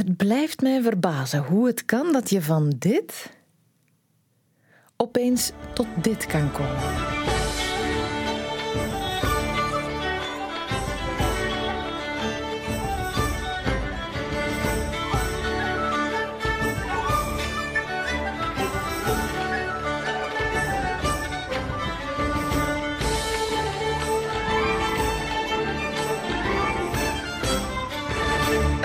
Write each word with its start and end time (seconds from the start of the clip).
Het 0.00 0.16
blijft 0.16 0.60
mij 0.60 0.82
verbazen 0.82 1.42
hoe 1.42 1.66
het 1.66 1.84
kan 1.84 2.12
dat 2.12 2.30
je 2.30 2.42
van 2.42 2.72
dit 2.78 3.30
opeens 4.96 5.52
tot 5.72 5.86
dit 6.02 6.26
kan 6.26 6.52
komen. 6.52 7.19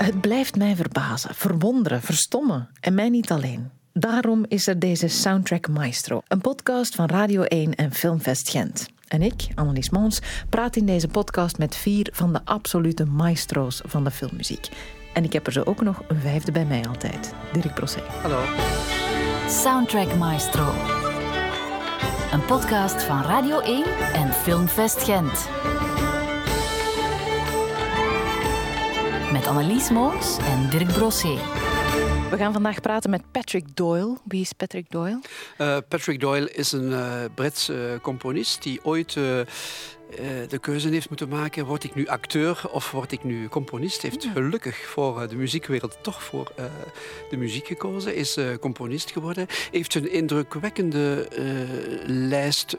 Het 0.06 0.20
blijft 0.20 0.56
mij 0.56 0.76
verbazen, 0.76 1.34
verwonderen, 1.34 2.02
verstommen. 2.02 2.68
En 2.80 2.94
mij 2.94 3.08
niet 3.08 3.30
alleen. 3.30 3.70
Daarom 3.92 4.44
is 4.48 4.66
er 4.66 4.78
deze 4.78 5.08
Soundtrack 5.08 5.68
Maestro, 5.68 6.22
een 6.28 6.40
podcast 6.40 6.94
van 6.94 7.06
Radio 7.06 7.42
1 7.42 7.74
en 7.74 7.92
Filmfest 7.92 8.50
Gent. 8.50 8.88
En 9.08 9.22
ik, 9.22 9.46
Annelies 9.54 9.90
Mons, 9.90 10.20
praat 10.48 10.76
in 10.76 10.86
deze 10.86 11.08
podcast 11.08 11.58
met 11.58 11.76
vier 11.76 12.08
van 12.12 12.32
de 12.32 12.40
absolute 12.44 13.04
maestro's 13.04 13.80
van 13.84 14.04
de 14.04 14.10
filmmuziek. 14.10 14.68
En 15.14 15.24
ik 15.24 15.32
heb 15.32 15.46
er 15.46 15.52
zo 15.52 15.62
ook 15.62 15.80
nog 15.80 16.02
een 16.08 16.20
vijfde 16.20 16.52
bij 16.52 16.64
mij 16.64 16.86
altijd, 16.88 17.34
Dirk 17.52 17.74
Brosset. 17.74 18.02
Hallo. 18.02 18.42
Soundtrack 19.48 20.14
Maestro. 20.14 20.74
Een 22.32 22.44
podcast 22.44 23.02
van 23.02 23.22
Radio 23.22 23.60
1 23.60 23.84
en 24.14 24.32
Filmfest 24.32 25.02
Gent. 25.02 25.48
Met 29.32 29.46
Annelies 29.46 29.90
Moons 29.90 30.36
en 30.38 30.70
Dirk 30.70 30.92
Brosset. 30.92 31.38
We 32.30 32.36
gaan 32.36 32.52
vandaag 32.52 32.80
praten 32.80 33.10
met 33.10 33.22
Patrick 33.30 33.64
Doyle. 33.74 34.16
Wie 34.24 34.40
is 34.40 34.52
Patrick 34.52 34.90
Doyle? 34.90 35.20
Uh, 35.58 35.76
Patrick 35.88 36.20
Doyle 36.20 36.50
is 36.52 36.72
een 36.72 36.90
uh, 36.90 37.24
Brits 37.34 37.70
uh, 37.70 37.76
componist 38.02 38.62
die 38.62 38.80
ooit 38.82 39.14
uh, 39.14 39.40
de 40.48 40.58
keuze 40.60 40.88
heeft 40.88 41.08
moeten 41.08 41.28
maken: 41.28 41.66
word 41.66 41.84
ik 41.84 41.94
nu 41.94 42.06
acteur 42.06 42.62
of 42.70 42.90
word 42.90 43.12
ik 43.12 43.24
nu 43.24 43.48
componist? 43.48 44.02
Heeft 44.02 44.28
gelukkig 44.34 44.76
voor 44.76 45.22
uh, 45.22 45.28
de 45.28 45.36
muziekwereld 45.36 45.98
toch 46.00 46.22
voor 46.22 46.52
uh, 46.58 46.64
de 47.30 47.36
muziek 47.36 47.66
gekozen, 47.66 48.14
is 48.14 48.38
componist 48.60 49.10
geworden. 49.10 49.46
Heeft 49.70 49.94
een 49.94 50.12
indrukwekkende 50.12 51.28
lijst 52.06 52.76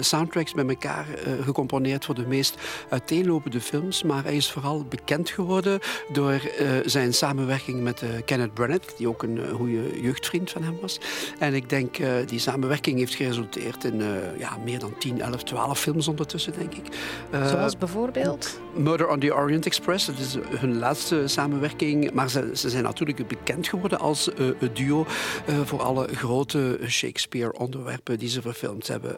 soundtracks 0.00 0.54
met 0.54 0.68
elkaar 0.68 1.06
gecomponeerd 1.42 2.04
voor 2.04 2.14
de 2.14 2.26
meest 2.26 2.54
uiteenlopende 2.88 3.60
films. 3.60 4.02
Maar 4.02 4.24
hij 4.24 4.36
is 4.36 4.50
vooral 4.50 4.84
bekend 4.84 5.30
geworden 5.30 5.80
door 6.12 6.40
zijn 6.84 7.14
samenwerking 7.14 7.82
met 7.82 8.02
Kenneth 8.24 8.54
Branagh, 8.54 8.96
die 8.96 9.08
ook 9.08 9.22
een 9.22 9.40
goede 9.52 10.00
jeugdvriend 10.00 10.50
van 10.50 10.62
hem 10.62 10.78
was. 10.80 11.00
En 11.38 11.54
ik 11.54 11.68
denk 11.68 11.96
die 12.26 12.38
samenwerking 12.38 12.98
heeft 12.98 13.14
geresulteerd 13.14 13.84
in 13.84 14.02
ja, 14.38 14.58
meer 14.64 14.78
dan 14.78 14.98
10, 14.98 15.20
11, 15.20 15.42
12 15.42 15.80
films 15.80 16.08
ondertussen 16.08 16.52
denk 16.60 16.74
ik. 16.74 16.96
Uh, 17.34 17.46
Zoals 17.46 17.78
bijvoorbeeld? 17.78 18.60
Murder 18.74 19.08
on 19.08 19.20
the 19.20 19.34
Orient 19.34 19.66
Express, 19.66 20.06
dat 20.06 20.18
is 20.18 20.36
hun 20.58 20.78
laatste 20.78 21.22
samenwerking. 21.26 22.12
Maar 22.12 22.30
ze, 22.30 22.50
ze 22.54 22.70
zijn 22.70 22.82
natuurlijk 22.82 23.28
bekend 23.28 23.68
geworden 23.68 23.98
als 23.98 24.28
uh, 24.38 24.68
duo 24.72 25.06
uh, 25.48 25.60
voor 25.64 25.82
alle 25.82 26.08
grote 26.14 26.78
Shakespeare-onderwerpen 26.86 28.18
die 28.18 28.28
ze 28.28 28.42
verfilmd 28.42 28.88
hebben. 28.88 29.16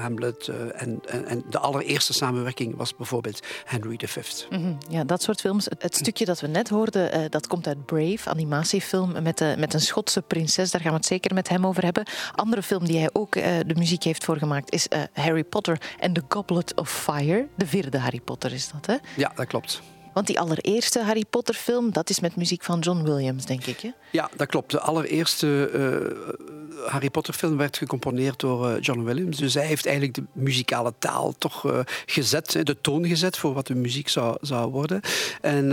Hamlet 0.00 0.48
en, 0.48 1.00
en, 1.06 1.26
en, 1.26 1.44
de 1.50 1.58
allereerste 1.58 2.12
samenwerking 2.12 2.76
was 2.76 2.96
bijvoorbeeld 2.96 3.40
Henry 3.64 3.98
V. 4.06 4.16
Mm 4.50 4.62
-hmm. 4.62 4.78
Ja, 4.88 5.04
dat 5.04 5.22
soort 5.22 5.40
films. 5.40 5.64
Het, 5.64 5.82
het, 5.82 5.96
stukje 5.96 6.24
dat 6.24 6.40
we 6.40 6.46
net 6.46 6.68
hoorden, 6.68 7.30
dat 7.30 7.46
komt 7.46 7.66
uit 7.66 7.86
Brave, 7.86 8.30
animatiefilm 8.30 9.22
met, 9.22 9.56
met 9.58 9.74
een 9.74 9.80
Schotse 9.80 10.22
prinses. 10.22 10.70
Daar 10.70 10.80
gaan 10.80 10.90
we 10.90 10.96
het 10.96 11.06
zeker 11.06 11.34
met 11.34 11.48
hem 11.48 11.66
over 11.66 11.84
hebben. 11.84 12.04
Andere 12.34 12.62
film 12.62 12.84
die 12.84 12.98
hij 12.98 13.10
ook 13.12 13.32
de 13.32 13.74
muziek 13.76 14.02
heeft 14.02 14.24
voorgemaakt 14.24 14.72
is 14.72 14.88
Harry 15.12 15.44
Potter 15.44 15.80
en 15.98 16.12
The 16.12 16.22
Goblet 16.32 16.74
of 16.74 16.90
Fire. 16.90 17.48
De 17.56 17.66
vierde 17.66 17.98
Harry 17.98 18.20
Potter 18.20 18.52
is 18.52 18.70
dat, 18.70 18.86
hè? 18.86 18.96
Ja, 19.16 19.32
dat 19.34 19.46
klopt. 19.46 19.82
Want 20.12 20.26
die 20.26 20.40
allereerste 20.40 21.02
Harry 21.02 21.24
Potter 21.30 21.54
film, 21.54 21.92
dat 21.92 22.10
is 22.10 22.20
met 22.20 22.36
muziek 22.36 22.64
van 22.64 22.78
John 22.78 23.02
Williams, 23.02 23.46
denk 23.46 23.66
ik. 23.66 23.80
Hè? 23.80 23.90
Ja, 24.12 24.30
dat 24.36 24.48
klopt. 24.48 24.70
De 24.70 24.80
allereerste 24.80 25.70
uh, 25.74 26.88
Harry 26.90 27.10
Potter 27.10 27.34
film 27.34 27.56
werd 27.56 27.76
gecomponeerd 27.76 28.40
door 28.40 28.70
uh, 28.70 28.80
John 28.80 29.02
Williams. 29.02 29.36
Dus 29.36 29.54
hij 29.54 29.66
heeft 29.66 29.86
eigenlijk 29.86 30.16
de 30.16 30.24
muzikale 30.32 30.92
taal 30.98 31.34
toch 31.38 31.64
uh, 31.66 31.78
gezet, 32.06 32.60
de 32.62 32.80
toon 32.80 33.06
gezet 33.06 33.36
voor 33.36 33.52
wat 33.52 33.66
de 33.66 33.74
muziek 33.74 34.08
zou, 34.08 34.36
zou 34.40 34.70
worden. 34.70 35.00
En 35.40 35.68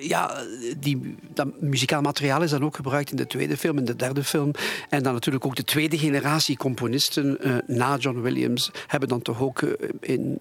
ja, 0.00 0.44
die, 0.78 1.16
dat 1.34 1.60
muzikaal 1.60 2.00
materiaal 2.00 2.42
is 2.42 2.50
dan 2.50 2.64
ook 2.64 2.76
gebruikt 2.76 3.10
in 3.10 3.16
de 3.16 3.26
tweede 3.26 3.56
film, 3.56 3.78
in 3.78 3.84
de 3.84 3.96
derde 3.96 4.24
film. 4.24 4.50
En 4.88 5.02
dan 5.02 5.12
natuurlijk 5.12 5.46
ook 5.46 5.56
de 5.56 5.64
tweede 5.64 5.98
generatie 5.98 6.56
componisten 6.56 7.38
na 7.66 7.96
John 7.96 8.20
Williams 8.20 8.70
hebben 8.86 9.08
dan 9.08 9.22
toch 9.22 9.40
ook 9.40 9.62
in 10.00 10.38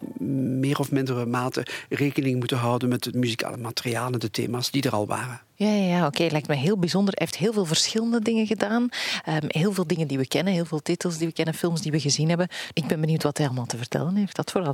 meer 0.59 0.79
of 0.79 0.91
mindere 0.91 1.25
mate 1.25 1.65
rekening 1.89 2.39
moeten 2.39 2.57
houden 2.57 2.80
met 2.87 3.05
het 3.05 3.15
muzikale 3.15 3.57
materiaal 3.57 4.11
en 4.11 4.19
de 4.19 4.31
thema's 4.31 4.71
die 4.71 4.83
er 4.83 4.91
al 4.91 5.07
waren. 5.07 5.41
Ja, 5.55 5.67
ja, 5.67 5.83
ja 5.83 5.97
oké. 5.97 6.05
Okay. 6.05 6.27
Lijkt 6.27 6.47
me 6.47 6.55
heel 6.55 6.77
bijzonder. 6.77 7.13
Hij 7.17 7.27
heeft 7.29 7.39
heel 7.39 7.53
veel 7.53 7.65
verschillende 7.65 8.19
dingen 8.19 8.47
gedaan. 8.47 8.89
Um, 9.29 9.39
heel 9.47 9.73
veel 9.73 9.87
dingen 9.87 10.07
die 10.07 10.17
we 10.17 10.27
kennen, 10.27 10.53
heel 10.53 10.65
veel 10.65 10.81
titels 10.81 11.17
die 11.17 11.27
we 11.27 11.33
kennen, 11.33 11.53
films 11.53 11.81
die 11.81 11.91
we 11.91 11.99
gezien 11.99 12.29
hebben. 12.29 12.47
Ik 12.73 12.87
ben 12.87 12.99
benieuwd 12.99 13.23
wat 13.23 13.37
hij 13.37 13.45
allemaal 13.45 13.65
te 13.65 13.77
vertellen 13.77 14.15
heeft. 14.15 14.35
Dat 14.35 14.51
vooral. 14.51 14.73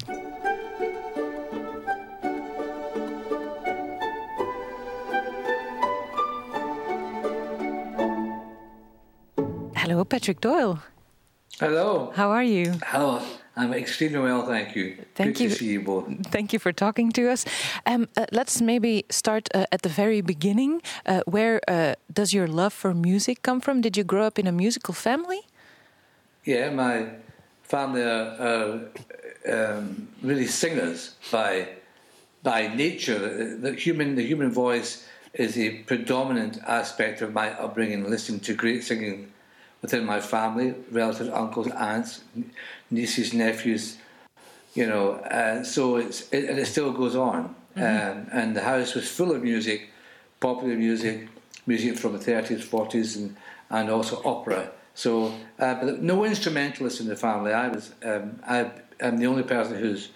Hello, 9.73 10.03
Patrick 10.03 10.41
Doyle. 10.41 10.75
Hello. 11.57 12.11
How 12.13 12.31
are 12.31 12.45
you? 12.45 12.75
Hello. 12.79 13.19
I'm 13.57 13.73
extremely 13.73 14.19
well, 14.19 14.45
thank 14.45 14.75
you. 14.75 14.97
Thank 15.15 15.37
Good 15.37 15.43
you. 15.43 15.49
to 15.49 15.55
see 15.55 15.65
you 15.65 15.81
both. 15.81 16.05
Thank 16.27 16.53
you 16.53 16.59
for 16.59 16.71
talking 16.71 17.11
to 17.13 17.27
us. 17.27 17.43
Um, 17.87 18.07
uh, 18.15 18.27
let's 18.31 18.61
maybe 18.61 19.05
start 19.09 19.49
uh, 19.55 19.65
at 19.71 19.81
the 19.81 19.89
very 19.89 20.21
beginning. 20.21 20.83
Uh, 21.07 21.21
where 21.25 21.59
uh, 21.67 21.95
does 22.13 22.33
your 22.33 22.47
love 22.47 22.71
for 22.71 22.93
music 22.93 23.41
come 23.41 23.59
from? 23.59 23.81
Did 23.81 23.97
you 23.97 24.03
grow 24.03 24.23
up 24.27 24.37
in 24.37 24.45
a 24.45 24.51
musical 24.51 24.93
family? 24.93 25.41
Yeah, 26.45 26.69
my 26.69 27.07
family 27.63 28.03
are, 28.03 28.37
are 28.47 28.79
um, 29.51 30.07
really 30.21 30.47
singers 30.47 31.15
by 31.31 31.67
by 32.43 32.67
nature. 32.67 33.17
The, 33.17 33.71
the 33.71 33.73
human 33.73 34.15
the 34.15 34.23
human 34.23 34.51
voice 34.51 35.07
is 35.33 35.57
a 35.57 35.79
predominant 35.89 36.59
aspect 36.67 37.21
of 37.21 37.33
my 37.33 37.51
upbringing. 37.59 38.07
Listening 38.07 38.39
to 38.41 38.53
great 38.53 38.83
singing 38.83 39.31
within 39.81 40.05
my 40.05 40.19
family, 40.19 40.73
relatives, 40.91 41.29
uncles, 41.29 41.69
aunts, 41.71 42.21
nieces, 42.89 43.33
nephews, 43.33 43.97
you 44.73 44.87
know. 44.87 45.13
Uh, 45.13 45.63
so 45.63 45.97
it's 45.97 46.31
it, 46.31 46.49
and 46.49 46.59
it 46.59 46.65
still 46.65 46.91
goes 46.91 47.15
on. 47.15 47.55
Mm-hmm. 47.75 48.19
Um, 48.19 48.27
and 48.31 48.55
the 48.55 48.61
house 48.61 48.95
was 48.95 49.09
full 49.09 49.31
of 49.31 49.43
music, 49.43 49.89
popular 50.39 50.75
music, 50.75 51.27
music 51.67 51.97
from 51.97 52.13
the 52.13 52.19
30s, 52.19 52.65
40s, 52.65 53.17
and, 53.17 53.35
and 53.69 53.89
also 53.89 54.21
opera. 54.23 54.71
So, 54.95 55.33
uh, 55.59 55.75
but 55.75 56.01
no 56.01 56.25
instrumentalists 56.25 56.99
in 56.99 57.07
the 57.07 57.15
family. 57.15 57.53
I 57.53 57.67
was, 57.67 57.93
um, 58.03 58.39
I, 58.47 58.71
am 58.99 59.17
the 59.17 59.27
only 59.27 59.43
person 59.43 59.77
who's 59.77 60.09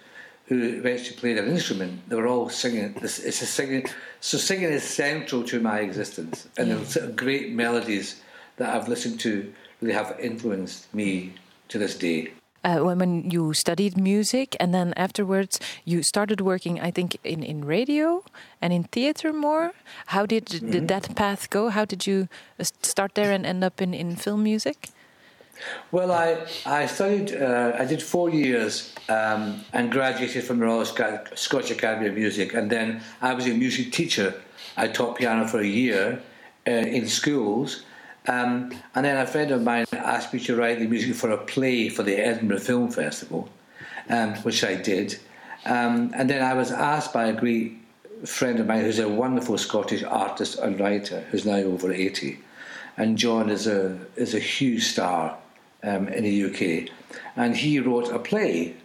who 0.48 0.62
eventually 0.64 1.16
played 1.16 1.38
an 1.38 1.48
instrument. 1.48 2.10
They 2.10 2.16
were 2.18 2.28
all 2.28 2.50
singing. 2.50 2.94
It's, 3.02 3.20
it's 3.20 3.42
a 3.42 3.46
singing. 3.46 3.86
So 4.20 4.38
singing 4.38 4.70
is 4.70 4.84
central 4.84 5.44
to 5.44 5.62
my 5.62 5.80
existence, 5.80 6.48
and 6.58 6.70
yeah. 6.70 6.76
the 6.76 7.14
great 7.16 7.54
melodies 7.54 8.22
that 8.58 8.76
I've 8.76 8.90
listened 8.90 9.20
to 9.22 9.54
really 9.82 9.94
have 9.94 10.20
influenced 10.20 10.94
me 10.94 11.36
to 11.70 11.78
this 11.78 11.98
day. 11.98 12.34
Uh, 12.64 12.78
when, 12.78 13.00
when 13.00 13.32
you 13.32 13.54
studied 13.54 13.98
music 13.98 14.56
and 14.60 14.72
then 14.72 14.94
afterwards 14.96 15.60
you 15.84 16.04
started 16.04 16.40
working 16.42 16.80
i 16.80 16.92
think 16.92 17.18
in, 17.24 17.42
in 17.42 17.66
radio 17.66 18.24
and 18.62 18.72
in 18.72 18.84
theater 18.84 19.34
more. 19.34 19.72
How 20.08 20.26
did, 20.26 20.50
mm 20.50 20.60
-hmm. 20.60 20.72
did 20.72 20.88
that 20.88 21.16
path 21.16 21.50
go? 21.50 21.70
How 21.70 21.86
did 21.86 22.04
you 22.08 22.28
uh, 22.60 22.66
start 22.82 23.14
there 23.14 23.34
and 23.36 23.46
end 23.46 23.64
up 23.64 23.82
in, 23.82 23.94
in 23.94 24.16
film 24.16 24.42
music? 24.44 24.78
Well 25.92 26.12
i, 26.12 26.30
I 26.84 26.88
studied 26.88 27.30
uh, 27.32 27.82
i 27.82 27.86
did 27.86 28.02
four 28.04 28.30
years 28.30 28.94
um, 29.10 29.42
and 29.74 29.92
graduated 29.92 30.44
from 30.44 30.58
the 30.60 30.66
royal 30.66 30.86
scottish 31.36 31.72
academy 31.72 32.10
of 32.10 32.16
music. 32.16 32.54
And 32.54 32.70
then 32.70 33.02
i 33.22 33.34
was 33.34 33.46
a 33.46 33.54
music 33.54 33.92
teacher. 33.92 34.34
I 34.78 34.88
taught 34.92 35.18
piano 35.18 35.48
for 35.48 35.60
a 35.60 35.72
year 35.82 36.20
uh, 36.68 36.98
in 36.98 37.08
schools 37.08 37.86
um, 38.28 38.72
and 38.94 39.06
then 39.06 39.18
a 39.18 39.26
friend 39.26 39.52
of 39.52 39.64
mine 39.64 39.86
asked 39.92 40.34
me 40.34 40.40
to 40.42 40.56
write 40.56 40.80
the 40.80 40.88
music 40.88 41.16
for 41.16 41.32
a 41.32 41.38
play 41.38 41.90
for 41.90 42.04
the 42.04 42.18
Edinburgh 42.18 42.60
Film 42.60 42.92
Festival, 42.92 43.50
um, 44.10 44.36
which 44.38 44.64
I 44.64 44.76
did. 44.76 45.20
Um, 45.66 46.12
and 46.16 46.30
then 46.30 46.44
I 46.44 46.54
was 46.54 46.72
asked 46.72 47.14
by 47.14 47.26
a 47.26 47.34
great 47.34 47.78
friend 48.26 48.60
of 48.60 48.68
mine 48.68 48.82
who's 48.82 49.00
a 49.00 49.10
wonderful 49.10 49.58
Scottish 49.58 50.04
artist 50.04 50.60
and 50.60 50.80
writer 50.80 51.22
who's 51.32 51.46
now 51.46 51.58
over 51.58 51.92
80. 51.92 52.40
And 52.98 53.18
John 53.18 53.50
is 53.50 53.66
a, 53.66 53.98
is 54.16 54.36
a 54.36 54.40
huge 54.40 54.86
star 54.86 55.38
um, 55.84 56.08
in 56.10 56.24
the 56.24 56.46
UK. 56.46 56.90
And 57.36 57.56
he 57.56 57.80
wrote 57.80 58.10
a 58.10 58.20
play 58.20 58.76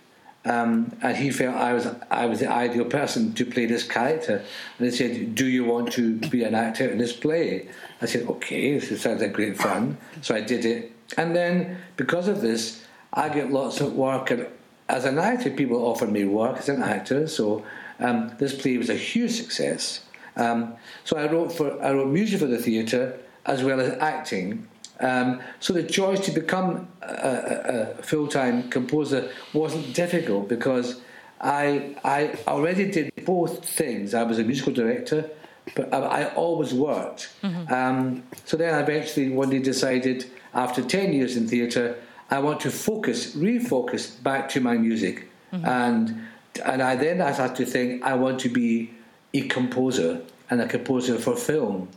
Um, 0.47 0.97
and 1.03 1.17
he 1.17 1.33
felt 1.33 1.57
I 1.57 1.73
was 1.73 1.89
I 2.09 2.27
was 2.27 2.39
the 2.39 2.49
ideal 2.49 2.85
person 2.85 3.33
to 3.35 3.45
play 3.45 3.67
this 3.67 3.83
character. 3.83 4.45
And 4.79 4.89
he 4.89 4.97
said, 4.97 5.35
"Do 5.35 5.47
you 5.47 5.65
want 5.65 5.93
to 5.95 6.15
be 6.19 6.45
an 6.45 6.55
actor 6.55 6.89
in 6.89 6.99
this 6.99 7.13
play?" 7.13 7.69
I 8.01 8.07
said, 8.07 8.29
"Okay, 8.29 8.79
this 8.79 9.03
sounds 9.03 9.21
like 9.21 9.33
great 9.33 9.59
fun." 9.59 9.99
So 10.23 10.37
I 10.37 10.41
did 10.41 10.65
it, 10.65 10.93
and 11.17 11.35
then 11.35 11.79
because 11.97 12.29
of 12.29 12.43
this, 12.43 12.85
I 13.13 13.29
get 13.29 13.51
lots 13.51 13.81
of 13.81 13.95
work. 13.95 14.31
And 14.31 14.47
as 14.89 15.05
an 15.05 15.19
actor, 15.19 15.51
people 15.51 15.85
offered 15.85 16.13
me 16.13 16.25
work 16.25 16.59
as 16.59 16.69
an 16.69 16.81
actor. 16.81 17.27
So 17.27 17.65
um, 17.99 18.33
this 18.39 18.55
play 18.55 18.79
was 18.79 18.89
a 18.89 18.95
huge 18.95 19.33
success. 19.33 20.03
Um, 20.37 20.75
so 21.03 21.17
I 21.17 21.27
wrote 21.27 21.53
for 21.53 21.83
I 21.83 21.93
wrote 21.93 22.09
music 22.09 22.39
for 22.39 22.47
the 22.47 22.59
theatre 22.59 23.19
as 23.47 23.65
well 23.65 23.81
as 23.81 23.99
acting. 23.99 24.69
Um, 25.01 25.41
so 25.61 25.73
the 25.73 25.83
choice 25.83 26.21
to 26.21 26.31
become 26.31 26.89
a, 27.03 27.07
a, 27.07 27.99
a 27.99 28.03
full-time 28.03 28.71
composer 28.71 29.31
wasn't 29.53 29.95
difficult 29.95 30.49
because 30.49 31.01
I 31.41 31.97
I 32.03 32.35
already 32.47 32.91
did 32.91 33.13
both 33.25 33.65
things. 33.69 34.15
I 34.15 34.23
was 34.23 34.39
a 34.39 34.43
musical 34.43 34.73
director, 34.73 35.31
but 35.75 35.93
I, 35.93 35.99
I 35.99 36.35
always 36.35 36.73
worked. 36.73 37.31
Mm-hmm. 37.43 37.73
Um, 37.73 38.23
so 38.45 38.57
then 38.57 38.75
I 38.75 38.81
eventually 38.81 39.29
one 39.29 39.51
day 39.51 39.59
decided, 39.59 40.31
after 40.55 40.83
ten 40.83 41.13
years 41.13 41.37
in 41.37 41.47
theatre, 41.47 41.97
I 42.31 42.39
want 42.39 42.61
to 42.61 42.71
focus, 42.71 43.37
refocus 43.37 44.23
back 44.23 44.49
to 44.51 44.61
my 44.61 44.79
music, 44.79 45.29
mm-hmm. 45.53 45.67
and 45.67 46.23
and 46.65 46.83
I 46.83 46.97
then 46.97 47.21
I 47.21 47.33
had 47.33 47.55
to 47.57 47.67
think 47.67 48.03
I 48.03 48.15
want 48.15 48.41
to 48.41 48.49
be 48.49 48.91
a 49.35 49.43
composer 49.43 50.23
and 50.49 50.61
a 50.63 50.67
composer 50.67 51.19
for 51.19 51.37
film. 51.37 51.89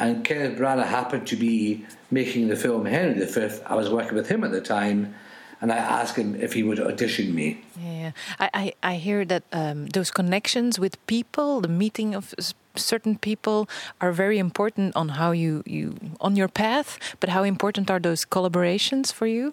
And 0.00 0.24
Kenneth 0.24 0.58
Branagh 0.58 0.86
happened 0.86 1.26
to 1.26 1.36
be 1.36 1.84
making 2.10 2.48
the 2.48 2.56
film 2.56 2.86
Henry 2.86 3.22
V. 3.22 3.60
I 3.66 3.74
was 3.74 3.90
working 3.90 4.14
with 4.14 4.28
him 4.28 4.42
at 4.44 4.50
the 4.50 4.62
time, 4.62 5.14
and 5.60 5.70
I 5.70 5.76
asked 5.76 6.16
him 6.16 6.34
if 6.34 6.54
he 6.54 6.62
would 6.62 6.80
audition 6.80 7.34
me. 7.34 7.62
Yeah, 7.78 8.12
I, 8.38 8.50
I, 8.54 8.72
I 8.82 8.94
hear 8.96 9.26
that 9.26 9.42
um, 9.52 9.86
those 9.88 10.10
connections 10.10 10.78
with 10.78 10.96
people, 11.06 11.60
the 11.60 11.68
meeting 11.68 12.14
of 12.14 12.34
certain 12.74 13.18
people, 13.18 13.68
are 14.00 14.10
very 14.10 14.38
important 14.38 14.96
on 14.96 15.10
how 15.20 15.32
you, 15.32 15.62
you 15.66 15.94
on 16.18 16.34
your 16.34 16.48
path. 16.48 16.98
But 17.20 17.28
how 17.28 17.42
important 17.42 17.90
are 17.90 18.00
those 18.00 18.24
collaborations 18.24 19.12
for 19.12 19.26
you? 19.26 19.52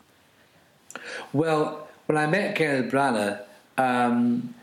Well, 1.34 1.90
when 2.06 2.18
I 2.18 2.26
met 2.26 2.56
Kenneth 2.56 2.90
Branagh, 2.90 3.42
um, 3.78 4.56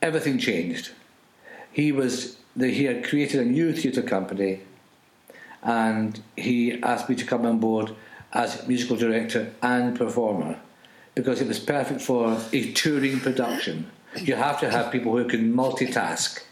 everything 0.00 0.38
changed. 0.38 0.92
He 1.70 1.92
was 1.92 2.38
the, 2.56 2.68
he 2.68 2.84
had 2.84 3.04
created 3.04 3.40
a 3.40 3.44
new 3.44 3.74
theatre 3.74 4.02
company 4.02 4.60
and 5.62 6.20
he 6.36 6.80
asked 6.82 7.08
me 7.08 7.16
to 7.16 7.24
come 7.24 7.44
on 7.44 7.58
board 7.58 7.94
as 8.32 8.66
musical 8.68 8.96
director 8.96 9.52
and 9.62 9.96
performer 9.96 10.58
because 11.14 11.40
it 11.40 11.48
was 11.48 11.58
perfect 11.58 12.00
for 12.00 12.38
a 12.52 12.72
touring 12.72 13.18
production. 13.20 13.90
You 14.16 14.36
have 14.36 14.60
to 14.60 14.70
have 14.70 14.92
people 14.92 15.16
who 15.16 15.24
can 15.26 15.52
multitask. 15.52 16.42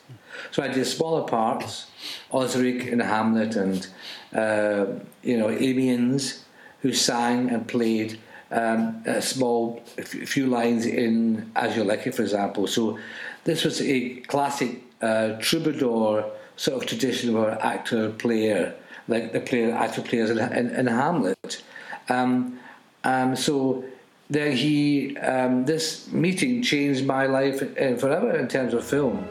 So 0.50 0.62
I 0.62 0.68
did 0.68 0.84
smaller 0.86 1.22
parts, 1.26 1.86
Osric 2.32 2.86
in 2.86 3.00
Hamlet, 3.00 3.56
and 3.56 3.86
uh, 4.34 4.86
you 5.22 5.38
know 5.38 5.50
Amiens, 5.50 6.44
who 6.82 6.92
sang 6.92 7.48
and 7.50 7.66
played 7.66 8.18
um, 8.50 9.02
a 9.06 9.22
small 9.22 9.82
a 9.98 10.02
few 10.02 10.46
lines 10.46 10.84
in 10.84 11.50
As 11.56 11.76
You 11.76 11.84
Like 11.84 12.06
It, 12.06 12.14
for 12.14 12.22
example. 12.22 12.66
So 12.66 12.98
this 13.44 13.64
was 13.64 13.80
a 13.80 14.16
classic 14.22 14.82
uh, 15.00 15.36
troubadour 15.40 16.30
sort 16.56 16.82
of 16.82 16.88
tradition 16.88 17.34
where 17.34 17.52
actor 17.64 18.10
player 18.10 18.74
like 19.08 19.32
the 19.32 19.40
player, 19.40 19.72
actor 19.72 20.02
players 20.02 20.30
in, 20.30 20.38
in, 20.38 20.70
in 20.70 20.86
Hamlet. 20.86 21.62
Um, 22.08 22.58
um, 23.04 23.36
so 23.36 23.84
then 24.28 24.56
he, 24.56 25.16
um, 25.18 25.64
this 25.64 26.10
meeting 26.12 26.62
changed 26.62 27.06
my 27.06 27.26
life 27.26 27.62
uh, 27.62 27.96
forever 27.96 28.36
in 28.36 28.48
terms 28.48 28.74
of 28.74 28.84
film. 28.84 29.26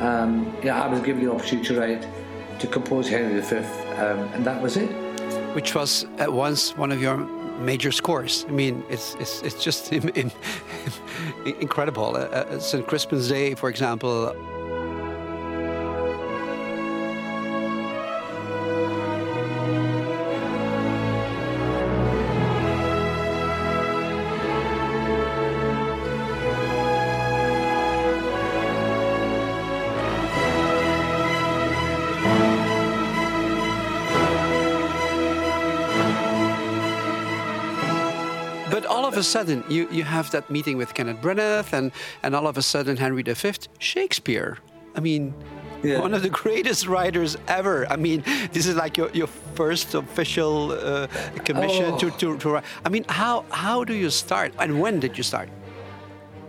Um, 0.00 0.56
yeah, 0.62 0.82
I 0.82 0.88
was 0.88 1.00
given 1.00 1.24
the 1.24 1.32
opportunity 1.32 1.68
to 1.68 1.80
write, 1.80 2.06
to 2.58 2.66
compose 2.66 3.08
Henry 3.08 3.40
V, 3.40 3.56
um, 3.56 4.18
and 4.34 4.44
that 4.44 4.60
was 4.60 4.76
it. 4.76 4.90
Which 5.54 5.74
was 5.74 6.06
at 6.18 6.32
once 6.32 6.76
one 6.76 6.90
of 6.90 7.00
your 7.00 7.18
major 7.60 7.92
scores. 7.92 8.44
I 8.48 8.52
mean, 8.52 8.82
it's 8.90 9.14
it's 9.20 9.42
it's 9.42 9.62
just 9.62 9.92
in, 9.96 10.08
in, 10.10 10.32
incredible. 11.60 12.16
Uh, 12.16 12.20
uh, 12.20 12.58
St. 12.58 12.86
Crispin's 12.86 13.28
Day, 13.28 13.54
for 13.54 13.68
example. 13.68 14.34
Of 39.14 39.18
a 39.18 39.22
sudden, 39.22 39.64
you, 39.68 39.88
you 39.90 40.04
have 40.04 40.30
that 40.32 40.50
meeting 40.50 40.76
with 40.76 40.94
Kenneth 40.94 41.20
Branagh, 41.20 41.72
and, 41.72 41.92
and 42.22 42.34
all 42.34 42.46
of 42.46 42.58
a 42.58 42.62
sudden, 42.62 42.96
Henry 42.96 43.22
V, 43.22 43.52
Shakespeare. 43.78 44.58
I 44.96 45.00
mean, 45.00 45.34
yeah. 45.82 46.00
one 46.00 46.14
of 46.14 46.22
the 46.22 46.28
greatest 46.42 46.86
writers 46.86 47.36
ever. 47.48 47.86
I 47.90 47.96
mean, 47.96 48.22
this 48.52 48.66
is 48.66 48.76
like 48.76 48.96
your, 48.96 49.10
your 49.10 49.26
first 49.26 49.94
official 49.94 50.72
uh, 50.72 51.06
commission 51.44 51.86
oh. 51.94 51.98
to, 51.98 52.10
to, 52.10 52.38
to 52.38 52.50
write. 52.50 52.64
I 52.84 52.88
mean, 52.88 53.04
how, 53.08 53.44
how 53.50 53.84
do 53.84 53.94
you 53.94 54.10
start, 54.10 54.52
and 54.58 54.80
when 54.80 55.00
did 55.00 55.16
you 55.16 55.24
start? 55.24 55.48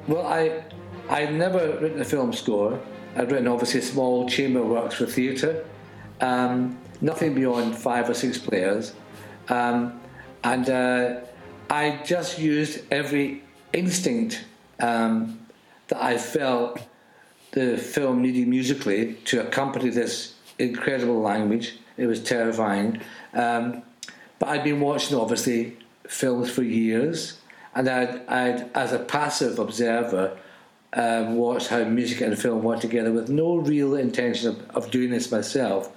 Well, 0.07 0.25
I, 0.25 0.63
I've 1.09 1.33
never 1.33 1.77
written 1.79 2.01
a 2.01 2.05
film 2.05 2.33
score. 2.33 2.79
I've 3.15 3.31
written 3.31 3.47
obviously 3.47 3.81
small 3.81 4.27
chamber 4.27 4.63
works 4.63 4.95
for 4.95 5.05
theatre, 5.05 5.65
um, 6.21 6.77
nothing 7.01 7.33
beyond 7.33 7.75
five 7.77 8.09
or 8.09 8.13
six 8.13 8.37
players. 8.37 8.93
Um, 9.47 9.99
and 10.43 10.69
uh, 10.69 11.21
I 11.69 12.01
just 12.05 12.39
used 12.39 12.81
every 12.91 13.43
instinct 13.73 14.45
um, 14.79 15.39
that 15.87 16.01
I 16.03 16.17
felt 16.17 16.79
the 17.51 17.77
film 17.77 18.21
needed 18.21 18.47
musically 18.47 19.13
to 19.25 19.45
accompany 19.45 19.89
this 19.89 20.35
incredible 20.59 21.21
language. 21.21 21.77
It 21.97 22.07
was 22.07 22.21
terrifying. 22.21 23.01
Um, 23.33 23.83
but 24.39 24.49
I'd 24.49 24.63
been 24.63 24.81
watching, 24.81 25.17
obviously, 25.17 25.77
films 26.07 26.49
for 26.49 26.63
years, 26.63 27.39
and 27.73 27.89
I'd, 27.89 28.27
I'd 28.27 28.69
as 28.75 28.93
a 28.93 28.99
passive 28.99 29.59
observer, 29.59 30.37
uh, 30.93 31.25
watched 31.29 31.67
how 31.67 31.83
music 31.83 32.21
and 32.21 32.37
film 32.39 32.63
work 32.63 32.79
together 32.79 33.11
with 33.11 33.29
no 33.29 33.57
real 33.57 33.95
intention 33.95 34.49
of, 34.49 34.69
of 34.71 34.91
doing 34.91 35.09
this 35.09 35.31
myself. 35.31 35.91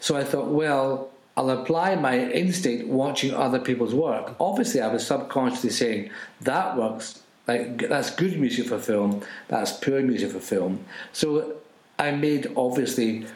So 0.00 0.16
I 0.16 0.24
thought, 0.24 0.48
well, 0.48 1.11
I'll 1.36 1.50
apply 1.50 1.96
my 1.96 2.18
instinct 2.18 2.86
watching 2.88 3.32
other 3.32 3.58
people's 3.58 3.94
work. 3.94 4.34
Obviously, 4.38 4.80
I 4.80 4.88
was 4.88 5.06
subconsciously 5.06 5.70
saying 5.70 6.10
that 6.42 6.76
works. 6.76 7.22
Like 7.48 7.88
that's 7.88 8.10
good 8.10 8.38
music 8.38 8.68
for 8.68 8.78
film. 8.78 9.22
That's 9.48 9.72
poor 9.72 10.00
music 10.02 10.30
for 10.32 10.40
film. 10.40 10.84
So 11.12 11.56
I 11.98 12.12
made 12.12 12.52
obviously 12.56 13.26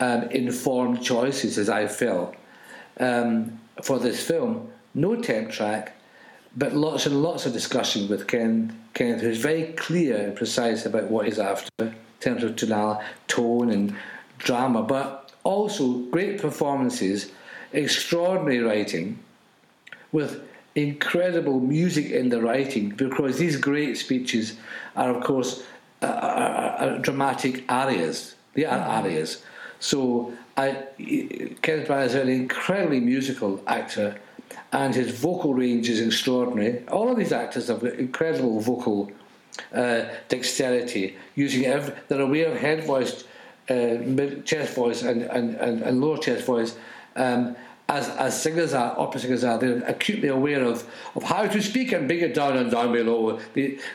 um, 0.00 0.24
informed 0.24 1.02
choices 1.02 1.56
as 1.56 1.68
I 1.68 1.86
felt 1.86 2.34
um, 2.98 3.58
for 3.82 3.98
this 3.98 4.26
film. 4.26 4.70
No 4.94 5.16
temp 5.16 5.50
track, 5.50 5.96
but 6.56 6.74
lots 6.74 7.06
and 7.06 7.22
lots 7.22 7.46
of 7.46 7.52
discussion 7.52 8.08
with 8.08 8.26
Ken 8.26 8.78
Kenneth, 8.94 9.22
who's 9.22 9.38
very 9.38 9.72
clear 9.74 10.16
and 10.16 10.36
precise 10.36 10.86
about 10.86 11.04
what 11.04 11.26
he's 11.26 11.38
after 11.38 11.70
in 11.78 11.94
terms 12.20 12.42
of 12.44 12.56
tonal, 12.56 13.02
tone 13.28 13.70
and 13.70 13.96
drama, 14.38 14.82
but 14.82 15.32
also 15.42 15.98
great 16.10 16.40
performances 16.40 17.30
extraordinary 17.74 18.60
writing 18.60 19.18
with 20.12 20.42
incredible 20.74 21.60
music 21.60 22.10
in 22.10 22.28
the 22.28 22.40
writing 22.40 22.90
because 22.90 23.38
these 23.38 23.56
great 23.56 23.96
speeches 23.96 24.56
are, 24.96 25.10
of 25.14 25.22
course, 25.22 25.62
uh, 26.02 26.06
are, 26.06 26.88
are 26.88 26.98
dramatic 26.98 27.64
arias. 27.70 28.34
They 28.54 28.64
are 28.64 28.78
arias. 28.78 29.42
So 29.80 30.32
I, 30.56 30.84
Kenneth 31.62 31.88
Branagh 31.88 32.06
is 32.06 32.14
an 32.14 32.28
incredibly 32.28 33.00
musical 33.00 33.62
actor, 33.66 34.16
and 34.72 34.94
his 34.94 35.18
vocal 35.18 35.54
range 35.54 35.88
is 35.88 36.00
extraordinary. 36.00 36.86
All 36.88 37.10
of 37.10 37.16
these 37.16 37.32
actors 37.32 37.68
have 37.68 37.82
incredible 37.84 38.60
vocal 38.60 39.10
uh, 39.72 40.04
dexterity, 40.28 41.16
using 41.34 41.64
every, 41.66 41.94
they're 42.08 42.20
aware 42.20 42.52
of 42.52 42.58
head 42.58 42.84
voice, 42.84 43.24
uh, 43.68 43.96
chest 44.44 44.74
voice, 44.74 45.02
and, 45.02 45.22
and, 45.22 45.54
and, 45.56 45.82
and 45.82 46.00
lower 46.00 46.18
chest 46.18 46.44
voice 46.44 46.76
um, 47.16 47.56
as, 47.88 48.08
as 48.10 48.40
singers 48.40 48.72
are, 48.72 48.98
opera 48.98 49.20
singers 49.20 49.44
are, 49.44 49.58
they're 49.58 49.82
acutely 49.86 50.28
aware 50.28 50.62
of, 50.62 50.88
of 51.14 51.22
how 51.22 51.46
to 51.46 51.62
speak 51.62 51.92
and 51.92 52.08
bring 52.08 52.20
it 52.20 52.34
down 52.34 52.56
and 52.56 52.70
down 52.70 52.92
below. 52.92 53.38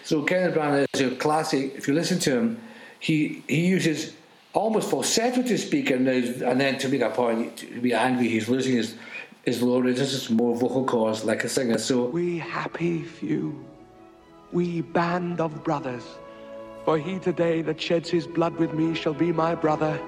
so 0.04 0.24
Kenneth 0.24 0.56
Branagh 0.56 0.86
is 0.94 1.02
a 1.02 1.16
classic. 1.16 1.74
If 1.76 1.88
you 1.88 1.94
listen 1.94 2.20
to 2.20 2.32
him, 2.38 2.62
he 3.00 3.44
he 3.48 3.66
uses 3.68 4.14
almost 4.54 4.90
falsetto 4.90 5.42
to 5.42 5.58
speak, 5.58 5.90
and, 5.90 6.08
and 6.08 6.62
then 6.62 6.78
to 6.80 6.90
make 6.90 7.02
a 7.02 7.10
point, 7.10 7.58
to 7.58 7.82
be 7.82 7.94
angry, 7.94 8.28
he's 8.28 8.50
losing 8.50 8.76
his 8.76 8.96
his 9.46 9.62
low 9.62 9.80
registers, 9.80 10.30
more 10.30 10.56
vocal 10.56 10.86
cords 10.86 11.24
like 11.24 11.44
a 11.44 11.50
singer. 11.50 11.78
So 11.78 12.06
we 12.06 12.38
happy 12.38 13.04
few 13.04 13.66
we 14.52 14.82
band 14.82 15.40
of 15.42 15.64
brothers. 15.64 16.04
For 16.86 16.98
he 16.98 17.20
today 17.20 17.62
that 17.64 17.80
sheds 17.80 18.10
his 18.10 18.26
blood 18.26 18.56
with 18.56 18.74
me 18.74 18.96
shall 18.96 19.14
be 19.14 19.32
my 19.32 19.54
brother. 19.56 20.00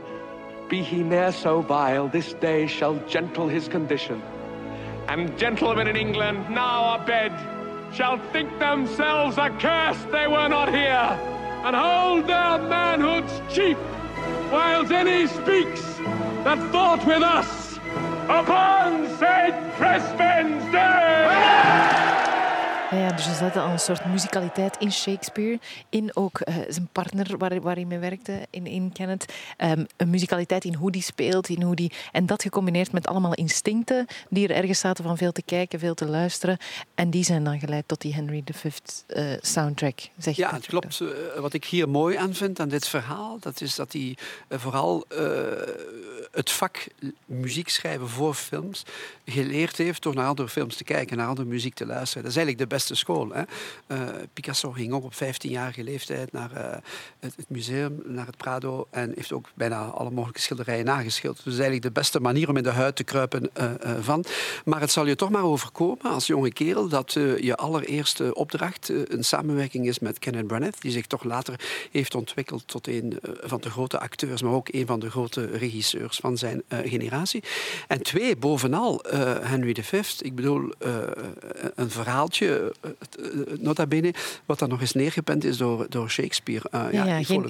Be 0.72 0.82
he 0.82 1.04
ne'er 1.04 1.34
so 1.34 1.60
vile, 1.60 2.08
this 2.08 2.32
day 2.32 2.66
shall 2.66 2.96
gentle 3.06 3.50
his 3.50 3.68
condition. 3.68 4.24
And 5.10 5.38
gentlemen 5.38 5.86
in 5.86 5.98
England, 5.98 6.50
now 6.50 6.96
abed, 6.96 7.34
shall 7.94 8.18
think 8.32 8.58
themselves 8.58 9.38
accursed 9.38 10.10
they 10.14 10.28
were 10.28 10.48
not 10.48 10.70
here, 10.70 11.20
and 11.66 11.76
hold 11.76 12.26
their 12.26 12.58
manhood's 12.70 13.42
cheap, 13.54 13.76
whiles 14.50 14.92
any 14.92 15.28
speaks 15.28 15.84
that 16.46 16.72
thought 16.72 17.06
with 17.06 17.22
us 17.22 17.76
upon 18.30 19.10
St. 19.18 19.74
Crispin's 19.76 20.72
Day! 20.72 22.21
Ja, 22.92 23.12
dus 23.12 23.28
er 23.28 23.36
zat 23.36 23.56
al 23.56 23.70
een 23.70 23.80
soort 23.80 24.06
muzikaliteit 24.06 24.78
in 24.78 24.92
Shakespeare. 24.92 25.60
In 25.90 26.16
ook 26.16 26.42
uh, 26.44 26.56
zijn 26.68 26.90
partner 26.92 27.38
waar, 27.38 27.62
waar 27.62 27.76
hij 27.76 27.86
mee 27.86 28.00
werkte, 28.00 28.48
in, 28.50 28.68
in 28.68 28.92
Kenneth. 28.92 29.34
Um, 29.58 29.86
een 29.98 30.10
muzikaliteit 30.10 30.66
in 30.66 30.74
hoe 30.74 30.92
die 30.92 31.02
speelt. 31.02 31.50
In 31.50 31.62
hoe 31.62 31.76
die, 31.76 31.92
en 32.12 32.26
dat 32.26 32.42
gecombineerd 32.42 32.92
met 32.92 33.08
allemaal 33.08 33.34
instincten 33.34 34.06
die 34.30 34.48
er 34.48 34.56
ergens 34.56 34.80
zaten 34.80 35.04
van 35.04 35.18
veel 35.18 35.32
te 35.32 35.42
kijken, 35.42 35.80
veel 35.80 35.94
te 35.94 36.06
luisteren. 36.06 36.58
En 36.96 37.10
die 37.10 37.24
zijn 37.24 37.44
dan 37.44 37.60
geleid 37.60 37.88
tot 37.88 38.02
die 38.02 38.14
Henry 38.14 38.44
V 38.46 38.66
uh, 38.66 39.34
soundtrack. 39.42 40.00
Zeg 40.18 40.36
ja, 40.36 40.54
het 40.54 40.66
klopt. 40.66 41.00
Uh, 41.00 41.10
wat 41.40 41.54
ik 41.54 41.66
hier 41.66 41.90
mooi 41.90 42.16
aan 42.18 42.34
vind 42.34 42.60
aan 42.60 42.70
dit 42.70 42.88
verhaal, 42.88 43.38
dat 43.40 43.62
is 43.62 43.76
dat 43.76 43.94
hij 43.94 44.18
vooral 44.50 45.06
het 46.32 46.52
vak 46.52 46.88
muziek 47.26 47.70
schrijven 47.70 48.10
voor 48.10 48.34
films 48.34 48.84
geleerd 49.26 49.78
heeft 49.78 50.04
door 50.04 50.16
naar 50.16 50.28
andere 50.28 50.50
films 50.50 50.76
te 50.76 50.84
kijken, 50.84 51.18
naar 51.18 51.28
andere 51.28 51.48
muziek 51.48 51.74
te 51.74 51.86
luisteren. 51.86 52.24
Dat 52.24 52.32
is 52.32 52.38
eigenlijk 52.38 52.70
de 52.70 52.76
beste 52.76 52.81
school. 52.90 53.30
Hè? 53.30 53.42
Uh, 53.88 54.10
Picasso 54.34 54.72
ging 54.72 54.94
ook 54.94 55.04
op 55.04 55.14
15-jarige 55.14 55.84
leeftijd 55.84 56.32
naar 56.32 56.52
uh, 56.52 56.78
het, 57.20 57.46
museum, 57.48 58.02
naar 58.06 58.26
het 58.26 58.38
Prado 58.38 58.88
en 58.90 59.12
heeft 59.16 59.32
ook 59.32 59.50
bijna 59.54 59.84
alle 59.84 60.12
mogelijke 60.12 60.42
schilderijen 60.42 60.86
nageschilderd. 60.86 61.44
Dus 61.44 61.54
eigenlijk 61.54 61.84
de 61.84 61.92
beste 61.92 62.20
manier 62.20 62.50
om 62.50 62.58
in 62.58 62.64
de 62.64 62.70
huid 62.70 62.96
te 62.96 63.04
kruipen 63.04 63.50
uh, 63.60 63.72
van. 64.02 64.26
Maar 64.66 64.80
het 64.80 64.92
zal 64.92 65.06
je 65.06 65.16
toch 65.16 65.30
maar 65.30 65.44
overkomen 65.44 66.12
als 66.12 66.28
jonge 66.28 66.52
kerel 66.54 66.88
dat 66.88 67.14
je 67.14 67.56
allereerste 67.56 68.34
opdracht 68.34 68.90
een 68.90 69.24
samenwerking 69.24 69.88
is 69.88 70.00
met 70.00 70.20
Kenneth 70.20 70.48
Branagh, 70.48 70.80
die 70.80 70.92
zich 70.92 71.08
toch 71.08 71.24
later 71.24 71.60
heeft 71.92 72.16
ontwikkeld 72.16 72.68
tot 72.68 72.88
een 72.88 73.20
van 73.42 73.62
de 73.62 73.70
grote 73.70 74.00
acteurs, 74.00 74.42
maar 74.42 74.54
ook 74.54 74.74
een 74.74 74.86
van 74.86 75.00
de 75.00 75.10
grote 75.10 75.46
regisseurs 75.46 76.18
van 76.18 76.38
zijn 76.38 76.64
generatie. 76.68 77.44
En 77.88 78.02
twee, 78.02 78.36
bovenal 78.36 79.04
Henry 79.42 79.84
V. 79.84 80.20
Ik 80.20 80.36
bedoel, 80.36 80.72
een 81.76 81.90
verhaaltje 81.90 82.48
eh, 82.48 82.66
eh, 82.66 82.71
nota 83.60 83.88
bene, 83.88 84.14
wat 84.46 84.60
dan 84.60 84.70
nog 84.70 84.82
eens 84.82 84.94
neergepend 84.94 85.44
is 85.44 85.58
door, 85.58 85.86
door 85.90 86.10
Shakespeare. 86.10 86.68
Uh, 86.72 86.86
ja, 86.92 87.06
ja 87.06 87.24
geen, 87.24 87.46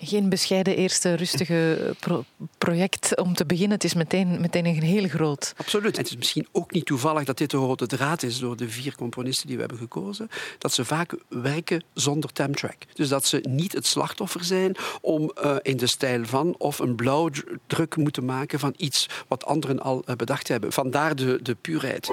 geen, 0.00 0.28
bescheiden 0.28 0.76
eerste 0.76 1.14
rustige 1.14 1.94
pro 2.00 2.24
project 2.58 3.16
om 3.16 3.34
te 3.34 3.46
beginnen. 3.46 3.72
Het 3.74 3.84
is 3.84 3.94
meteen, 3.94 4.40
meteen 4.40 4.66
een 4.66 4.82
heel 4.82 5.08
groot. 5.08 5.54
Absoluut. 5.56 5.92
En 5.92 6.02
het 6.02 6.10
is 6.10 6.16
misschien 6.16 6.46
ook 6.52 6.72
niet 6.72 6.86
toevallig 6.86 7.24
dat 7.24 7.38
dit 7.38 7.50
de 7.50 7.56
rode 7.56 7.86
draad 7.86 8.22
is 8.22 8.38
door 8.38 8.56
de 8.56 8.68
vier 8.68 8.94
componisten 8.96 9.46
die 9.46 9.54
we 9.54 9.60
hebben 9.62 9.80
gekozen. 9.80 10.28
Dat 10.58 10.72
ze 10.72 10.84
vaak 10.84 11.16
werken 11.28 11.82
zonder 11.94 12.32
temtrack. 12.32 12.76
Dus 12.94 13.08
dat 13.08 13.26
ze 13.26 13.44
niet 13.48 13.72
het 13.72 13.86
slachtoffer 13.86 14.44
zijn 14.44 14.76
om 15.00 15.32
uh, 15.44 15.56
in 15.62 15.76
de 15.76 15.86
stijl 15.86 16.24
van 16.24 16.54
of 16.58 16.78
een 16.78 16.94
blauwdruk 16.94 17.96
moeten 17.96 18.24
maken 18.24 18.58
van 18.58 18.74
iets 18.76 19.08
wat 19.28 19.44
anderen 19.44 19.80
al 19.80 20.04
bedacht 20.16 20.48
hebben. 20.48 20.72
Vandaar 20.72 21.16
de, 21.16 21.38
de 21.42 21.54
puurheid. 21.54 22.12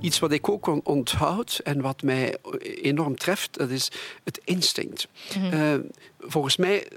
Iets 0.00 0.18
wat 0.18 0.32
ik 0.32 0.48
ook 0.48 0.86
onthoud 0.88 1.60
en 1.64 1.80
wat 1.80 2.02
mij 2.02 2.36
enorm 2.82 3.16
treft, 3.16 3.58
dat 3.58 3.70
is 3.70 3.90
het 4.24 4.40
instinct. 4.44 5.08
Mm 5.36 5.42
-hmm. 5.42 5.60
uh, 5.60 5.74
volgens 6.18 6.56
mij 6.56 6.88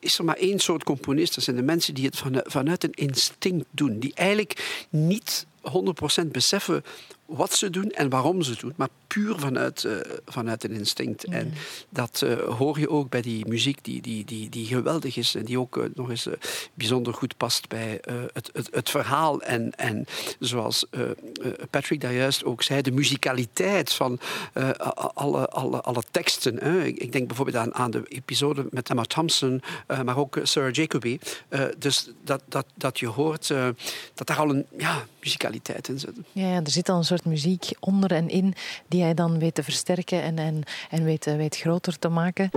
is 0.00 0.18
er 0.18 0.24
maar 0.24 0.36
één 0.36 0.58
soort 0.58 0.84
componist. 0.84 1.34
Dat 1.34 1.44
zijn 1.44 1.56
de 1.56 1.62
mensen 1.62 1.94
die 1.94 2.04
het 2.04 2.22
vanuit 2.44 2.84
een 2.84 2.92
instinct 2.92 3.66
doen. 3.70 3.98
Die 3.98 4.14
eigenlijk 4.14 4.86
niet 4.90 5.46
100% 6.22 6.26
beseffen 6.26 6.84
wat 7.26 7.52
ze 7.52 7.70
doen 7.70 7.90
en 7.90 8.08
waarom 8.08 8.42
ze 8.42 8.50
het 8.50 8.60
doen, 8.60 8.72
maar 8.76 8.88
puur 9.08 9.38
vanuit, 9.38 9.84
uh, 9.84 9.92
vanuit 10.26 10.64
een 10.64 10.70
instinct. 10.70 11.24
Ja. 11.28 11.32
En 11.32 11.52
dat 11.88 12.22
uh, 12.24 12.38
hoor 12.38 12.78
je 12.78 12.88
ook 12.88 13.08
bij 13.08 13.22
die 13.22 13.46
muziek 13.46 13.84
die, 13.84 14.02
die, 14.02 14.24
die, 14.24 14.48
die 14.48 14.66
geweldig 14.66 15.16
is 15.16 15.34
en 15.34 15.44
die 15.44 15.58
ook 15.58 15.76
uh, 15.76 15.84
nog 15.94 16.10
eens 16.10 16.26
bijzonder 16.74 17.14
goed 17.14 17.36
past 17.36 17.68
bij 17.68 18.00
het, 18.32 18.50
het, 18.52 18.68
het 18.70 18.90
verhaal. 18.90 19.42
En, 19.42 19.74
en 19.76 20.06
zoals 20.38 20.86
Patrick 21.70 22.00
daar 22.00 22.12
juist 22.12 22.44
ook 22.44 22.62
zei, 22.62 22.82
de 22.82 22.90
muzikaliteit 22.90 23.92
van 23.92 24.20
alle, 25.14 25.48
alle, 25.48 25.80
alle 25.80 26.02
teksten. 26.10 26.56
Hè. 26.56 26.84
Ik 26.84 27.12
denk 27.12 27.26
bijvoorbeeld 27.26 27.56
aan, 27.56 27.74
aan 27.74 27.90
de 27.90 28.02
episode 28.08 28.66
met 28.70 28.90
Emma 28.90 29.02
Thompson, 29.02 29.62
maar 30.04 30.16
ook 30.16 30.38
Sir 30.42 30.70
Jacoby. 30.70 31.18
dus 31.78 32.10
dat, 32.24 32.42
dat, 32.48 32.66
dat 32.74 32.98
je 32.98 33.06
hoort 33.06 33.48
dat 34.14 34.26
daar 34.26 34.38
al 34.38 34.50
een 34.50 34.66
ja, 34.76 35.06
muzikaliteit 35.20 35.88
in 35.88 35.98
zit. 35.98 36.16
Ja, 36.32 36.50
ja, 36.50 36.60
er 36.62 36.70
zit 36.70 36.88
al 36.88 36.96
een 36.96 37.04
soort 37.04 37.24
muziek 37.24 37.70
onder 37.80 38.12
en 38.12 38.28
in 38.28 38.54
die 38.88 38.97
hij 39.02 39.14
dan 39.14 39.38
weet 39.38 39.54
te 39.54 39.62
versterken 39.62 40.22
en, 40.22 40.38
en, 40.38 40.62
en 40.90 41.04
weet, 41.04 41.24
weet 41.24 41.56
groter 41.56 41.98
te 41.98 42.08
maken. 42.08 42.50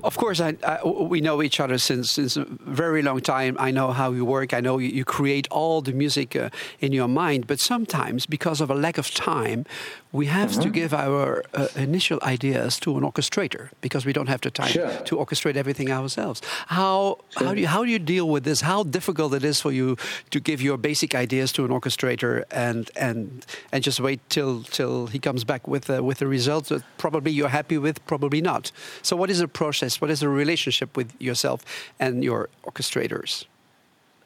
Of 0.00 0.16
course, 0.16 0.40
I, 0.40 0.56
I, 0.62 0.78
we 1.08 1.20
know 1.20 1.40
each 1.40 1.58
other 1.58 1.78
since, 1.78 2.12
since 2.12 2.36
a 2.36 2.46
very 2.64 3.02
long 3.02 3.20
time. 3.20 3.56
I 3.58 3.72
know 3.72 3.92
how 3.92 4.12
you 4.12 4.24
work. 4.24 4.52
I 4.52 4.60
know 4.60 4.78
you, 4.78 4.88
you 4.92 5.04
create 5.04 5.48
all 5.50 5.82
the 5.82 5.92
music 5.92 6.36
uh, 6.36 6.48
in 6.78 6.92
your 6.92 7.08
mind. 7.08 7.46
But 7.46 7.60
sometimes, 7.60 8.26
because 8.26 8.60
of 8.60 8.70
a 8.70 8.74
lack 8.74 8.98
of 8.98 9.10
time, 9.10 9.64
we 10.12 10.26
have 10.26 10.50
mm 10.50 10.52
-hmm. 10.52 10.62
to 10.62 10.68
mm-hmm. 10.68 10.80
give 10.80 10.96
our 10.96 11.44
uh, 11.54 11.82
initial 11.82 12.18
ideas 12.32 12.78
to 12.78 12.96
an 12.96 13.04
orchestrator 13.04 13.68
because 13.80 14.06
we 14.06 14.12
don't 14.12 14.28
have 14.28 14.38
the 14.38 14.50
time 14.50 14.68
sure. 14.68 15.02
to 15.02 15.16
orchestrate 15.16 15.58
everything 15.58 15.90
ourselves. 15.90 16.40
How, 16.66 17.18
sure. 17.28 17.46
how, 17.46 17.54
do 17.54 17.60
you, 17.60 17.68
how 17.68 17.82
do 17.84 17.90
you 17.90 18.04
deal 18.04 18.28
with 18.30 18.44
this? 18.44 18.60
How 18.60 18.84
difficult 18.84 19.32
it 19.34 19.42
is 19.42 19.60
for 19.60 19.72
you 19.72 19.96
to 20.28 20.38
give 20.40 20.62
your 20.62 20.78
basic 20.78 21.14
ideas 21.14 21.52
to 21.52 21.64
an 21.64 21.70
orchestrator 21.70 22.44
and, 22.50 22.90
and, 22.94 23.44
and 23.72 23.84
just 23.84 23.98
wait 24.00 24.20
till, 24.28 24.62
till 24.62 25.06
he 25.06 25.18
comes 25.18 25.44
back 25.44 25.66
with, 25.68 25.85
uh, 25.90 26.02
with 26.02 26.18
the 26.18 26.26
results 26.26 26.68
that 26.68 26.82
probably 26.98 27.32
you're 27.32 27.48
happy 27.48 27.78
with, 27.78 28.04
probably 28.06 28.40
not. 28.40 28.72
So, 29.02 29.16
what 29.16 29.30
is 29.30 29.38
the 29.38 29.48
process? 29.48 30.00
What 30.00 30.10
is 30.10 30.20
the 30.20 30.28
relationship 30.28 30.96
with 30.96 31.12
yourself 31.20 31.64
and 31.98 32.22
your 32.22 32.48
orchestrators? 32.64 33.44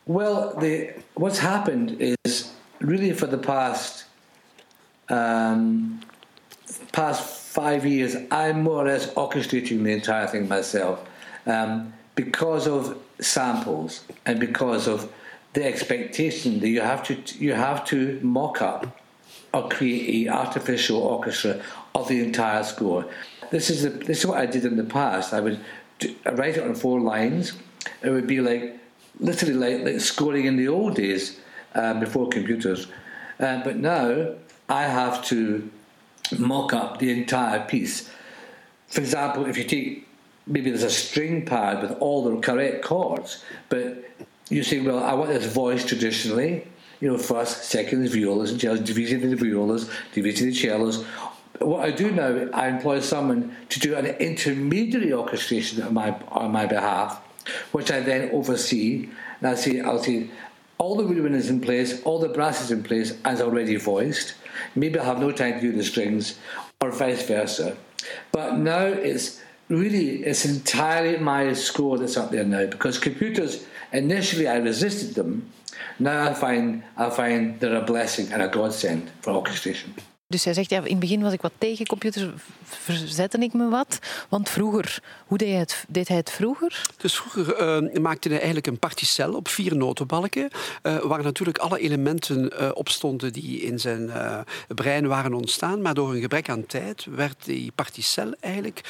Well, 0.07 0.55
the, 0.59 0.95
what's 1.15 1.39
happened 1.39 1.97
is 2.01 2.53
really 2.81 3.13
for 3.13 3.27
the 3.27 3.39
past 3.39 4.07
um, 5.09 6.01
past 6.93 7.23
five 7.23 7.85
years, 7.85 8.17
I'm 8.31 8.63
more 8.63 8.85
or 8.85 8.87
less 8.87 9.13
orchestrating 9.15 9.83
the 9.83 9.93
entire 9.93 10.27
thing 10.27 10.49
myself 10.49 11.05
um, 11.47 11.93
because 12.15 12.67
of 12.67 12.99
samples 13.21 14.05
and 14.25 14.39
because 14.39 14.87
of 14.87 15.13
the 15.53 15.65
expectation 15.65 16.61
that 16.61 16.69
you 16.69 16.81
have 16.81 17.03
to 17.03 17.17
you 17.39 17.53
have 17.55 17.85
to 17.87 18.21
mock 18.23 18.63
up 18.63 19.00
or 19.53 19.69
create 19.69 20.27
a 20.27 20.33
artificial 20.33 20.99
orchestra 21.03 21.61
of 21.95 22.09
the 22.09 22.23
entire 22.23 22.63
score. 22.63 23.07
This 23.51 23.71
is 23.71 23.83
the, 23.83 23.91
this 23.91 24.21
is 24.21 24.27
what 24.27 24.39
I 24.39 24.47
did 24.47 24.65
in 24.65 24.77
the 24.77 24.85
past. 24.85 25.33
I 25.33 25.41
would 25.41 25.61
do, 25.99 26.15
write 26.33 26.57
it 26.57 26.65
on 26.65 26.75
four 26.75 27.01
lines. 27.01 27.55
It 28.03 28.11
would 28.11 28.27
be 28.27 28.41
like 28.41 28.79
literally 29.19 29.55
like, 29.55 29.85
like 29.85 30.01
scoring 30.01 30.47
in 30.47 30.57
the 30.57 30.69
old 30.69 30.95
days 30.95 31.41
uh, 31.75 31.95
before 31.95 32.29
computers. 32.29 32.87
Uh, 33.39 33.63
but 33.65 33.77
now 33.77 34.35
I 34.69 34.85
have 34.85 35.25
to 35.27 35.69
mock 36.39 36.73
up 36.73 36.99
the 36.99 37.11
entire 37.11 37.67
piece. 37.67 38.11
For 38.89 39.01
example, 39.01 39.47
if 39.47 39.57
you 39.57 39.65
take 39.65 40.07
maybe 40.47 40.71
there's 40.71 40.83
a 40.83 40.91
string 40.91 41.45
pad 41.45 41.83
with 41.83 41.93
all 42.01 42.25
the 42.25 42.41
correct 42.41 42.85
chords, 42.85 43.45
but 43.69 44.05
you 44.49 44.63
say, 44.65 44.81
well, 44.81 45.03
I 45.03 45.15
want 45.15 45.31
this 45.31 45.47
voice 45.47 45.85
traditionally, 45.85 46.67
you 47.01 47.09
know, 47.11 47.19
first, 47.19 47.65
second, 47.65 48.09
violas 48.09 48.51
and 48.51 48.61
cellos, 48.61 48.81
division 48.81 49.23
of 49.25 49.31
the 49.31 49.37
violas, 49.37 49.91
division 50.13 50.49
of 50.49 50.55
the 50.55 50.61
cellos. 50.61 51.05
What 51.59 51.85
I 51.85 51.91
do 51.91 52.11
now, 52.11 52.49
I 52.53 52.69
employ 52.69 53.01
someone 53.01 53.55
to 53.69 53.81
do 53.81 53.95
an 53.95 54.07
intermediary 54.07 55.13
orchestration 55.13 55.83
on 55.83 55.95
my 55.95 56.17
on 56.29 56.53
my 56.53 56.67
behalf, 56.67 57.23
which 57.73 57.91
I 57.91 58.01
then 58.01 58.31
oversee. 58.33 59.09
And 59.41 59.49
I 59.49 59.55
say, 59.55 59.81
I'll 59.81 60.03
see 60.03 60.31
all 60.79 60.97
the 60.97 61.05
woodwind 61.07 61.35
is 61.35 61.51
in 61.51 61.61
place, 61.61 62.03
all 62.05 62.19
the 62.19 62.29
brass 62.29 62.63
is 62.63 62.71
in 62.71 62.83
place, 62.83 63.17
as 63.25 63.43
already 63.43 63.77
voiced. 63.77 64.35
Maybe 64.75 64.99
I 64.99 65.05
have 65.05 65.19
no 65.19 65.31
time 65.31 65.55
to 65.55 65.61
do 65.61 65.73
the 65.73 65.85
strings, 65.85 66.39
or 66.81 66.91
vice 66.91 67.27
versa. 67.27 67.77
But 68.33 68.57
now 68.57 68.87
it's 68.87 69.41
really 69.69 70.25
it's 70.25 70.45
entirely 70.45 71.19
my 71.19 71.53
score 71.53 71.99
that's 71.99 72.17
up 72.17 72.31
there 72.31 72.45
now 72.45 72.67
because 72.67 72.99
computers 72.99 73.67
initially 73.93 74.49
I 74.49 74.57
resisted 74.57 75.15
them. 75.15 75.51
Now 76.01 76.31
I 76.31 76.35
find 76.35 76.83
I 76.97 77.11
find 77.11 77.61
they're 77.61 77.77
a 77.77 77.83
blessing 77.83 78.33
and 78.33 78.41
a 78.41 78.49
godsend 78.49 79.11
for 79.21 79.35
orchestration. 79.35 79.95
Dus 80.31 80.45
hij 80.45 80.55
zegt, 80.55 80.71
ja, 80.71 80.77
in 80.77 80.91
het 80.91 80.99
begin 80.99 81.23
was 81.23 81.33
ik 81.33 81.41
wat 81.41 81.53
tegen 81.59 81.87
computers, 81.87 82.27
verzette 82.63 83.39
ik 83.39 83.53
me 83.53 83.69
wat. 83.69 83.99
Want 84.29 84.49
vroeger, 84.49 85.03
hoe 85.27 85.39
deed 85.39 85.49
hij 85.49 85.59
het, 85.59 85.85
deed 85.89 86.09
hij 86.09 86.17
het 86.17 86.31
vroeger? 86.31 86.87
Dus 86.97 87.17
vroeger 87.17 87.83
uh, 87.93 88.01
maakte 88.01 88.29
hij 88.29 88.37
eigenlijk 88.37 88.67
een 88.67 88.79
particel 88.79 89.35
op 89.35 89.49
vier 89.49 89.77
notenbalken, 89.77 90.51
uh, 90.83 90.99
waar 90.99 91.23
natuurlijk 91.23 91.59
alle 91.59 91.79
elementen 91.79 92.53
uh, 92.53 92.71
op 92.75 92.89
stonden 92.89 93.33
die 93.33 93.61
in 93.61 93.79
zijn 93.79 94.11
brein 94.69 95.07
waren 95.07 95.35
ontstaan. 95.35 95.83
Maar 95.83 95.95
door 95.95 96.15
een 96.15 96.21
gebrek 96.21 96.49
aan 96.49 96.67
tijd 96.67 97.07
werd 97.11 97.45
die 97.45 97.73
particel 97.75 98.35
eigenlijk 98.41 98.81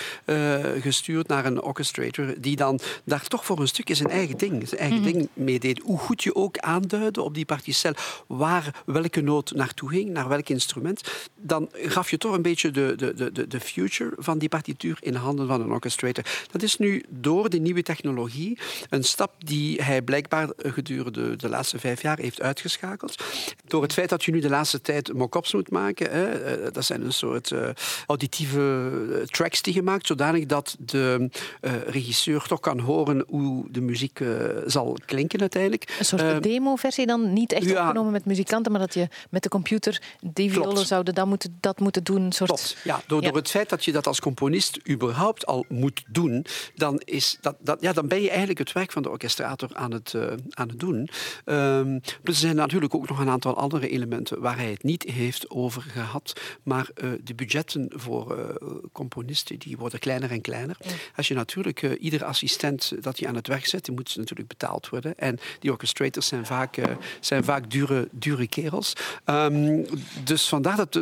gestuurd 0.80 1.28
naar 1.28 1.44
een 1.44 1.62
orchestrator, 1.62 2.34
die 2.38 2.56
dan 2.56 2.80
daar 3.04 3.28
toch 3.28 3.44
voor 3.44 3.60
een 3.60 3.68
stukje 3.68 3.94
zijn 3.94 4.10
eigen 4.10 4.38
ding, 4.38 4.68
zijn 4.68 4.80
eigen 4.80 4.98
mm 4.98 5.04
-hmm. 5.04 5.12
ding 5.12 5.28
mee 5.32 5.58
deed. 5.58 5.80
Hoe 5.84 5.98
goed 5.98 6.22
je 6.22 6.34
ook 6.34 6.58
aanduidde 6.58 7.22
op 7.22 7.34
die 7.34 7.44
particel 7.44 7.92
waar 8.26 8.82
welke 8.86 9.20
noot 9.20 9.52
naartoe 9.54 9.88
ging, 9.88 10.10
naar 10.10 10.28
welk 10.28 10.48
instrument, 10.48 11.28
dan 11.42 11.68
gaf 11.72 12.10
je 12.10 12.18
toch 12.18 12.34
een 12.34 12.42
beetje 12.42 12.70
de, 12.70 12.94
de, 12.96 13.32
de, 13.32 13.46
de 13.46 13.60
future 13.60 14.12
van 14.16 14.38
die 14.38 14.48
partituur 14.48 14.98
in 15.00 15.14
handen 15.14 15.46
van 15.46 15.60
een 15.60 15.70
orchestrator. 15.70 16.24
Dat 16.50 16.62
is 16.62 16.76
nu 16.76 17.04
door 17.08 17.50
de 17.50 17.58
nieuwe 17.58 17.82
technologie 17.82 18.58
een 18.90 19.04
stap 19.04 19.34
die 19.38 19.82
hij 19.82 20.02
blijkbaar 20.02 20.48
gedurende 20.56 21.36
de 21.36 21.48
laatste 21.48 21.78
vijf 21.78 22.02
jaar 22.02 22.18
heeft 22.18 22.40
uitgeschakeld. 22.40 23.24
Door 23.66 23.82
het 23.82 23.92
feit 23.92 24.08
dat 24.08 24.24
je 24.24 24.32
nu 24.32 24.40
de 24.40 24.48
laatste 24.48 24.80
tijd 24.80 25.12
mock-ups 25.12 25.52
moet 25.52 25.70
maken, 25.70 26.10
hè, 26.10 26.24
eh, 26.24 26.72
dat 26.72 26.84
zijn 26.84 27.04
een 27.04 27.12
soort 27.12 27.50
uh, 27.50 27.68
auditieve 28.06 28.90
eh, 29.12 29.26
tracks 29.26 29.62
die 29.62 29.72
gemaakt, 29.72 30.06
zodanig 30.06 30.46
dat 30.46 30.76
de 30.78 31.30
uh, 31.60 31.72
regisseur 31.86 32.46
toch 32.46 32.60
kan 32.60 32.78
horen 32.78 33.24
hoe 33.28 33.66
de 33.70 33.80
muziek 33.80 34.20
uh, 34.20 34.28
zal 34.66 34.96
klinken 35.04 35.40
uiteindelijk. 35.40 35.94
Een 35.98 36.04
soort 36.04 36.42
demo-versie 36.42 37.06
dan, 37.06 37.32
niet 37.32 37.52
echt 37.52 37.64
ja, 37.68 37.80
opgenomen 37.80 38.12
met 38.12 38.24
muzikanten, 38.24 38.72
maar 38.72 38.80
dat 38.80 38.94
je 38.94 39.08
met 39.30 39.42
de 39.42 39.48
computer 39.48 40.02
die 40.20 40.52
violen 40.52 40.86
zouden 40.86 41.14
dan 41.20 41.28
moeten, 41.28 41.56
dat 41.60 41.80
moeten 41.80 42.04
doen. 42.04 42.32
Soort... 42.32 42.50
Klopt, 42.50 42.76
ja. 42.84 43.02
Door, 43.06 43.22
ja. 43.22 43.28
door 43.28 43.36
het 43.36 43.50
feit 43.50 43.68
dat 43.68 43.84
je 43.84 43.92
dat 43.92 44.06
als 44.06 44.20
componist 44.20 44.88
überhaupt 44.88 45.46
al 45.46 45.64
moet 45.68 46.02
doen, 46.06 46.46
dan, 46.74 47.00
is 47.04 47.38
dat, 47.40 47.56
dat, 47.60 47.80
ja, 47.80 47.92
dan 47.92 48.08
ben 48.08 48.20
je 48.20 48.28
eigenlijk 48.28 48.58
het 48.58 48.72
werk 48.72 48.92
van 48.92 49.02
de 49.02 49.10
orchestrator 49.10 49.70
aan 49.72 49.92
het, 49.92 50.12
uh, 50.12 50.32
aan 50.50 50.68
het 50.68 50.78
doen. 50.78 51.08
Um, 51.44 52.00
er 52.24 52.34
zijn 52.34 52.56
natuurlijk 52.56 52.94
ook 52.94 53.08
nog 53.08 53.18
een 53.18 53.28
aantal 53.28 53.56
andere 53.56 53.88
elementen 53.88 54.40
waar 54.40 54.56
hij 54.56 54.70
het 54.70 54.82
niet 54.82 55.02
heeft 55.02 55.50
over 55.50 55.82
gehad. 55.82 56.40
Maar 56.62 56.88
uh, 56.94 57.10
de 57.24 57.34
budgetten 57.34 57.90
voor 57.94 58.38
uh, 58.38 58.44
componisten 58.92 59.58
die 59.58 59.76
worden 59.76 59.98
kleiner 59.98 60.30
en 60.30 60.40
kleiner. 60.40 60.76
Ja. 60.80 60.90
Als 61.16 61.28
je 61.28 61.34
natuurlijk 61.34 61.82
ieder 61.82 62.24
assistent 62.24 62.92
dat 63.00 63.18
je 63.18 63.28
aan 63.28 63.34
het 63.34 63.46
werk 63.46 63.66
zet, 63.66 63.84
die 63.84 63.94
moet 63.94 64.16
natuurlijk 64.16 64.48
betaald 64.48 64.88
worden. 64.88 65.18
En 65.18 65.38
die 65.58 65.70
orchestrators 65.70 66.26
zijn 66.26 66.46
vaak, 66.46 66.78
zijn 67.20 67.44
vaak 67.44 67.70
dure, 67.70 68.08
dure 68.10 68.46
kerels. 68.46 68.92
Um, 69.24 69.86
dus 70.24 70.48
vandaar 70.48 70.76
dat 70.76 70.94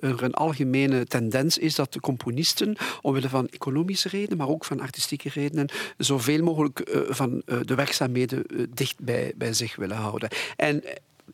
er 0.00 0.22
een 0.22 0.34
algemene 0.34 1.04
tendens 1.04 1.58
is 1.58 1.74
dat 1.74 1.92
de 1.92 2.00
componisten, 2.00 2.76
omwille 3.02 3.28
van 3.28 3.48
economische 3.48 4.08
redenen, 4.08 4.38
maar 4.38 4.48
ook 4.48 4.64
van 4.64 4.80
artistieke 4.80 5.28
redenen, 5.28 5.68
zoveel 5.96 6.42
mogelijk 6.42 6.90
uh, 6.94 7.00
van 7.08 7.42
uh, 7.46 7.58
de 7.64 7.74
werkzaamheden 7.74 8.44
uh, 8.48 8.66
dicht 8.74 9.00
bij, 9.00 9.32
bij 9.36 9.52
zich 9.52 9.76
willen 9.76 9.96
houden. 9.96 10.28
En 10.56 10.82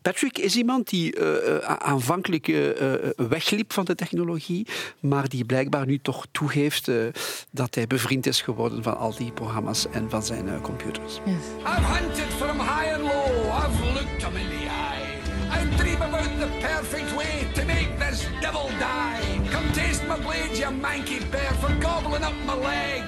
Patrick 0.03 0.39
is 0.39 0.57
iemand 0.57 0.89
die 0.89 1.17
uh, 1.19 1.57
aanvankelijk 1.59 2.49
uh, 2.49 2.71
wegliep 3.17 3.73
van 3.73 3.85
de 3.85 3.95
technologie, 3.95 4.67
maar 5.01 5.29
die 5.29 5.45
blijkbaar 5.45 5.87
nu 5.87 5.99
toch 5.99 6.27
toegeeft 6.31 6.91
dat 7.51 7.75
hij 7.75 7.87
bevriend 7.87 8.27
is 8.27 8.43
geworden 8.43 8.83
van 8.83 8.97
al 8.97 9.15
die 9.17 9.33
programma's 9.33 9.87
en 9.91 10.11
van 10.11 10.23
zijn 10.23 10.61
computers. 10.61 11.21
Yes. 11.25 11.37
My 20.61 20.71
blade, 20.71 21.09
you 21.09 21.21
manky 21.21 21.31
bear, 21.31 21.53
for 21.55 21.75
gobbling 21.81 22.23
up 22.23 22.35
my 22.45 22.55
leg. 22.55 23.03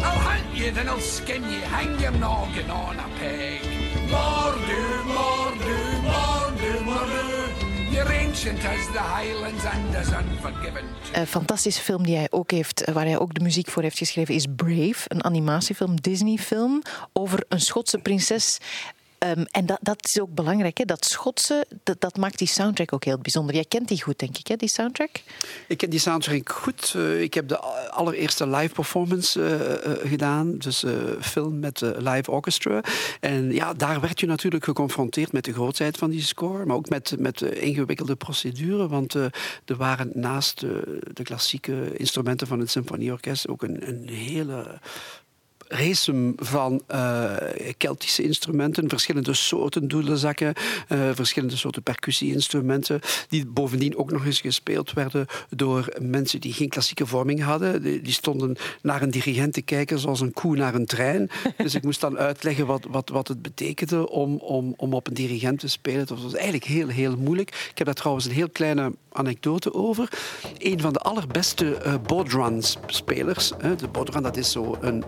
I'll 0.00 0.18
hunt 0.18 0.56
you, 0.56 0.70
then 0.72 0.88
I'll 0.88 1.00
skin 1.00 1.42
you, 1.42 1.60
hang 1.60 2.00
your 2.00 2.12
noggin 2.12 2.70
on 2.70 2.98
a 2.98 3.08
peg. 3.18 3.62
Mordu, 4.10 5.04
mordu, 5.06 6.02
mordu, 6.02 6.84
mordu. 6.84 7.34
Een 11.12 11.26
fantastische 11.26 11.82
film 11.82 12.04
die 12.04 12.16
hij 12.16 12.26
ook 12.30 12.50
heeft, 12.50 12.90
waar 12.92 13.04
hij 13.04 13.18
ook 13.18 13.34
de 13.34 13.40
muziek 13.40 13.68
voor 13.68 13.82
heeft 13.82 13.98
geschreven, 13.98 14.34
is 14.34 14.46
Brave, 14.56 15.04
een 15.08 15.24
animatiefilm, 15.24 16.00
Disney-film 16.00 16.82
over 17.12 17.44
een 17.48 17.60
Schotse 17.60 17.98
prinses 17.98 18.58
Um, 19.24 19.44
en 19.50 19.66
dat, 19.66 19.78
dat 19.80 19.96
is 20.00 20.20
ook 20.20 20.34
belangrijk, 20.34 20.78
hè? 20.78 20.84
dat 20.84 21.04
Schotse, 21.04 21.66
dat, 21.98 22.16
maakt 22.16 22.38
die 22.38 22.48
soundtrack 22.48 22.92
ook 22.92 23.04
heel 23.04 23.18
bijzonder. 23.18 23.54
Jij 23.54 23.64
kent 23.64 23.88
die 23.88 24.02
goed, 24.02 24.18
denk 24.18 24.38
ik, 24.38 24.46
hè, 24.46 24.56
die 24.56 24.68
soundtrack? 24.68 25.10
Ik 25.68 25.78
ken 25.78 25.90
die 25.90 25.98
soundtrack 25.98 26.50
goed. 26.50 26.94
Uh, 26.96 27.20
ik 27.20 27.34
heb 27.34 27.48
de 27.48 27.58
allereerste 27.90 28.48
live 28.48 28.74
performance 28.74 29.40
uh, 29.40 29.92
uh, 29.92 30.10
gedaan, 30.10 30.58
dus 30.58 30.84
film 31.20 31.58
met 31.58 31.80
live 31.80 32.30
orchestra. 32.30 32.80
En 33.20 33.52
ja, 33.52 33.74
daar 33.74 34.00
werd 34.00 34.20
je 34.20 34.26
natuurlijk 34.26 34.64
geconfronteerd 34.64 35.32
met 35.32 35.44
de 35.44 35.52
grootheid 35.52 35.96
van 35.96 36.10
die 36.10 36.22
score, 36.22 36.64
maar 36.64 36.76
ook 36.76 36.88
met, 36.88 37.14
met 37.18 37.42
ingewikkelde 37.42 38.16
procedure, 38.16 38.88
want 38.88 39.14
er 39.14 39.32
waren 39.76 40.10
naast 40.14 40.60
de 41.12 41.22
klassieke 41.22 41.96
instrumenten 41.96 42.46
van 42.46 42.60
het 42.60 42.70
symfonieorkest 42.70 43.48
ook 43.48 43.62
een, 43.62 43.88
een 43.88 44.08
hele 44.08 44.80
race 45.68 46.32
van 46.36 46.82
uh, 46.88 47.32
Keltische 47.76 48.22
instrumenten, 48.22 48.88
verschillende 48.88 49.34
soorten 49.34 49.88
doedelzakken, 49.88 50.54
uh, 50.88 51.10
verschillende 51.14 51.56
soorten 51.56 51.82
percussie-instrumenten, 51.82 53.00
die 53.28 53.46
bovendien 53.46 53.96
ook 53.96 54.10
nog 54.10 54.24
eens 54.24 54.40
gespeeld 54.40 54.92
werden 54.92 55.26
door 55.50 55.88
mensen 56.00 56.40
die 56.40 56.52
geen 56.52 56.68
klassieke 56.68 57.06
vorming 57.06 57.42
hadden. 57.42 57.82
Die, 57.82 58.00
die 58.00 58.12
stonden 58.12 58.56
naar 58.82 59.02
een 59.02 59.10
dirigent 59.10 59.52
te 59.52 59.62
kijken 59.62 59.98
zoals 59.98 60.20
een 60.20 60.32
koe 60.32 60.56
naar 60.56 60.74
een 60.74 60.86
trein. 60.86 61.30
Dus 61.56 61.74
ik 61.74 61.82
moest 61.82 62.00
dan 62.00 62.18
uitleggen 62.18 62.66
wat, 62.66 62.86
wat, 62.90 63.08
wat 63.08 63.28
het 63.28 63.42
betekende 63.42 64.08
om, 64.10 64.36
om, 64.36 64.74
om 64.76 64.94
op 64.94 65.06
een 65.06 65.14
dirigent 65.14 65.58
te 65.58 65.68
spelen. 65.68 66.06
Dat 66.06 66.22
was 66.22 66.34
eigenlijk 66.34 66.64
heel, 66.64 66.88
heel 66.88 67.16
moeilijk. 67.16 67.48
Ik 67.70 67.78
heb 67.78 67.86
daar 67.86 67.94
trouwens 67.96 68.26
een 68.26 68.32
heel 68.32 68.48
kleine 68.48 68.92
anekdote 69.12 69.74
over. 69.74 70.08
Een 70.58 70.80
van 70.80 70.92
de 70.92 70.98
allerbeste 70.98 71.82
uh, 71.86 71.94
bodhrán-spelers. 72.06 73.52
De 73.76 73.88
bodhrán, 73.92 74.22
dat 74.22 74.36
is 74.36 74.50
zo 74.50 74.76
een 74.80 75.04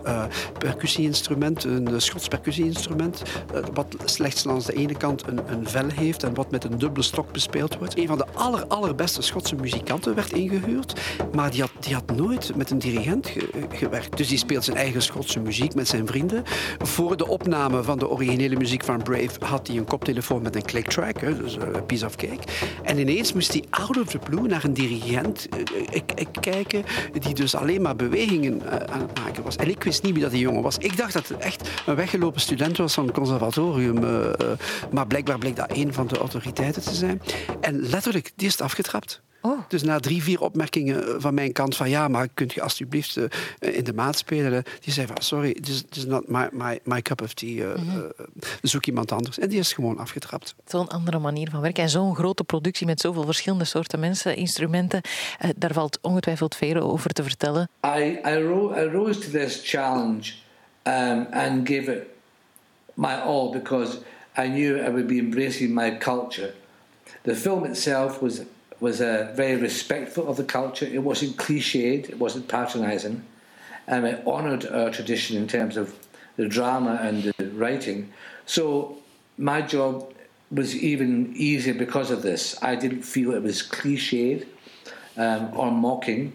percussie-instrument, 0.57 1.63
een 1.63 2.01
Schots 2.01 2.27
percussie-instrument, 2.27 3.21
uh, 3.55 3.59
wat 3.73 3.95
slechts 4.05 4.43
langs 4.43 4.65
de 4.65 4.73
ene 4.73 4.97
kant 4.97 5.27
een, 5.27 5.39
een 5.47 5.67
vel 5.67 5.87
heeft 5.95 6.23
en 6.23 6.33
wat 6.33 6.51
met 6.51 6.63
een 6.63 6.77
dubbele 6.77 7.05
stok 7.05 7.31
bespeeld 7.31 7.77
wordt. 7.77 7.97
Een 7.97 8.07
van 8.07 8.17
de 8.17 8.25
aller, 8.33 8.67
allerbeste 8.67 9.21
Schotse 9.21 9.55
muzikanten 9.55 10.15
werd 10.15 10.31
ingehuurd, 10.31 10.99
maar 11.33 11.51
die 11.51 11.61
had, 11.61 11.71
die 11.79 11.93
had 11.93 12.15
nooit 12.15 12.55
met 12.55 12.69
een 12.69 12.79
dirigent 12.79 13.27
ge, 13.27 13.49
gewerkt. 13.71 14.17
Dus 14.17 14.27
die 14.27 14.37
speelt 14.37 14.63
zijn 14.63 14.77
eigen 14.77 15.01
Schotse 15.01 15.39
muziek 15.39 15.75
met 15.75 15.87
zijn 15.87 16.07
vrienden. 16.07 16.43
Voor 16.77 17.17
de 17.17 17.27
opname 17.27 17.83
van 17.83 17.99
de 17.99 18.09
originele 18.09 18.55
muziek 18.55 18.83
van 18.83 19.03
Brave 19.03 19.45
had 19.45 19.67
hij 19.67 19.77
een 19.77 19.85
koptelefoon 19.85 20.41
met 20.41 20.55
een 20.55 20.65
click 20.65 20.87
track, 20.87 21.19
dus 21.19 21.55
een 21.55 21.85
piece 21.85 22.05
of 22.05 22.15
cake. 22.15 22.43
En 22.83 22.97
ineens 22.97 23.33
moest 23.33 23.53
hij 23.53 23.63
out 23.69 23.99
of 23.99 24.07
the 24.07 24.19
blue 24.19 24.47
naar 24.47 24.63
een 24.63 24.73
dirigent 24.73 25.47
kijken 26.39 26.83
die 27.19 27.33
dus 27.33 27.55
alleen 27.55 27.81
maar 27.81 27.95
bewegingen 27.95 28.61
aan 28.91 29.01
het 29.01 29.19
maken 29.19 29.43
was. 29.43 29.55
En 29.55 29.69
ik 29.69 29.83
wist 29.83 30.03
niet 30.03 30.13
wie 30.13 30.21
dat 30.21 30.31
was. 30.45 30.77
Ik 30.77 30.97
dacht 30.97 31.13
dat 31.13 31.27
het 31.27 31.37
echt 31.37 31.69
een 31.85 31.95
weggelopen 31.95 32.41
student 32.41 32.77
was 32.77 32.93
van 32.93 33.05
het 33.05 33.15
conservatorium. 33.15 33.99
maar 34.91 35.07
blijkbaar 35.07 35.37
bleek 35.37 35.55
dat 35.55 35.77
een 35.77 35.93
van 35.93 36.07
de 36.07 36.17
autoriteiten 36.17 36.81
te 36.81 36.95
zijn. 36.95 37.21
En 37.61 37.79
letterlijk, 37.79 38.31
die 38.35 38.47
is 38.47 38.61
afgetrapt. 38.61 39.21
Oh. 39.47 39.59
Dus 39.67 39.83
na 39.83 39.99
drie, 39.99 40.23
vier 40.23 40.41
opmerkingen 40.41 41.21
van 41.21 41.33
mijn 41.33 41.51
kant 41.51 41.75
van 41.75 41.89
ja, 41.89 42.07
maar 42.07 42.27
kunt 42.33 42.53
je 42.53 42.61
alsjeblieft 42.61 43.15
uh, 43.15 43.25
in 43.59 43.83
de 43.83 43.93
maat 43.93 44.17
spelen? 44.17 44.63
Die 44.79 44.93
zei 44.93 45.07
van 45.07 45.15
sorry, 45.19 45.53
this 45.53 45.83
is 45.91 46.05
not 46.05 46.27
my, 46.27 46.47
my, 46.51 46.79
my 46.83 47.01
cup 47.01 47.21
of 47.21 47.33
tea. 47.33 47.65
Uh, 47.65 47.75
mm 47.75 47.89
-hmm. 47.89 47.97
uh, 47.97 48.25
zoek 48.61 48.85
iemand 48.85 49.11
anders. 49.11 49.39
En 49.39 49.49
die 49.49 49.59
is 49.59 49.73
gewoon 49.73 49.97
afgetrapt. 49.97 50.55
Zo'n 50.65 50.87
andere 50.87 51.19
manier 51.19 51.49
van 51.49 51.61
werken. 51.61 51.83
En 51.83 51.89
zo'n 51.89 52.15
grote 52.15 52.43
productie 52.43 52.85
met 52.85 53.01
zoveel 53.01 53.23
verschillende 53.23 53.65
soorten 53.65 53.99
mensen, 53.99 54.35
instrumenten. 54.35 55.01
daar 55.55 55.73
valt 55.73 55.99
ongetwijfeld 56.01 56.55
veel 56.55 56.81
over 56.81 57.09
te 57.13 57.23
vertellen. 57.23 57.69
I, 57.85 58.19
I, 58.25 58.43
rose, 58.43 58.85
I 58.85 58.89
rose 58.89 59.19
to 59.19 59.29
this 59.29 59.61
challenge 59.63 60.33
um, 60.83 61.27
and 61.31 61.67
gave 61.67 61.91
it 61.91 62.03
my 62.93 63.13
all 63.13 63.51
because 63.51 63.99
I 64.37 64.47
knew 64.47 64.77
I 64.77 64.89
would 64.89 65.07
be 65.07 65.17
embracing 65.17 65.73
my 65.73 65.97
culture. 65.97 66.53
The 67.23 67.35
film 67.35 67.65
itself 67.65 68.19
was 68.19 68.39
was 68.79 69.01
uh, 69.01 69.31
very 69.35 69.55
respectful 69.55 70.27
of 70.27 70.37
the 70.37 70.43
culture. 70.43 70.85
It 70.85 71.03
wasn't 71.03 71.37
cliched, 71.37 72.09
it 72.09 72.19
wasn't 72.19 72.47
patronising, 72.47 73.23
and 73.87 74.05
it 74.05 74.25
honoured 74.27 74.65
our 74.67 74.91
tradition 74.91 75.37
in 75.37 75.47
terms 75.47 75.77
of 75.77 75.95
the 76.35 76.47
drama 76.47 76.99
and 77.01 77.23
the 77.23 77.49
writing. 77.51 78.11
So 78.45 78.97
my 79.37 79.61
job 79.61 80.13
was 80.51 80.75
even 80.75 81.33
easier 81.35 81.73
because 81.73 82.11
of 82.11 82.21
this. 82.21 82.55
I 82.61 82.75
didn't 82.75 83.01
feel 83.01 83.33
it 83.33 83.43
was 83.43 83.61
cliched 83.61 84.47
um, 85.17 85.49
or 85.53 85.71
mocking. 85.71 86.33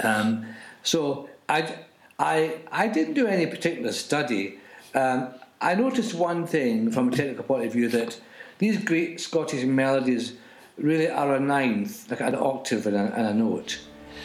Um, 0.00 0.46
so 0.82 1.28
I, 1.48 1.76
I, 2.18 2.60
I 2.70 2.88
didn't 2.88 3.14
do 3.14 3.26
any 3.26 3.46
particular 3.46 3.92
study. 3.92 4.58
Um, 4.94 5.28
I 5.60 5.74
noticed 5.74 6.14
one 6.14 6.46
thing 6.46 6.90
from 6.90 7.08
a 7.08 7.16
technical 7.16 7.44
point 7.44 7.64
of 7.64 7.72
view 7.72 7.88
that 7.88 8.20
these 8.58 8.82
great 8.84 9.20
Scottish 9.20 9.64
melodies 9.64 10.34
really 10.76 11.08
are 11.08 11.34
a 11.34 11.40
ninth, 11.40 12.10
like 12.10 12.20
an 12.20 12.34
octave 12.34 12.86
and 12.86 12.96
a, 12.96 13.12
and 13.14 13.26
a 13.26 13.34
note. 13.34 13.80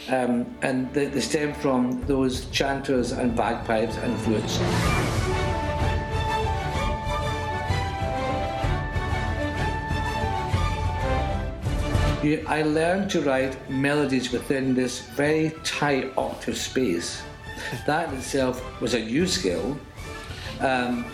Um, 0.08 0.46
and 0.62 0.92
they, 0.94 1.06
they 1.06 1.20
stem 1.20 1.52
from 1.54 2.04
those 2.06 2.46
chanters 2.46 3.12
and 3.12 3.36
bagpipes 3.36 3.96
and 3.98 4.18
flutes. 4.20 4.58
I 12.46 12.62
learned 12.62 13.10
to 13.12 13.20
write 13.22 13.70
melodies 13.70 14.32
within 14.32 14.74
this 14.74 15.00
very 15.00 15.52
tight 15.64 16.12
octave 16.16 16.58
space. 16.58 17.22
That 17.86 18.08
in 18.08 18.18
itself 18.18 18.80
was 18.80 18.94
a 18.94 19.00
new 19.00 19.26
skill. 19.26 19.78
Um, 20.60 21.06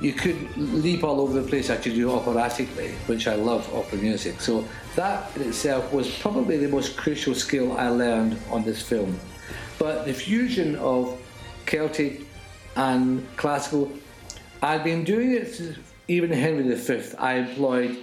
you 0.00 0.12
could 0.12 0.56
leap 0.56 1.04
all 1.04 1.20
over 1.20 1.40
the 1.40 1.46
place 1.46 1.68
actually 1.68 1.94
do 1.94 2.10
operatically, 2.10 2.92
which 3.06 3.28
I 3.28 3.34
love 3.34 3.72
opera 3.74 3.98
music. 3.98 4.40
So 4.40 4.64
that 4.96 5.34
in 5.36 5.42
itself 5.42 5.92
was 5.92 6.10
probably 6.18 6.56
the 6.56 6.68
most 6.68 6.96
crucial 6.96 7.34
skill 7.34 7.76
I 7.76 7.88
learned 7.88 8.38
on 8.50 8.64
this 8.64 8.80
film. 8.82 9.18
But 9.78 10.06
the 10.06 10.14
fusion 10.14 10.76
of 10.76 11.20
Celtic 11.66 12.22
and 12.76 13.26
classical, 13.36 13.92
I've 14.62 14.84
been 14.84 15.04
doing 15.04 15.32
it 15.32 15.76
even 16.08 16.30
Henry 16.30 16.74
V. 16.74 17.16
I 17.18 17.34
employed 17.34 17.98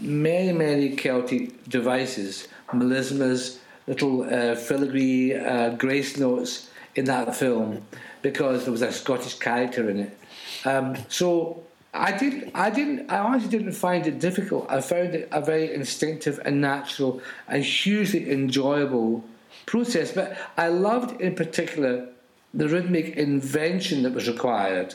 many, 0.00 0.52
many 0.52 0.96
Celtic 0.96 1.68
devices, 1.68 2.48
melismas, 2.72 3.58
little 3.86 4.22
uh, 4.22 4.54
filigree 4.54 5.34
uh, 5.34 5.70
grace 5.70 6.18
notes 6.18 6.68
in 6.94 7.06
that 7.06 7.34
film 7.34 7.82
because 8.22 8.64
there 8.64 8.72
was 8.72 8.82
a 8.82 8.92
Scottish 8.92 9.38
character 9.38 9.88
in 9.88 10.00
it. 10.00 10.17
Um, 10.64 10.96
so 11.08 11.62
I 11.94 12.16
did. 12.16 12.50
I 12.54 12.70
didn't. 12.70 13.10
I 13.10 13.18
honestly 13.18 13.48
didn't 13.48 13.72
find 13.72 14.06
it 14.06 14.18
difficult. 14.18 14.66
I 14.70 14.80
found 14.80 15.14
it 15.14 15.28
a 15.32 15.40
very 15.40 15.74
instinctive 15.74 16.40
and 16.44 16.60
natural 16.60 17.20
and 17.48 17.64
hugely 17.64 18.30
enjoyable 18.30 19.24
process. 19.66 20.12
But 20.12 20.36
I 20.56 20.68
loved, 20.68 21.20
in 21.20 21.34
particular, 21.34 22.08
the 22.54 22.68
rhythmic 22.68 23.16
invention 23.16 24.02
that 24.02 24.12
was 24.12 24.28
required 24.28 24.94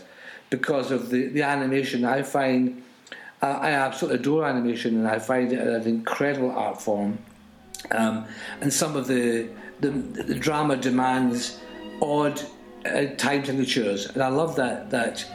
because 0.49 0.91
of 0.91 1.09
the, 1.09 1.27
the 1.27 1.41
animation. 1.41 2.05
I 2.05 2.21
find 2.23 2.83
I 3.43 3.71
absolutely 3.71 4.19
adore 4.19 4.45
animation, 4.45 4.95
and 4.95 5.07
I 5.07 5.19
find 5.19 5.51
it 5.51 5.59
an 5.59 5.83
incredible 5.83 6.51
art 6.51 6.81
form. 6.81 7.17
Um, 7.91 8.25
and 8.61 8.71
some 8.71 8.95
of 8.95 9.07
the, 9.07 9.49
the, 9.81 9.89
the 9.89 10.35
drama 10.35 10.77
demands 10.77 11.59
odd 12.01 12.41
uh, 12.85 13.05
time 13.17 13.45
signatures, 13.45 14.07
and 14.07 14.21
I 14.21 14.29
love 14.29 14.55
that 14.57 14.89
that 14.89 15.25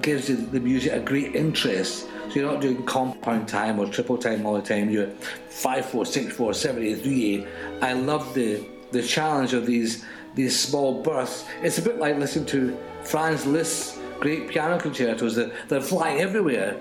gives 0.00 0.26
the, 0.26 0.34
the 0.34 0.60
music 0.60 0.92
a 0.92 1.00
great 1.00 1.34
interest. 1.34 2.08
So 2.28 2.40
you're 2.40 2.50
not 2.50 2.60
doing 2.60 2.84
compound 2.84 3.48
time 3.48 3.78
or 3.78 3.86
triple 3.86 4.18
time 4.18 4.46
all 4.46 4.54
the 4.54 4.62
time. 4.62 4.90
You're 4.90 5.10
five 5.48 5.86
four 5.86 6.06
six 6.06 6.34
four 6.34 6.54
seven 6.54 6.82
eight 6.82 7.02
three 7.02 7.34
eight. 7.34 7.46
I 7.82 7.92
love 7.92 8.34
the 8.34 8.64
the 8.90 9.02
challenge 9.02 9.52
of 9.52 9.66
these 9.66 10.04
these 10.34 10.58
small 10.58 11.02
bursts. 11.02 11.46
It's 11.62 11.78
a 11.78 11.82
bit 11.82 11.98
like 11.98 12.16
listening 12.16 12.46
to 12.46 12.76
Franz 13.04 13.44
Liszt's 13.44 13.98
great 14.20 14.48
piano 14.48 14.78
concertos. 14.80 15.36
They're, 15.36 15.52
they're 15.68 15.80
flying 15.80 16.20
everywhere 16.20 16.76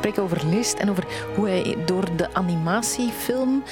spreken 0.00 0.22
over 0.22 0.46
List 0.46 0.74
en 0.78 0.90
over 0.90 1.04
hoe 1.36 1.48
hij 1.48 1.76
door 1.84 2.16
de 2.16 2.34
animatiefilm 2.34 3.62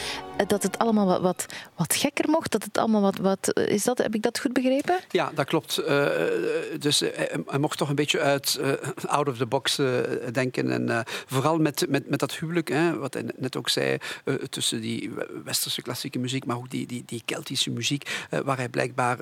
dat 0.47 0.63
het 0.63 0.79
allemaal 0.79 1.07
wat, 1.07 1.21
wat, 1.21 1.47
wat 1.77 1.95
gekker 1.95 2.29
mocht. 2.29 2.53
Dat 2.53 2.65
het 2.65 2.79
allemaal 2.79 3.01
wat, 3.01 3.17
wat. 3.17 3.53
Eh, 3.53 3.67
is 3.67 3.85
dat, 3.85 3.99
heb 3.99 4.15
ik 4.15 4.23
dat 4.23 4.39
goed 4.39 4.53
begrepen? 4.53 4.99
Ja, 5.11 5.31
dat 5.35 5.47
klopt. 5.47 5.81
Uh, 5.81 6.07
dus 6.79 7.01
hij 7.47 7.59
mocht 7.59 7.79
toch 7.79 7.89
een 7.89 7.95
beetje 7.95 8.21
uit 8.21 8.61
out 9.07 9.29
of 9.29 9.37
the 9.37 9.47
box 9.47 9.81
denken. 10.33 10.71
En 10.71 11.05
vooral 11.07 11.59
met, 11.59 11.87
met, 11.89 12.09
met 12.09 12.19
dat 12.19 12.35
huwelijk, 12.35 12.69
hè, 12.69 12.99
wat 12.99 13.15
hij 13.15 13.25
net 13.37 13.57
ook 13.57 13.69
zei, 13.69 13.99
tussen 14.49 14.81
die 14.81 15.11
westerse 15.45 15.83
klassieke 15.83 16.19
muziek, 16.19 16.45
maar 16.45 16.57
ook 16.57 16.71
die, 16.71 16.87
die, 16.87 17.03
die 17.07 17.23
Keltische 17.25 17.71
muziek, 17.71 18.27
waar 18.45 18.57
hij 18.57 18.69
blijkbaar 18.69 19.19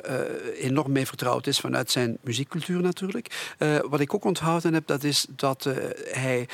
enorm 0.58 0.92
mee 0.92 1.06
vertrouwd 1.06 1.46
is 1.46 1.60
vanuit 1.60 1.90
zijn 1.90 2.18
muziekcultuur 2.20 2.80
natuurlijk. 2.80 3.54
wat 3.88 4.00
ik 4.00 4.14
ook 4.14 4.24
onthouden 4.24 4.74
heb, 4.74 4.86
dat 4.86 5.04
is 5.04 5.26
dat 5.30 5.68
hij 6.10 6.48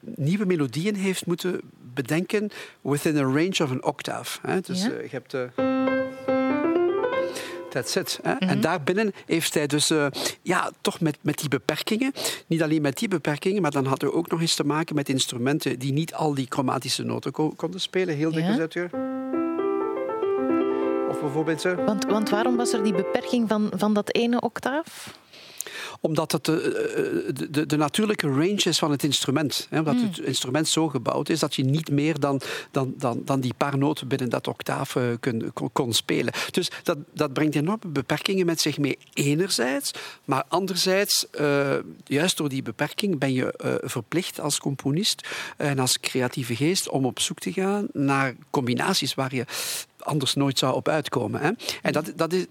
nieuwe 0.00 0.46
melodieën 0.46 0.94
heeft 0.94 1.26
moeten 1.26 1.60
bedenken 1.96 2.50
within 2.80 3.16
a 3.16 3.22
range 3.22 3.62
of 3.62 3.70
an 3.70 3.84
octave. 3.84 4.38
Hè. 4.42 4.60
Dus 4.60 4.82
ja. 4.82 4.90
uh, 4.90 5.02
je 5.02 5.08
hebt... 5.10 5.34
Uh, 5.34 5.42
That's 7.68 7.96
it. 7.96 8.18
Hè? 8.22 8.32
Mm 8.32 8.36
-hmm. 8.38 8.48
En 8.48 8.60
daarbinnen 8.60 9.12
heeft 9.26 9.54
hij 9.54 9.66
dus 9.66 9.90
uh, 9.90 10.06
ja, 10.42 10.70
toch 10.80 11.00
met, 11.00 11.18
met 11.20 11.38
die 11.38 11.48
beperkingen, 11.48 12.12
niet 12.46 12.62
alleen 12.62 12.82
met 12.82 12.98
die 12.98 13.08
beperkingen, 13.08 13.62
maar 13.62 13.70
dan 13.70 13.86
had 13.86 14.00
hij 14.00 14.10
ook 14.10 14.30
nog 14.30 14.40
eens 14.40 14.54
te 14.54 14.64
maken 14.64 14.94
met 14.94 15.08
instrumenten 15.08 15.78
die 15.78 15.92
niet 15.92 16.14
al 16.14 16.34
die 16.34 16.46
chromatische 16.48 17.02
noten 17.02 17.32
ko 17.32 17.50
konden 17.50 17.80
spelen. 17.80 18.16
Heel 18.16 18.32
dikwijls 18.32 18.72
ja. 18.72 18.88
Of 21.08 21.20
bijvoorbeeld 21.20 21.60
zo. 21.60 21.74
Want, 21.74 22.04
want 22.04 22.30
waarom 22.30 22.56
was 22.56 22.72
er 22.72 22.82
die 22.82 22.94
beperking 22.94 23.48
van, 23.48 23.72
van 23.74 23.94
dat 23.94 24.14
ene 24.14 24.40
octaaf? 24.40 25.18
Omdat 26.00 26.32
het 26.32 26.44
de, 26.44 27.32
de, 27.34 27.50
de, 27.50 27.66
de, 27.66 27.76
natuurlijke 27.76 28.28
range 28.28 28.62
is 28.64 28.78
van 28.78 28.90
het 28.90 29.04
instrument. 29.04 29.66
Hè? 29.70 29.78
Omdat 29.78 29.94
mm. 29.94 30.02
het 30.02 30.18
instrument 30.18 30.68
zo 30.68 30.88
gebouwd 30.88 31.28
is 31.28 31.38
dat 31.38 31.54
je 31.54 31.64
niet 31.64 31.90
meer 31.90 32.20
dan, 32.20 32.40
dan, 32.70 32.94
dan, 32.98 33.22
dan 33.24 33.40
die 33.40 33.54
paar 33.54 33.78
noten 33.78 34.08
binnen 34.08 34.28
dat 34.28 34.48
octaaf 34.48 34.94
uh, 34.94 35.04
kon, 35.52 35.70
kon, 35.72 35.92
spelen. 35.92 36.32
Dus 36.50 36.70
dat, 36.82 36.98
dat 37.14 37.32
brengt 37.32 37.54
enorme 37.54 37.86
beperkingen 37.86 38.46
met 38.46 38.60
zich 38.60 38.78
mee, 38.78 38.98
enerzijds. 39.12 39.90
Maar 40.24 40.44
anderzijds, 40.48 41.26
uh, 41.40 41.74
juist 42.04 42.36
door 42.36 42.48
die 42.48 42.62
beperking 42.62 43.18
ben 43.18 43.32
je 43.32 43.54
uh, 43.64 43.74
verplicht 43.80 44.40
als 44.40 44.58
componist 44.58 45.28
en 45.56 45.78
als 45.78 46.00
creatieve 46.00 46.56
geest 46.56 46.88
om 46.88 47.04
op 47.04 47.20
zoek 47.20 47.38
te 47.38 47.52
gaan 47.52 47.86
naar 47.92 48.34
combinaties 48.50 49.14
waar 49.14 49.34
je 49.34 49.44
anders 49.98 50.34
nooit 50.34 50.58
zou 50.58 50.74
op 50.74 50.88
uitkomen. 50.88 51.40
Hè? 51.40 51.50
En 51.82 51.92
dat, 51.92 52.12
dat 52.16 52.32
is, 52.32 52.46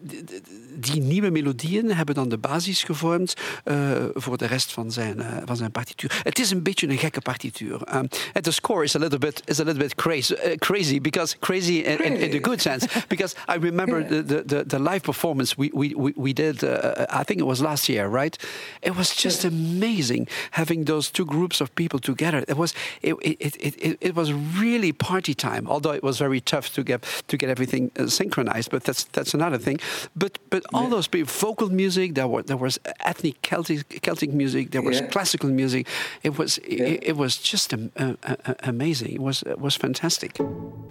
die 0.76 1.02
nieuwe 1.02 1.30
melodieën 1.30 1.92
hebben 1.92 2.16
dan 2.16 2.30
de 2.30 2.38
basis 2.38 2.84
gevormd 2.84 3.34
uh, 3.66 3.92
voor 4.14 4.38
de 4.38 4.46
rest 4.46 4.72
van 4.72 4.92
zijn, 4.92 5.18
uh, 5.18 5.38
van 5.46 5.58
zijn 5.58 5.72
partituur. 5.72 6.22
Het 6.24 6.40
is 6.40 6.52
een 6.52 6.64
beetje 6.64 6.88
een 6.88 6.98
gekke 6.98 7.22
partituur. 7.22 7.74
Um, 7.74 8.08
and 8.34 8.44
the 8.44 8.52
score 8.52 8.84
is 8.84 8.96
a 8.96 9.00
little 9.00 9.20
bit, 9.20 9.42
is 9.46 9.60
a 9.60 9.64
little 9.64 9.80
bit 9.80 9.96
crazy, 9.96 10.36
crazy 10.58 11.02
because 11.02 11.38
crazy 11.40 11.74
in, 11.74 12.04
in, 12.04 12.18
in, 12.18 12.32
the 12.32 12.40
good 12.42 12.62
sense. 12.62 12.88
Because 13.08 13.36
I 13.48 13.58
remember 13.58 14.08
the, 14.08 14.44
the, 14.46 14.64
the, 14.68 14.80
live 14.80 15.02
performance 15.02 15.56
we, 15.58 15.72
we, 15.74 16.14
we 16.16 16.34
did, 16.34 16.64
I 16.64 17.24
think 17.24 17.40
it 17.40 17.46
was 17.46 17.60
last 17.60 17.88
year, 17.88 18.08
right? 18.08 18.38
It 18.82 18.96
was 18.96 19.16
just 19.16 19.46
amazing 19.46 20.28
having 20.52 20.86
those 20.86 21.12
two 21.12 21.26
groups 21.26 21.62
of 21.62 21.70
people 21.74 22.00
together. 22.00 22.44
It 22.48 22.58
was, 22.58 22.74
it, 23.02 23.16
it, 23.22 23.56
it, 23.60 23.98
it, 24.02 24.16
was 24.16 24.34
really 24.34 24.92
party 24.92 25.34
time, 25.34 25.68
although 25.68 25.94
it 25.94 26.04
was 26.04 26.18
very 26.18 26.42
tough 26.42 26.74
to 26.74 26.84
get, 26.84 27.24
to 27.28 27.38
get 27.38 27.46
get 27.46 27.52
everything 27.52 27.92
uh, 28.00 28.08
synchronized, 28.08 28.70
but 28.72 28.84
that's 28.84 29.04
that's 29.12 29.34
another 29.34 29.60
thing. 29.60 29.80
But 30.16 30.40
but 30.50 30.64
all 30.73 30.84
yeah. 30.84 30.89
those 30.89 31.08
people, 31.08 31.32
vocal 31.32 31.69
music, 31.69 32.15
there 32.15 32.28
was 32.28 32.45
there 32.45 32.58
was 32.58 32.80
ethnic 32.99 33.41
Celtic 33.41 34.01
Celtic 34.01 34.34
music, 34.34 34.71
there 34.71 34.82
was 34.82 34.99
yeah. 34.99 35.08
classical 35.08 35.49
music. 35.49 35.88
It 36.23 36.38
was 36.38 36.60
yeah. 36.67 36.86
it, 36.86 37.04
it, 37.04 37.17
was 37.17 37.38
just 37.38 37.73
um, 37.73 37.91
uh, 37.97 38.13
uh, 38.23 38.54
amazing. 38.63 39.13
It 39.13 39.21
was 39.21 39.43
it 39.43 39.60
was 39.60 39.75
fantastic. 39.75 40.38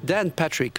Dan 0.05 0.31
Patrick. 0.31 0.79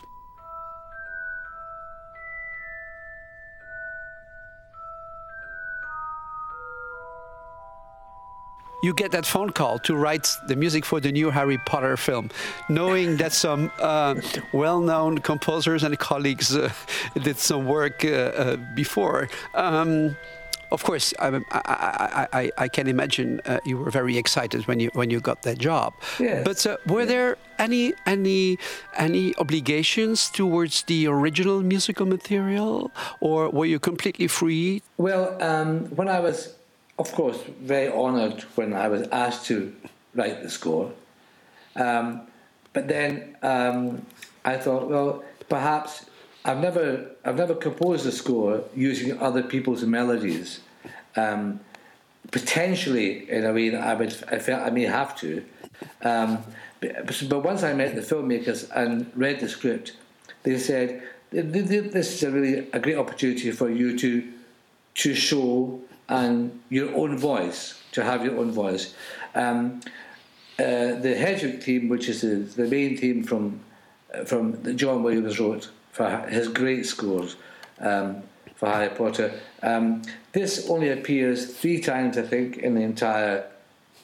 You 8.86 8.93
get 8.93 9.12
that 9.12 9.26
phone 9.26 9.50
call 9.50 9.80
to 9.80 9.95
write 9.95 10.28
the 10.48 10.56
music 10.56 10.86
for 10.86 11.00
the 11.00 11.12
new 11.12 11.32
Harry 11.32 11.58
Potter 11.58 11.98
film, 11.98 12.30
knowing 12.69 13.17
that 13.17 13.34
some 13.34 13.71
uh, 13.80 14.15
well 14.54 14.80
known 14.80 15.17
composers 15.17 15.84
and 15.84 15.98
colleagues 15.98 16.56
uh, 16.56 16.71
did 17.28 17.38
some 17.38 17.65
work 17.65 18.06
uh, 18.06 18.10
uh 18.10 18.56
before. 18.76 19.28
Um, 19.56 20.15
of 20.71 20.84
course, 20.84 21.13
I, 21.19 21.28
I, 21.52 22.28
I, 22.34 22.52
I 22.58 22.67
can 22.67 22.88
imagine 22.88 23.39
uh, 23.45 23.60
you 23.65 23.78
were 23.78 23.91
very 23.91 24.17
excited 24.17 24.67
when 24.67 24.80
you 24.80 24.89
when 24.93 25.10
you 25.10 25.19
got 25.19 25.43
that 25.43 25.58
job. 25.58 25.93
Yes. 26.19 26.43
But 26.43 26.65
uh, 26.65 26.78
were 26.93 27.06
there 27.06 27.38
any 27.60 27.93
any 28.06 28.58
any 28.98 29.36
obligations 29.38 30.30
towards 30.30 30.84
the 30.84 31.08
original 31.08 31.62
musical 31.62 32.06
material, 32.06 32.91
or 33.19 33.50
were 33.50 33.69
you 33.74 33.80
completely 33.80 34.28
free? 34.28 34.82
Well, 34.98 35.41
um, 35.41 35.86
when 35.95 36.10
I 36.10 36.19
was 36.19 36.56
of 36.97 37.12
course, 37.12 37.38
very 37.62 37.91
honoured 37.91 38.41
when 38.55 38.73
I 38.73 38.88
was 38.88 39.08
asked 39.10 39.45
to 39.47 39.75
write 40.13 40.41
the 40.43 40.49
score. 40.49 40.91
Um, 41.75 42.21
but 42.73 42.88
then 42.88 43.36
um, 43.41 44.05
I 44.45 44.58
thought, 44.58 44.89
well, 44.89 45.23
perhaps 45.49 46.05
I've 46.45 46.60
never 46.60 47.12
I've 47.25 47.38
never 47.38 47.55
composed 47.55 48.05
a 48.05 48.12
score 48.12 48.63
using 48.75 49.19
other 49.19 49.43
people's 49.43 49.84
melodies, 49.84 50.62
um, 51.15 51.60
potentially 52.31 53.29
in 53.29 53.45
a 53.45 53.53
way 53.53 53.69
that 53.69 53.81
I 53.81 53.93
would 53.95 54.15
I 54.31 54.39
felt 54.39 54.62
I 54.62 54.69
may 54.69 54.84
have 54.84 55.17
to. 55.19 55.43
Um, 56.01 56.43
but, 56.79 57.29
but 57.29 57.39
once 57.43 57.63
I 57.63 57.73
met 57.73 57.95
the 57.95 58.01
filmmakers 58.01 58.69
and 58.75 59.12
read 59.15 59.39
the 59.39 59.49
script, 59.49 59.93
they 60.43 60.58
said 60.60 61.01
this 61.31 62.13
is 62.13 62.23
a 62.23 62.31
really 62.31 62.69
a 62.71 62.79
great 62.79 62.97
opportunity 62.97 63.51
for 63.51 63.69
you 63.69 63.97
to 63.97 64.31
to 64.95 65.15
show 65.15 65.81
and 66.08 66.62
your 66.70 66.94
own 66.96 67.18
voice, 67.18 67.82
to 67.94 68.04
have 68.04 68.24
your 68.24 68.38
own 68.38 68.52
voice. 68.52 68.94
Um, 69.34 69.82
uh, 70.58 70.96
the 70.96 71.15
Hedwig 71.18 71.63
theme, 71.63 71.89
which 71.89 72.08
is 72.08 72.22
the, 72.22 72.36
the 72.62 72.68
main 72.70 72.98
theme 72.98 73.24
from 73.24 73.62
from 74.26 74.62
that 74.63 74.76
John 74.76 75.04
Williams 75.04 75.39
wrote 75.39 75.70
for 75.91 76.26
his 76.30 76.48
great 76.48 76.86
scores 76.86 77.36
um, 77.80 78.24
for 78.56 78.70
Harry 78.70 78.89
Potter. 78.89 79.34
Um, 79.62 80.04
this 80.32 80.70
only 80.70 80.89
appears 80.89 81.54
three 81.58 81.82
times, 81.82 82.18
I 82.18 82.22
think, 82.22 82.58
in 82.58 82.76
the 82.76 82.82
entire. 82.82 83.46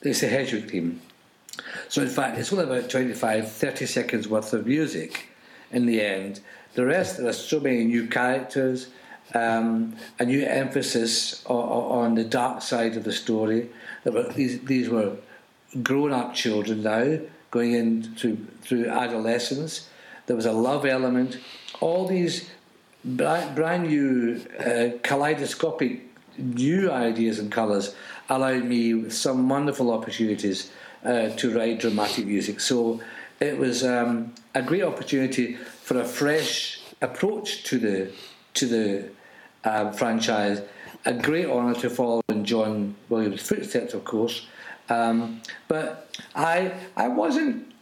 It's 0.02 0.22
the 0.22 0.28
Hedwig 0.28 0.70
theme. 0.70 1.02
So, 1.90 2.02
in 2.02 2.10
fact, 2.10 2.38
it's 2.38 2.52
only 2.52 2.66
about 2.66 2.90
25, 2.90 3.52
30 3.52 3.86
seconds 3.86 4.28
worth 4.28 4.54
of 4.54 4.66
music 4.66 5.30
in 5.72 5.86
the 5.86 6.02
end. 6.02 6.40
The 6.74 6.86
rest, 6.86 7.18
there 7.18 7.28
are 7.28 7.34
so 7.34 7.60
many 7.60 7.84
new 7.84 8.08
characters, 8.08 8.88
um, 9.34 9.96
a 10.20 10.26
new 10.26 10.44
emphasis 10.46 11.44
on, 11.46 12.06
on, 12.08 12.16
the 12.16 12.24
dark 12.24 12.62
side 12.62 12.98
of 12.98 13.04
the 13.04 13.14
story. 13.14 13.70
Were, 14.04 14.32
these, 14.34 14.62
these 14.62 14.90
were 14.90 15.18
grown 15.84 16.12
up 16.12 16.34
children 16.34 16.84
now 16.84 17.20
going 17.50 17.74
into 17.74 18.38
through 18.62 18.88
adolescence. 18.88 19.90
There 20.26 20.36
was 20.36 20.46
a 20.46 20.52
love 20.52 20.86
element. 20.86 21.38
All 21.80 22.08
these 22.08 22.50
brand 23.04 23.88
new 23.88 24.42
uh, 24.60 24.98
kaleidoscopic 25.04 26.02
new 26.38 26.92
ideas 26.92 27.40
and 27.40 27.52
colours 27.52 27.96
allowed 28.30 28.64
me 28.64 29.10
some 29.10 29.50
wonderful 29.50 29.92
opportunities 29.92 30.72
uh, 31.04 31.30
to 31.30 31.56
write 31.56 31.80
dramatic 31.80 32.26
music. 32.26 32.60
So 32.60 33.02
it 33.40 33.58
was 33.58 33.84
um, 33.84 34.34
a 34.56 34.62
great 34.62 34.84
opportunity 34.84 35.56
for 35.56 36.00
a 36.00 36.06
fresh 36.06 36.80
approach 37.02 37.64
to 37.64 37.80
the 37.80 38.12
to 38.54 38.68
the 38.68 39.10
uh, 39.64 39.92
franchise. 39.92 40.62
A 41.06 41.14
great 41.14 41.48
honour 41.48 41.74
to 41.76 41.90
follow 41.90 42.22
in 42.30 42.46
John 42.46 42.96
Williams' 43.10 43.42
footsteps, 43.42 43.94
of 43.94 44.04
course. 44.04 44.48
Um, 44.90 45.42
but 45.68 46.16
I 46.36 46.74
I 46.96 47.08
wasn't 47.08 47.74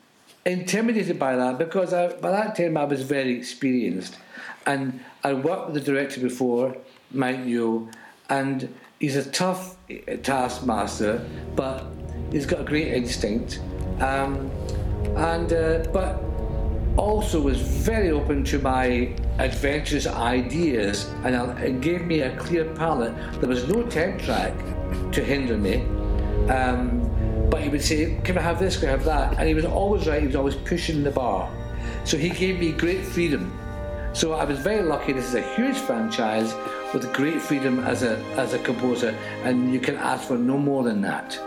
intimidated 0.46 1.20
by 1.20 1.36
that 1.36 1.58
because 1.58 1.94
I, 1.94 2.08
by 2.08 2.32
that 2.32 2.56
time 2.56 2.78
I 2.78 2.86
was 2.86 3.02
very 3.02 3.36
experienced, 3.38 4.18
and 4.66 5.00
I 5.24 5.34
worked 5.34 5.72
with 5.72 5.76
the 5.76 5.92
director 5.92 6.22
before, 6.22 6.78
Mike 7.12 7.40
Newell, 7.40 7.90
and 8.30 8.74
he's 9.00 9.16
a 9.16 9.30
tough 9.30 9.76
taskmaster, 10.24 11.26
but 11.56 11.86
he's 12.32 12.46
got 12.46 12.62
a 12.62 12.64
great 12.64 12.94
instinct, 12.94 13.60
um, 14.00 14.50
and 15.18 15.52
uh, 15.52 15.80
but 15.92 16.24
also 17.00 17.40
was 17.40 17.60
very 17.62 18.12
open 18.12 18.44
to 18.44 18.60
my 18.60 19.14
adventurous 19.40 20.06
ideas, 20.06 21.06
and 21.24 21.82
gave 21.82 22.02
me 22.06 22.22
a 22.22 22.36
clear 22.38 22.66
palette. 22.76 23.16
There 23.40 23.50
was 23.50 23.68
no 23.68 23.84
temp 23.84 24.22
track 24.22 24.54
to 25.14 25.24
hinder 25.24 25.58
me. 25.58 25.76
Um, 26.50 27.10
but 27.50 27.62
he 27.62 27.70
would 27.70 27.84
say, 27.84 28.20
Can 28.24 28.38
I 28.38 28.42
have 28.42 28.60
this? 28.60 28.78
Can 28.78 28.90
I 28.90 28.92
have 28.92 29.06
that? 29.06 29.38
And 29.40 29.48
he 29.48 29.54
was 29.54 29.66
always 29.66 30.08
right, 30.08 30.22
he 30.22 30.28
was 30.28 30.36
always 30.36 30.56
pushing 30.56 31.04
the 31.04 31.12
bar. 31.12 31.50
So 32.04 32.18
he 32.18 32.30
gave 32.30 32.60
me 32.60 32.72
great 32.72 33.06
freedom. 33.06 33.58
So 34.14 34.34
I 34.34 34.44
was 34.44 34.60
very 34.60 34.82
lucky. 34.82 35.14
This 35.14 35.26
is 35.26 35.36
a 35.36 35.56
huge 35.56 35.78
franchise 35.78 36.54
with 36.94 37.14
great 37.14 37.42
freedom 37.42 37.80
as 37.80 38.04
a, 38.04 38.18
as 38.36 38.54
a 38.54 38.60
composer, 38.60 39.16
and 39.44 39.72
you 39.74 39.80
can 39.80 39.96
ask 39.96 40.28
for 40.28 40.38
no 40.38 40.58
more 40.58 40.84
than 40.84 41.02
that. 41.02 41.40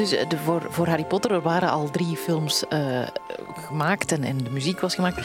Dus 0.00 0.12
eh, 0.12 0.26
voor, 0.70 0.86
Harry 0.86 1.04
Potter 1.04 1.32
er 1.32 1.40
waren 1.40 1.70
al 1.70 1.90
drie 1.90 2.16
films 2.16 2.64
uh, 2.72 3.06
gemaakt 3.66 4.12
en, 4.12 4.38
de 4.38 4.50
muziek 4.50 4.80
was 4.80 4.94
gemaakt 4.94 5.18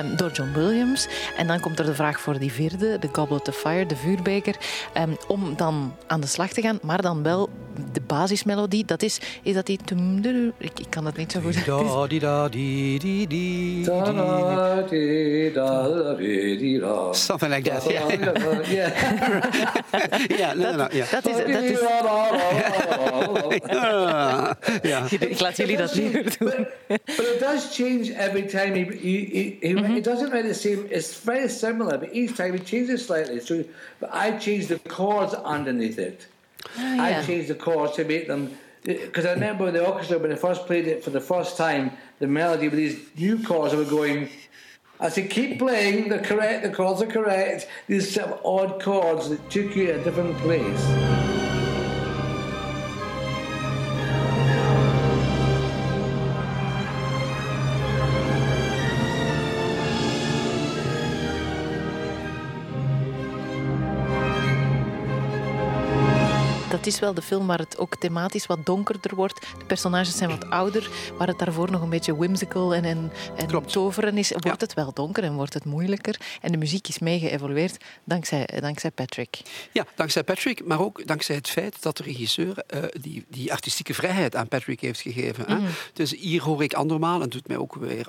um, 0.00 0.16
door 0.16 0.30
John 0.30 0.52
Williams. 0.52 1.08
En 1.36 1.46
dan 1.46 1.60
komt 1.60 1.78
er 1.78 1.84
de 1.84 1.94
vraag 1.94 2.20
voor 2.20 2.38
die 2.38 2.52
vierde, 2.52 2.98
de 2.98 3.08
Goblet 3.12 3.48
of 3.48 3.56
Fire, 3.56 3.86
de 3.86 3.96
vuurbeker, 3.96 4.56
um, 4.98 5.16
om 5.28 5.56
dan 5.56 5.94
aan 6.06 6.20
de 6.20 6.26
slag 6.26 6.52
te 6.52 6.60
gaan, 6.60 6.78
maar 6.82 7.02
dan 7.02 7.22
wel 7.22 7.48
de 7.92 8.00
basismelodie, 8.00 8.84
dat 8.84 9.02
is, 9.02 9.20
is 9.42 9.54
dat 9.54 9.66
die... 9.66 9.80
Ik, 10.58 10.72
kan 10.88 11.04
dat 11.04 11.16
niet 11.16 11.32
zo 11.32 11.40
goed. 11.40 11.54
Something 17.14 17.54
like 17.54 17.70
that. 17.70 17.90
Yeah. 17.90 18.10
yeah. 20.92 21.10
Dat 21.10 21.26
is 21.26 21.36
ja. 24.82 25.06
Ik 25.18 25.40
laat 25.40 25.56
jullie 25.56 25.76
dat 25.76 25.94
liever 25.94 26.36
doen. 26.38 26.66
But, 26.88 27.04
but 27.04 27.26
it 27.26 27.40
does 27.40 27.74
change 27.74 28.12
every 28.12 28.46
time. 28.46 28.74
He, 28.74 28.84
he, 28.84 29.26
he, 29.32 29.56
he 29.60 29.74
mm-hmm. 29.74 29.96
It 29.96 30.04
doesn't 30.04 30.30
really 30.30 30.54
seem. 30.54 30.86
It's 30.90 31.20
very 31.24 31.48
similar, 31.48 31.98
but 31.98 32.08
each 32.12 32.36
time 32.36 32.52
he 32.52 32.62
changes 32.64 33.04
slightly. 33.04 33.40
So, 33.40 33.64
but 33.98 34.10
I 34.12 34.38
change 34.38 34.66
the 34.66 34.78
chords 34.88 35.34
underneath 35.34 35.98
it. 35.98 36.26
Oh, 36.78 36.94
yeah. 36.94 37.20
I 37.20 37.26
changed 37.26 37.48
the 37.48 37.54
chords 37.54 37.92
to 37.96 38.04
make 38.04 38.26
them 38.26 38.50
because 38.84 39.24
I 39.24 39.32
remember 39.32 39.70
the 39.70 39.86
orchestra 39.86 40.18
when 40.18 40.30
they 40.30 40.36
first 40.36 40.66
played 40.66 40.86
it 40.86 41.02
for 41.02 41.10
the 41.10 41.20
first 41.20 41.56
time, 41.56 41.92
the 42.18 42.26
melody 42.26 42.68
with 42.68 42.78
these 42.78 42.98
new 43.16 43.42
chords 43.42 43.74
were 43.74 43.84
going. 43.84 44.28
I 45.00 45.08
said, 45.08 45.30
keep 45.30 45.58
playing. 45.58 46.08
They're 46.08 46.22
correct. 46.22 46.62
The 46.62 46.70
chords 46.70 47.02
are 47.02 47.06
correct. 47.06 47.66
These 47.88 48.18
odd 48.44 48.82
chords 48.82 49.30
that 49.30 49.50
took 49.50 49.74
you 49.74 49.86
to 49.86 50.00
a 50.00 50.04
different 50.04 50.36
place. 50.38 51.43
Het 66.76 66.86
is 66.86 67.00
wel 67.00 67.14
de 67.14 67.22
film 67.22 67.46
waar 67.46 67.58
het 67.58 67.78
ook 67.78 67.96
thematisch 67.96 68.46
wat 68.46 68.66
donkerder 68.66 69.14
wordt. 69.14 69.40
De 69.58 69.64
personages 69.64 70.16
zijn 70.16 70.30
wat 70.30 70.50
ouder. 70.50 70.90
Waar 71.18 71.26
het 71.26 71.38
daarvoor 71.38 71.70
nog 71.70 71.82
een 71.82 71.88
beetje 71.88 72.16
whimsical 72.16 72.74
en, 72.74 72.84
en, 72.84 73.12
en 73.36 73.66
toveren 73.66 74.18
is, 74.18 74.32
wordt 74.36 74.60
het 74.60 74.74
wel 74.74 74.92
donker 74.92 75.24
en 75.24 75.34
wordt 75.34 75.54
het 75.54 75.64
moeilijker. 75.64 76.20
En 76.40 76.52
de 76.52 76.58
muziek 76.58 76.88
is 76.88 76.98
mee 76.98 77.18
geëvolueerd 77.18 77.84
dankzij, 78.04 78.48
dankzij 78.60 78.90
Patrick. 78.90 79.40
Ja, 79.72 79.86
dankzij 79.94 80.22
Patrick, 80.22 80.64
maar 80.64 80.80
ook 80.80 81.06
dankzij 81.06 81.34
het 81.34 81.48
feit 81.48 81.82
dat 81.82 81.96
de 81.96 82.02
regisseur 82.02 82.64
uh, 82.74 82.82
die, 83.00 83.24
die 83.28 83.52
artistieke 83.52 83.94
vrijheid 83.94 84.36
aan 84.36 84.48
Patrick 84.48 84.80
heeft 84.80 85.00
gegeven. 85.00 85.44
Hè? 85.46 85.54
Mhm. 85.54 85.70
Dus 85.92 86.10
hier 86.10 86.42
hoor 86.42 86.62
ik 86.62 86.74
andermaal, 86.74 87.14
en 87.14 87.20
het 87.20 87.30
doet 87.30 87.48
mij 87.48 87.56
ook 87.56 87.74
weer 87.74 88.08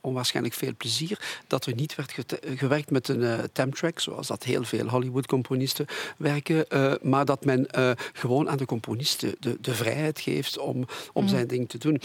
onwaarschijnlijk 0.00 0.54
veel 0.54 0.72
plezier, 0.76 1.40
dat 1.46 1.66
er 1.66 1.74
niet 1.74 1.94
werd 1.94 2.14
gewerkt 2.54 2.90
met 2.90 3.08
een 3.08 3.20
uh, 3.20 3.88
zoals 3.94 4.26
dat 4.26 4.44
heel 4.44 4.64
veel 4.64 4.86
Hollywood-componisten 4.86 5.86
werken, 6.16 6.64
uh, 6.68 6.92
maar 7.02 7.24
dat 7.24 7.44
men 7.44 7.66
gewoon 8.12 8.48
aan 8.48 8.56
de 8.56 8.66
componist 8.66 9.20
de, 9.20 9.36
de, 9.40 9.56
de 9.60 9.74
vrijheid 9.74 10.20
geeft 10.20 10.58
om, 10.58 10.84
om 11.12 11.22
mm. 11.22 11.28
zijn 11.28 11.46
ding 11.46 11.68
te 11.68 11.78
doen. 11.78 12.00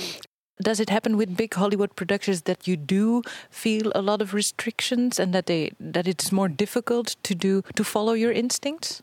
Does 0.56 0.80
it 0.80 0.90
happen 0.90 1.18
with 1.18 1.36
big 1.36 1.54
Hollywood 1.54 1.96
productions 1.96 2.42
that 2.42 2.66
you 2.66 2.78
do 2.78 3.22
feel 3.50 3.92
a 3.96 4.02
lot 4.02 4.22
of 4.22 4.34
restrictions 4.34 5.20
and 5.20 5.34
that 5.34 5.46
they 5.46 5.72
that 5.92 6.08
it's 6.08 6.30
more 6.30 6.56
difficult 6.56 7.16
to 7.22 7.36
do 7.36 7.62
to 7.74 7.84
follow 7.84 8.14
your 8.14 8.32
instincts? 8.32 9.02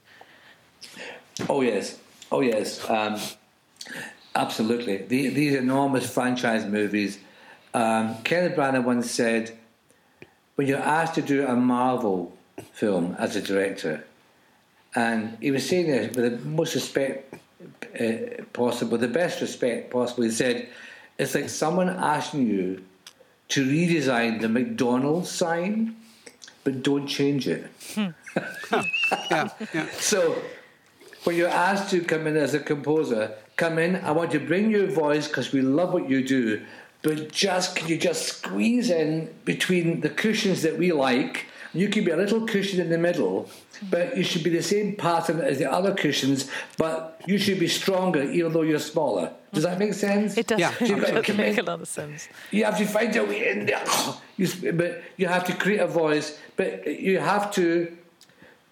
Oh 1.48 1.62
yes, 1.62 1.98
oh 2.30 2.40
yes, 2.40 2.88
um, 2.88 3.16
absolutely. 4.32 4.98
The, 5.08 5.28
these 5.28 5.54
enormous 5.54 6.08
franchise 6.08 6.66
movies. 6.66 7.18
Um, 7.74 8.16
Kenneth 8.22 8.56
Branagh 8.56 8.84
once 8.84 9.10
said, 9.10 9.58
"When 10.54 10.68
you're 10.68 10.78
asked 10.78 11.14
to 11.14 11.22
do 11.22 11.46
a 11.46 11.56
Marvel 11.56 12.32
film 12.72 13.16
as 13.18 13.34
a 13.34 13.42
director, 13.42 14.04
And 14.94 15.38
he 15.40 15.50
was 15.50 15.68
saying 15.68 15.86
this 15.86 16.16
with 16.16 16.42
the 16.42 16.48
most 16.48 16.74
respect 16.74 17.34
uh, 17.98 18.42
possible, 18.52 18.98
the 18.98 19.08
best 19.08 19.40
respect 19.40 19.90
possible. 19.90 20.24
He 20.24 20.30
said, 20.30 20.68
It's 21.18 21.34
like 21.34 21.48
someone 21.48 21.88
asking 21.88 22.46
you 22.46 22.84
to 23.48 23.64
redesign 23.64 24.40
the 24.40 24.48
McDonald's 24.48 25.30
sign, 25.30 25.96
but 26.64 26.82
don't 26.82 27.06
change 27.06 27.48
it. 27.48 27.70
Hmm. 27.94 28.08
yeah, 29.30 29.48
yeah. 29.74 29.86
So, 29.92 30.40
when 31.24 31.36
you're 31.36 31.48
asked 31.48 31.90
to 31.90 32.00
come 32.02 32.26
in 32.26 32.36
as 32.36 32.54
a 32.54 32.60
composer, 32.60 33.34
come 33.56 33.78
in, 33.78 33.96
I 33.96 34.12
want 34.12 34.30
to 34.32 34.40
bring 34.40 34.70
your 34.70 34.86
voice 34.86 35.28
because 35.28 35.52
we 35.52 35.62
love 35.62 35.92
what 35.92 36.08
you 36.08 36.26
do, 36.26 36.64
but 37.02 37.30
just 37.32 37.76
can 37.76 37.88
you 37.88 37.98
just 37.98 38.26
squeeze 38.26 38.90
in 38.90 39.34
between 39.44 40.00
the 40.00 40.10
cushions 40.10 40.62
that 40.62 40.78
we 40.78 40.92
like 40.92 41.46
You 41.72 41.88
could 41.88 42.04
be 42.04 42.10
a 42.10 42.16
little 42.16 42.46
cushion 42.46 42.80
in 42.80 42.88
the 42.88 42.98
middle, 42.98 43.48
but 43.90 44.16
you 44.16 44.24
should 44.24 44.42
be 44.42 44.50
the 44.50 44.62
same 44.62 44.96
pattern 44.96 45.40
as 45.40 45.58
the 45.58 45.70
other 45.70 45.94
cushions, 45.94 46.50
but 46.76 47.20
you 47.26 47.38
should 47.38 47.60
be 47.60 47.68
stronger 47.68 48.22
even 48.22 48.52
though 48.52 48.62
you're 48.62 48.78
smaller. 48.78 49.32
Does 49.52 49.64
that 49.64 49.78
make 49.78 49.94
sense? 49.94 50.36
It 50.36 50.46
does. 50.46 50.60
Yeah, 50.60 50.70
it 50.80 50.90
absolutely. 50.90 51.22
does 51.22 51.36
make 51.36 51.58
a 51.58 51.62
lot 51.62 51.80
of 51.80 51.88
sense. 51.88 52.28
You 52.50 52.64
have 52.64 52.78
to 52.78 52.86
find 52.86 53.14
your 53.14 53.26
way 53.26 53.50
in 53.50 53.66
there. 53.66 53.84
You, 54.36 54.72
but 54.72 55.02
you 55.16 55.26
have 55.26 55.44
to 55.44 55.54
create 55.54 55.80
a 55.80 55.86
voice, 55.86 56.38
but 56.56 56.86
you 56.86 57.18
have 57.18 57.52
to 57.54 57.96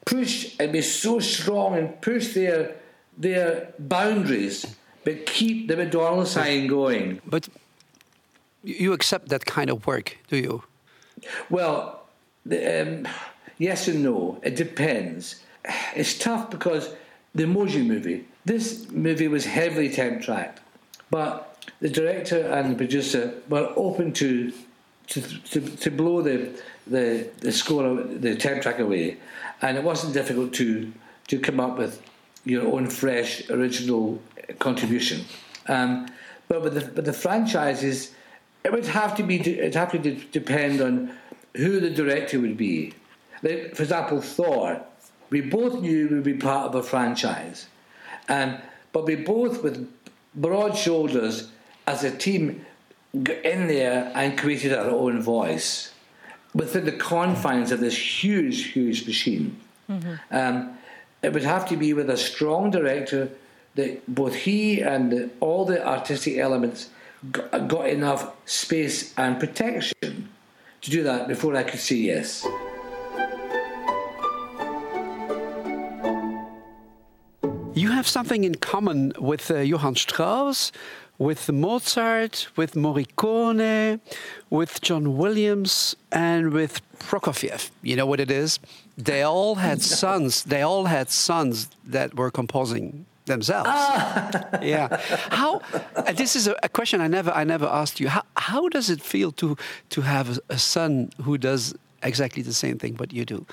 push 0.05 0.57
and 0.59 0.73
be 0.73 0.83
so 0.83 1.21
strong 1.21 1.77
and 1.77 2.01
push 2.01 2.35
their 2.35 2.75
their 3.17 3.73
boundaries, 3.79 4.77
but 5.05 5.27
keep 5.27 5.69
the 5.69 5.77
McDonald's 5.77 6.31
sign 6.31 6.69
going. 6.69 7.21
But 7.27 7.49
you 8.63 8.75
you 8.75 8.93
accept 8.93 9.29
that 9.29 9.45
kind 9.45 9.71
of 9.71 9.87
work, 9.87 10.19
do 10.29 10.37
you? 10.37 10.63
Well, 11.51 11.77
the, 11.89 11.98
um, 12.51 13.09
yes 13.59 13.89
and 13.89 14.03
no. 14.03 14.41
It 14.43 14.57
depends. 14.57 15.43
It's 15.95 16.19
tough 16.19 16.51
because 16.51 16.95
the 17.35 17.45
emoji 17.45 17.85
movie. 17.87 18.27
This 18.45 18.91
movie 18.91 19.29
was 19.29 19.45
heavily 19.45 19.91
temp 19.91 20.23
tracked, 20.23 20.61
but 21.11 21.67
the 21.81 21.89
director 21.91 22.41
and 22.41 22.73
the 22.73 22.77
producer 22.77 23.35
were 23.49 23.73
open 23.77 24.13
to 24.15 24.53
to, 25.09 25.21
to, 25.23 25.61
to 25.61 25.91
blow 25.91 26.23
the, 26.23 26.51
the 26.87 27.29
the 27.41 27.53
score 27.53 27.95
the 28.03 28.37
temp 28.37 28.63
track 28.63 28.79
away, 28.79 29.19
and 29.63 29.77
it 29.77 29.85
wasn't 29.85 30.15
difficult 30.15 30.55
to 30.55 30.93
to 31.29 31.39
come 31.39 31.61
up 31.61 31.77
with 31.77 32.03
your 32.45 32.67
own 32.67 32.89
fresh 32.89 33.49
original 33.51 34.21
contribution. 34.59 35.25
Um, 35.69 36.09
but 36.49 36.63
with 36.63 36.75
the, 36.75 36.93
with 36.93 37.05
the 37.05 37.13
franchises, 37.13 38.13
it 38.65 38.73
would 38.73 38.87
have 38.87 39.15
to 39.17 39.23
be 39.23 39.37
it 39.39 39.75
have 39.75 39.93
to 39.93 39.99
de- 39.99 40.25
depend 40.33 40.81
on 40.81 41.13
who 41.57 41.81
the 41.81 41.91
director 41.91 42.41
would 42.41 42.57
be. 42.57 42.95
Like, 43.43 43.75
for 43.75 43.83
example, 43.83 44.21
Thor. 44.21 44.83
We 45.31 45.43
both 45.43 45.81
knew 45.81 46.09
we'd 46.09 46.25
be 46.25 46.35
part 46.35 46.69
of 46.69 46.75
a 46.75 46.83
franchise, 46.83 47.67
um, 48.31 48.57
but 48.93 49.05
we 49.05 49.15
both, 49.15 49.63
with 49.63 49.87
broad 50.35 50.75
shoulders, 50.75 51.51
as 51.87 52.03
a 52.03 52.11
team, 52.11 52.65
got 53.23 53.37
in 53.45 53.67
there 53.69 54.11
and 54.15 54.39
created 54.39 54.73
our 54.73 54.89
own 54.89 55.21
voice 55.21 55.93
within 56.55 56.87
the 56.87 56.93
confines 56.93 57.71
of 57.73 57.81
this 57.81 58.25
huge, 58.25 58.73
huge 58.73 59.07
machine. 59.07 59.61
Um, 60.31 60.79
it 61.23 61.33
would 61.35 61.45
have 61.45 61.69
to 61.69 61.77
be 61.77 61.93
with 61.93 62.09
a 62.09 62.17
strong 62.17 62.71
director 62.71 63.31
that 63.75 64.03
both 64.15 64.35
he 64.35 64.81
and 64.81 65.13
the, 65.13 65.31
all 65.41 65.65
the 65.67 65.87
artistic 65.87 66.39
elements 66.39 66.89
got, 67.31 67.69
got 67.69 67.89
enough 67.89 68.33
space 68.47 69.13
and 69.19 69.39
protection 69.39 70.31
to 70.83 70.91
do 70.91 71.03
that 71.03 71.29
before 71.29 71.55
I 71.57 71.63
could 71.63 71.81
say 71.81 71.97
yes. 71.97 72.47
You 77.75 77.93
have 77.93 78.09
something 78.09 78.43
in 78.43 78.57
common 78.57 79.13
with 79.19 79.51
uh, 79.51 79.59
Johann 79.59 79.95
Strauss, 79.95 80.73
with 81.19 81.51
Mozart, 81.51 82.49
with 82.57 82.75
Morricone, 82.75 84.01
with 84.51 84.81
John 84.81 85.17
Williams, 85.17 85.95
and 86.11 86.53
with 86.53 86.81
Prokofiev. 86.99 87.71
You 87.83 87.95
know 87.97 88.07
what 88.07 88.19
it 88.19 88.31
is? 88.31 88.59
They 88.97 89.23
all 89.23 89.57
had 89.57 89.81
sons. 90.03 90.43
They 90.45 90.63
all 90.63 90.87
had 90.87 91.11
sons 91.11 91.69
that 91.85 92.15
were 92.17 92.31
composing 92.33 93.07
themselves. 93.29 93.69
yeah. 94.63 94.89
How? 95.31 95.61
uh, 95.97 96.13
this 96.13 96.35
is 96.35 96.49
a, 96.49 96.55
a 96.63 96.69
question 96.69 97.01
I 97.01 97.09
never, 97.09 97.31
I 97.31 97.45
never 97.45 97.67
asked 97.67 98.01
you. 98.01 98.09
How, 98.09 98.23
how 98.37 98.69
does 98.69 98.91
it 98.91 99.01
feel 99.01 99.33
to 99.33 99.57
to 99.91 100.01
have 100.01 100.39
a, 100.39 100.55
a 100.55 100.59
son 100.59 101.11
who 101.23 101.39
does 101.39 101.75
exactly 102.03 102.43
the 102.43 102.55
same 102.55 102.79
thing 102.79 102.97
what 102.97 103.13
you 103.13 103.25
do, 103.25 103.47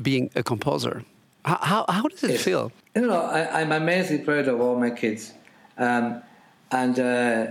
being 0.00 0.30
a 0.34 0.42
composer? 0.42 1.04
How, 1.44 1.58
how, 1.62 1.84
how 1.88 2.02
does 2.08 2.24
it 2.24 2.40
feel? 2.40 2.72
You 2.94 3.06
know, 3.06 3.22
I, 3.22 3.60
I'm 3.60 3.72
immensely 3.72 4.18
proud 4.18 4.48
of 4.48 4.60
all 4.60 4.78
my 4.78 4.90
kids, 4.90 5.32
um, 5.78 6.22
and 6.70 6.98
uh, 6.98 7.46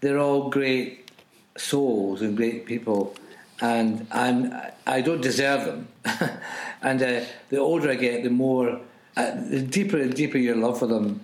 they're 0.00 0.18
all 0.18 0.50
great 0.50 1.10
souls 1.56 2.22
and 2.22 2.36
great 2.36 2.66
people, 2.66 3.14
and 3.60 4.06
I'm 4.10 4.52
I 4.86 5.00
don't 5.00 5.20
deserve 5.20 5.64
them. 5.64 5.88
and 6.82 7.02
uh, 7.02 7.20
the 7.48 7.58
older 7.58 7.90
I 7.90 7.94
get, 7.94 8.22
the 8.24 8.30
more, 8.30 8.80
uh, 9.20 9.40
the 9.48 9.60
deeper 9.60 9.98
and 9.98 10.14
deeper 10.14 10.38
your 10.38 10.56
love 10.56 10.78
for 10.78 10.86
them 10.86 11.20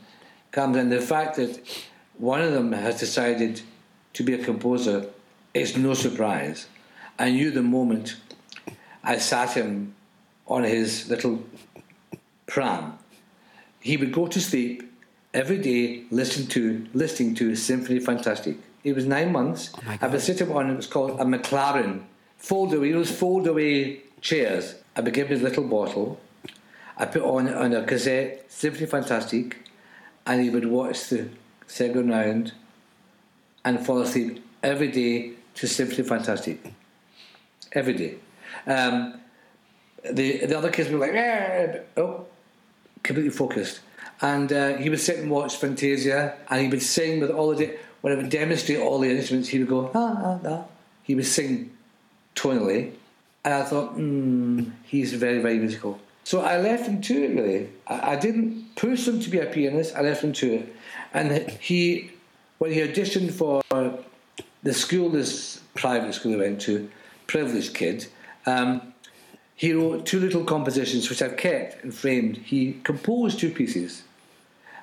comes, 0.52 0.76
and 0.76 0.90
the 0.90 1.00
fact 1.00 1.36
that 1.36 1.60
one 2.18 2.40
of 2.40 2.52
them 2.52 2.72
has 2.72 2.98
decided 3.00 3.60
to 4.14 4.22
be 4.22 4.34
a 4.34 4.44
composer 4.44 5.06
is 5.54 5.76
no 5.76 5.94
surprise. 5.94 6.66
I 7.18 7.30
knew 7.30 7.50
the 7.50 7.62
moment 7.62 8.16
I 9.02 9.18
sat 9.18 9.52
him 9.52 9.94
on 10.46 10.64
his 10.64 11.08
little 11.08 11.44
pram 12.46 12.98
he 13.86 13.96
would 13.96 14.12
go 14.12 14.26
to 14.26 14.40
sleep 14.40 14.82
every 15.32 15.58
day 15.58 16.02
listening 16.10 16.48
to 16.48 16.86
listening 16.92 17.34
to 17.36 17.52
Symphonie 17.52 18.02
Fantastique. 18.02 18.60
He 18.82 18.92
was 18.92 19.06
nine 19.06 19.30
months. 19.30 19.70
Oh 19.76 19.96
I 20.00 20.08
would 20.08 20.20
sit 20.20 20.40
him 20.40 20.50
on 20.50 20.70
it 20.70 20.76
was 20.76 20.88
called 20.88 21.20
a 21.20 21.24
Maclaren 21.24 22.02
fold 22.36 22.74
away. 22.74 22.90
Those 22.90 23.12
fold 23.12 23.46
away 23.46 24.00
chairs. 24.20 24.74
I 24.96 25.02
would 25.02 25.14
give 25.14 25.28
him 25.28 25.34
his 25.34 25.42
little 25.42 25.62
bottle. 25.64 26.18
I 26.96 27.04
put 27.06 27.22
on 27.22 27.52
on 27.52 27.74
a 27.74 27.84
cassette 27.84 28.48
Symphonie 28.48 28.88
Fantastique, 28.88 29.58
and 30.26 30.42
he 30.42 30.50
would 30.50 30.66
watch 30.66 31.08
the 31.08 31.28
second 31.66 32.10
round 32.10 32.52
and 33.64 33.84
fall 33.84 34.00
asleep 34.00 34.44
every 34.62 34.88
day 34.88 35.32
to 35.54 35.66
Symphonie 35.66 36.06
Fantastique. 36.06 36.72
Every 37.72 37.94
day. 37.94 38.14
Um, 38.66 39.20
the 40.10 40.46
the 40.46 40.56
other 40.56 40.70
kids 40.70 40.90
were 40.90 40.98
like, 40.98 41.86
oh, 41.96 42.26
completely 43.02 43.30
focused. 43.30 43.80
And 44.22 44.50
uh, 44.50 44.76
he 44.76 44.88
would 44.88 45.00
sit 45.00 45.18
and 45.18 45.30
watch 45.30 45.56
Fantasia, 45.56 46.36
and 46.48 46.62
he 46.62 46.68
would 46.68 46.82
sing 46.82 47.20
with 47.20 47.30
all 47.30 47.54
the. 47.54 47.76
When 48.00 48.12
I 48.12 48.16
would 48.16 48.30
demonstrate 48.30 48.78
all 48.78 49.00
the 49.00 49.10
instruments, 49.10 49.48
he 49.48 49.58
would 49.58 49.68
go, 49.68 49.90
ah, 49.94 50.38
ah, 50.44 50.48
ah. 50.48 50.64
He 51.02 51.14
would 51.14 51.26
sing 51.26 51.76
tonally, 52.34 52.92
and 53.44 53.54
I 53.54 53.62
thought, 53.64 53.94
hmm, 53.94 54.70
he's 54.84 55.12
very, 55.12 55.40
very 55.40 55.58
musical. 55.58 55.98
So 56.26 56.40
I 56.40 56.58
left 56.58 56.88
him 56.88 57.00
to 57.02 57.22
it, 57.22 57.36
really. 57.36 57.68
I, 57.86 58.14
I 58.14 58.16
didn't 58.16 58.74
push 58.74 59.06
him 59.06 59.20
to 59.20 59.30
be 59.30 59.38
a 59.38 59.46
pianist, 59.46 59.94
I 59.94 60.00
left 60.00 60.24
him 60.24 60.32
to 60.32 60.54
it. 60.54 60.76
And 61.14 61.48
he, 61.60 62.10
when 62.58 62.72
he 62.72 62.80
auditioned 62.80 63.30
for 63.30 63.62
the 64.64 64.74
school, 64.74 65.08
this 65.08 65.60
private 65.76 66.14
school 66.14 66.32
he 66.32 66.38
went 66.38 66.60
to, 66.62 66.90
privileged 67.28 67.74
kid, 67.74 68.08
um, 68.44 68.92
he 69.54 69.72
wrote 69.72 70.04
two 70.04 70.18
little 70.18 70.42
compositions 70.42 71.08
which 71.08 71.22
I've 71.22 71.36
kept 71.36 71.84
and 71.84 71.94
framed. 71.94 72.38
He 72.38 72.80
composed 72.82 73.38
two 73.38 73.52
pieces 73.52 74.02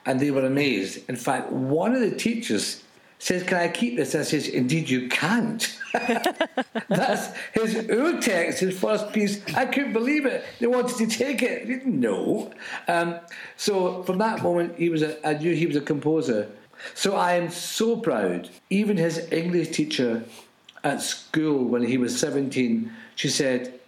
and 0.06 0.22
they 0.22 0.32
were 0.32 0.46
amazed. 0.46 1.10
In 1.10 1.18
fact, 1.18 1.52
one 1.52 1.94
of 1.94 2.00
the 2.00 2.16
teachers 2.16 2.82
says, 3.24 3.44
Can 3.44 3.58
I 3.58 3.70
keep 3.70 3.96
this? 3.96 4.16
I 4.16 4.24
says, 4.24 4.48
Indeed, 4.48 4.90
you 4.90 5.08
can't. 5.08 5.80
That's 6.90 7.36
his 7.54 7.88
text, 8.26 8.60
his 8.60 8.78
first 8.78 9.14
piece. 9.14 9.42
I 9.56 9.66
couldn't 9.66 9.94
believe 9.94 10.26
it. 10.26 10.44
They 10.60 10.68
wanted 10.68 10.98
to 10.98 11.08
take 11.08 11.42
it. 11.42 11.62
I 11.62 11.66
didn't 11.66 12.00
know. 12.00 12.52
Um, 12.88 13.20
so 13.56 14.04
from 14.04 14.18
that 14.18 14.44
moment, 14.44 14.78
he 14.78 14.90
was 14.90 15.04
a, 15.04 15.26
I 15.26 15.36
knew 15.36 15.56
he 15.56 15.66
was 15.66 15.78
a 15.78 15.82
composer. 15.82 16.50
So 16.96 17.16
I 17.16 17.34
am 17.36 17.50
so 17.50 17.96
proud. 17.96 18.50
Even 18.70 18.98
his 18.98 19.32
English 19.32 19.70
teacher 19.70 20.26
at 20.84 21.02
school 21.02 21.64
when 21.64 21.84
he 21.84 21.98
was 21.98 22.20
17, 22.20 22.92
she 23.16 23.30
said, 23.30 23.80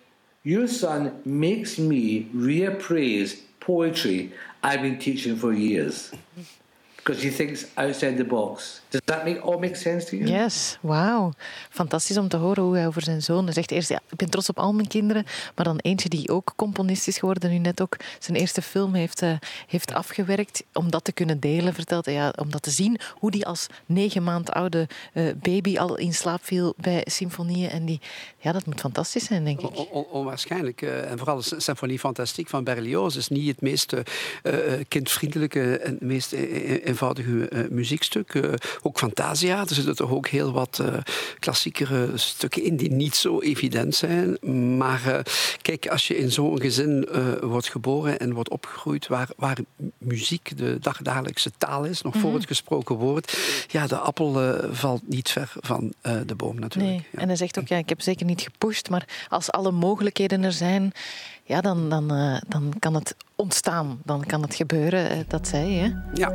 Your 0.43 0.67
son 0.67 1.21
makes 1.25 1.77
me 1.77 2.29
reappraise 2.33 3.41
poetry 3.59 4.31
I've 4.63 4.81
been 4.81 4.97
teaching 4.97 5.35
for 5.35 5.51
years. 5.51 6.11
Because 7.05 7.27
he 7.27 7.33
thinks 7.33 7.65
outside 7.73 8.15
the 8.15 8.23
box. 8.23 8.81
Does 8.89 9.01
that 9.03 9.23
make 9.25 9.39
all 9.41 9.59
make 9.59 9.75
sense 9.75 10.05
to 10.05 10.15
you? 10.15 10.29
Yes, 10.29 10.77
wauw. 10.81 11.33
Fantastisch 11.69 12.17
om 12.17 12.27
te 12.27 12.37
horen 12.37 12.63
hoe 12.63 12.75
hij 12.75 12.87
over 12.87 13.01
zijn 13.01 13.21
zoon 13.21 13.53
zegt. 13.53 13.71
Eerst, 13.71 13.89
ja, 13.89 14.01
ik 14.09 14.17
ben 14.17 14.29
trots 14.29 14.49
op 14.49 14.59
al 14.59 14.73
mijn 14.73 14.87
kinderen, 14.87 15.25
maar 15.55 15.65
dan 15.65 15.77
eentje 15.77 16.09
die 16.09 16.29
ook 16.29 16.53
componist 16.55 17.07
is 17.07 17.17
geworden, 17.17 17.51
nu 17.51 17.57
net 17.57 17.81
ook 17.81 17.97
zijn 18.19 18.37
eerste 18.37 18.61
film 18.61 18.93
heeft, 18.93 19.21
uh, 19.21 19.31
heeft 19.67 19.93
afgewerkt. 19.93 20.63
Om 20.73 20.91
dat 20.91 21.03
te 21.03 21.11
kunnen 21.11 21.39
delen, 21.39 21.73
vertelt 21.73 22.05
hij, 22.05 22.13
ja, 22.13 22.33
om 22.35 22.51
dat 22.51 22.61
te 22.61 22.69
zien, 22.69 22.99
hoe 23.13 23.31
die 23.31 23.45
als 23.45 23.67
negen 23.85 24.23
maand 24.23 24.51
oude 24.51 24.87
uh, 25.13 25.31
baby 25.41 25.77
al 25.77 25.97
in 25.97 26.13
slaap 26.13 26.45
viel 26.45 26.73
bij 26.77 27.01
symfonieën. 27.05 27.69
En 27.69 27.85
die, 27.85 28.01
ja, 28.37 28.51
dat 28.51 28.65
moet 28.65 28.79
fantastisch 28.79 29.25
zijn, 29.25 29.43
denk 29.43 29.59
ik. 29.61 29.77
On, 29.77 29.87
on, 29.87 30.05
onwaarschijnlijk. 30.05 30.81
Uh, 30.81 31.11
en 31.11 31.17
vooral 31.17 31.35
de 31.37 31.55
Symfonie 31.57 31.99
Fantastique 31.99 32.49
van 32.49 32.63
Berlioz 32.63 33.15
is 33.15 33.27
niet 33.27 33.47
het 33.47 33.61
meest 33.61 33.93
kindvriendelijke 34.88 35.77
en 35.77 35.91
het 35.91 36.01
meest 36.01 36.34
eenvoudige 36.95 37.49
uh, 37.49 37.69
muziekstuk. 37.69 38.33
Uh, 38.33 38.53
ook 38.81 38.97
Fantasia, 38.97 39.59
er 39.59 39.75
zitten 39.75 39.95
toch 39.95 40.11
ook 40.11 40.27
heel 40.27 40.51
wat 40.51 40.79
uh, 40.81 40.97
klassiekere 41.39 42.17
stukken 42.17 42.63
in 42.63 42.75
die 42.75 42.91
niet 42.91 43.15
zo 43.15 43.41
evident 43.41 43.95
zijn. 43.95 44.37
Maar 44.77 45.25
kijk, 45.61 45.87
als 45.87 46.07
je 46.07 46.17
in 46.17 46.31
zo'n 46.31 46.61
gezin 46.61 47.07
wordt 47.41 47.69
geboren 47.69 48.19
en 48.19 48.33
wordt 48.33 48.49
opgegroeid 48.49 49.07
waar, 49.07 49.27
waar 49.37 49.57
muziek 49.97 50.57
de 50.57 50.77
dagdagelijkse 50.79 51.51
taal 51.57 51.83
is, 51.83 52.01
nog 52.01 52.03
mm 52.03 52.11
-hmm. 52.11 52.21
voor 52.21 52.29
mhm. 52.29 52.39
het 52.39 52.47
gesproken 52.47 52.95
woord, 52.95 53.37
ja, 53.67 53.87
de 53.87 53.97
appel 53.97 54.59
valt 54.71 55.01
niet 55.07 55.29
ver 55.29 55.53
van 55.59 55.93
de 56.25 56.35
boom 56.35 56.59
natuurlijk. 56.59 56.93
Nee. 56.93 57.21
En 57.21 57.27
hij 57.27 57.37
zegt 57.37 57.59
ook, 57.59 57.67
ja, 57.67 57.77
ik 57.77 57.89
heb 57.89 58.01
zeker 58.01 58.25
niet 58.25 58.41
gepusht, 58.41 58.89
maar 58.89 59.07
als 59.29 59.51
alle 59.51 59.71
mogelijkheden 59.71 60.43
er 60.43 60.53
zijn, 60.53 60.93
ja, 61.45 61.61
dan, 61.61 61.89
dan, 61.89 62.13
uh, 62.13 62.37
dan 62.47 62.73
kan 62.79 62.93
het 62.93 63.15
ontstaan. 63.35 63.99
Dan 64.03 64.23
kan 64.23 64.41
het 64.41 64.55
gebeuren, 64.55 65.17
uh, 65.17 65.23
dat 65.27 65.47
zei 65.47 65.69
je. 65.69 66.01
Ja. 66.13 66.29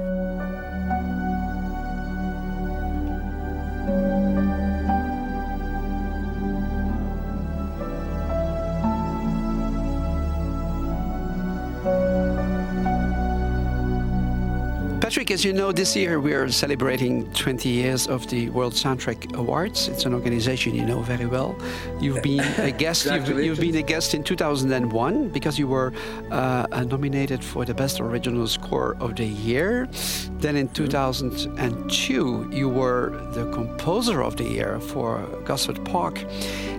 Patrick, 15.11 15.33
as 15.33 15.45
you 15.45 15.53
know, 15.53 15.73
this 15.73 15.97
year 15.97 16.21
we 16.21 16.33
are 16.35 16.49
celebrating 16.53 17.29
20 17.33 17.69
years 17.69 18.07
of 18.07 18.29
the 18.29 18.49
World 18.51 18.75
Soundtrack 18.75 19.35
Awards. 19.35 19.89
It's 19.89 20.05
an 20.05 20.15
organization 20.15 20.73
you 20.73 20.85
know 20.85 21.01
very 21.01 21.27
well. 21.27 21.59
You've 22.01 22.23
been 22.23 22.39
a 22.59 22.71
guest. 22.71 23.07
you've, 23.07 23.29
you've, 23.29 23.59
been 23.59 23.75
a 23.75 23.83
guest 23.83 24.15
in 24.15 24.23
2001 24.23 25.31
because 25.31 25.59
you 25.59 25.67
were 25.67 25.93
uh, 26.31 26.85
nominated 26.87 27.43
for 27.43 27.65
the 27.65 27.75
Best 27.75 27.99
Original 27.99 28.47
Score 28.47 28.97
of 29.01 29.17
the 29.17 29.25
Year. 29.25 29.89
Then 30.39 30.55
in 30.55 30.69
2002, 30.69 32.51
you 32.53 32.69
were 32.69 33.11
the 33.33 33.51
Composer 33.51 34.23
of 34.23 34.37
the 34.37 34.45
Year 34.45 34.79
for 34.79 35.27
Gosford 35.45 35.85
Park, 35.85 36.25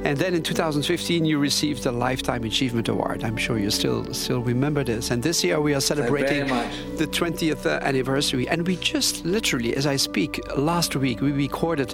and 0.05 0.17
then 0.17 0.33
in 0.33 0.41
2015, 0.41 1.25
you 1.25 1.37
received 1.37 1.83
the 1.83 1.91
Lifetime 1.91 2.45
Achievement 2.45 2.87
Award. 2.87 3.25
I'm 3.25 3.35
sure 3.35 3.59
you 3.59 3.69
still 3.69 4.13
still 4.13 4.41
remember 4.41 4.85
this. 4.85 5.11
And 5.11 5.21
this 5.21 5.43
year 5.43 5.59
we 5.59 5.75
are 5.75 5.81
celebrating 5.81 6.47
the 6.95 7.07
20th 7.07 7.81
anniversary 7.81 8.20
anniversary. 8.21 8.47
And 8.47 8.67
we 8.67 8.75
just 8.77 9.25
literally, 9.25 9.75
as 9.75 9.87
I 9.87 9.97
speak, 9.97 10.39
last 10.55 10.95
week, 10.95 11.21
we 11.21 11.31
recorded 11.31 11.91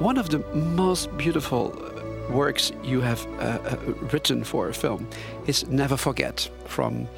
one 0.00 0.18
of 0.18 0.30
the 0.30 0.40
most 0.54 1.16
beautiful 1.16 1.70
works 2.30 2.72
you 2.82 3.00
have 3.00 3.26
uh, 3.38 3.58
uh, 3.64 3.76
written 4.12 4.44
for 4.44 4.68
a 4.68 4.74
film 4.74 5.08
is 5.46 5.66
Never 5.68 5.96
Forget 5.96 6.50
from, 6.66 7.08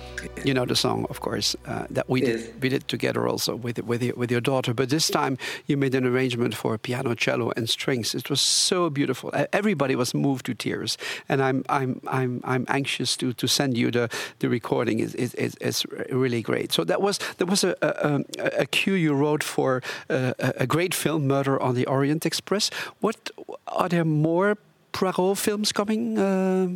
you 0.44 0.54
know, 0.54 0.64
the 0.64 0.76
song, 0.76 1.06
of 1.10 1.20
course, 1.20 1.56
uh, 1.66 1.86
that 1.90 2.08
we 2.08 2.20
did, 2.20 2.62
we 2.62 2.68
did 2.68 2.86
together 2.86 3.26
also 3.26 3.56
with 3.56 3.82
with 3.84 4.02
your, 4.02 4.14
with 4.14 4.30
your 4.30 4.40
daughter. 4.40 4.72
But 4.72 4.88
this 4.88 5.08
time 5.08 5.36
you 5.66 5.76
made 5.76 5.94
an 5.94 6.06
arrangement 6.06 6.54
for 6.54 6.78
piano, 6.78 7.14
cello, 7.14 7.52
and 7.56 7.68
strings. 7.68 8.14
It 8.14 8.30
was 8.30 8.40
so 8.40 8.90
beautiful. 8.90 9.32
Everybody 9.52 9.96
was 9.96 10.14
moved 10.14 10.46
to 10.46 10.54
tears, 10.54 10.96
and 11.28 11.42
I'm 11.42 11.64
I'm 11.68 12.00
I'm 12.06 12.40
I'm 12.44 12.64
anxious 12.68 13.16
to 13.16 13.32
to 13.32 13.46
send 13.48 13.76
you 13.76 13.90
the 13.90 14.08
the 14.38 14.48
recording. 14.48 15.00
It, 15.00 15.14
it, 15.14 15.34
it 15.34 15.54
it's 15.60 15.84
really 16.10 16.42
great. 16.42 16.72
So 16.72 16.84
that 16.84 17.02
was 17.02 17.18
that 17.38 17.46
was 17.46 17.64
a 17.64 17.74
a, 17.80 18.24
a 18.62 18.66
cue 18.66 18.94
you 18.94 19.14
wrote 19.14 19.42
for 19.42 19.82
uh, 20.08 20.34
a 20.38 20.66
great 20.66 20.94
film, 20.94 21.26
Murder 21.26 21.60
on 21.60 21.74
the 21.74 21.86
Orient 21.86 22.24
Express. 22.24 22.70
What 23.00 23.30
are 23.66 23.88
there 23.88 24.04
more 24.04 24.56
Poirot 24.92 25.38
films 25.38 25.72
coming? 25.72 26.18
Uh... 26.18 26.68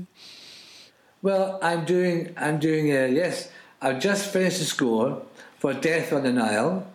Well, 1.22 1.58
I'm 1.62 1.84
doing. 1.84 2.34
I'm 2.36 2.58
doing. 2.58 2.90
Uh, 2.90 3.06
yes, 3.06 3.50
I've 3.80 4.00
just 4.00 4.32
finished 4.32 4.58
the 4.58 4.64
score 4.64 5.22
for 5.58 5.72
Death 5.72 6.12
on 6.12 6.24
the 6.24 6.32
Nile. 6.32 6.86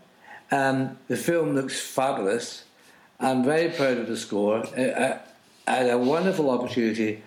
Um, 0.52 0.98
the 1.08 1.18
film 1.18 1.56
looks 1.56 1.80
fabulous. 1.80 2.64
I'm 3.20 3.44
very 3.44 3.70
proud 3.70 3.98
of 3.98 4.08
the 4.08 4.18
score. 4.18 4.64
I, 4.78 5.20
I 5.68 5.72
had 5.72 5.90
a 5.90 5.98
wonderful 5.98 6.50
opportunity 6.50 7.24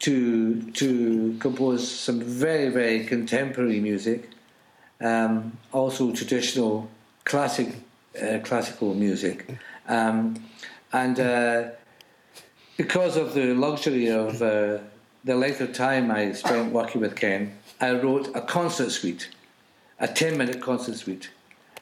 to 0.00 0.62
to 0.72 1.36
compose 1.40 1.90
some 1.90 2.20
very 2.20 2.68
very 2.68 3.04
contemporary 3.04 3.80
music, 3.80 4.30
um, 5.00 5.58
also 5.72 6.12
traditional 6.12 6.88
classic 7.24 7.68
uh, 8.22 8.38
classical 8.42 8.94
music, 8.94 9.46
um, 9.88 10.36
and 10.92 11.20
uh, 11.20 11.68
because 12.76 13.16
of 13.16 13.34
the 13.34 13.54
luxury 13.54 14.08
of 14.08 14.42
uh, 14.42 14.78
the 15.24 15.34
length 15.34 15.60
of 15.60 15.72
time 15.72 16.10
I 16.10 16.32
spent 16.32 16.72
working 16.72 17.00
with 17.00 17.16
Ken, 17.16 17.56
I 17.80 17.92
wrote 17.92 18.28
a 18.34 18.40
concert 18.40 18.90
suite, 18.90 19.28
a 19.98 20.08
10 20.08 20.36
minute 20.36 20.60
concert 20.60 20.96
suite. 20.96 21.30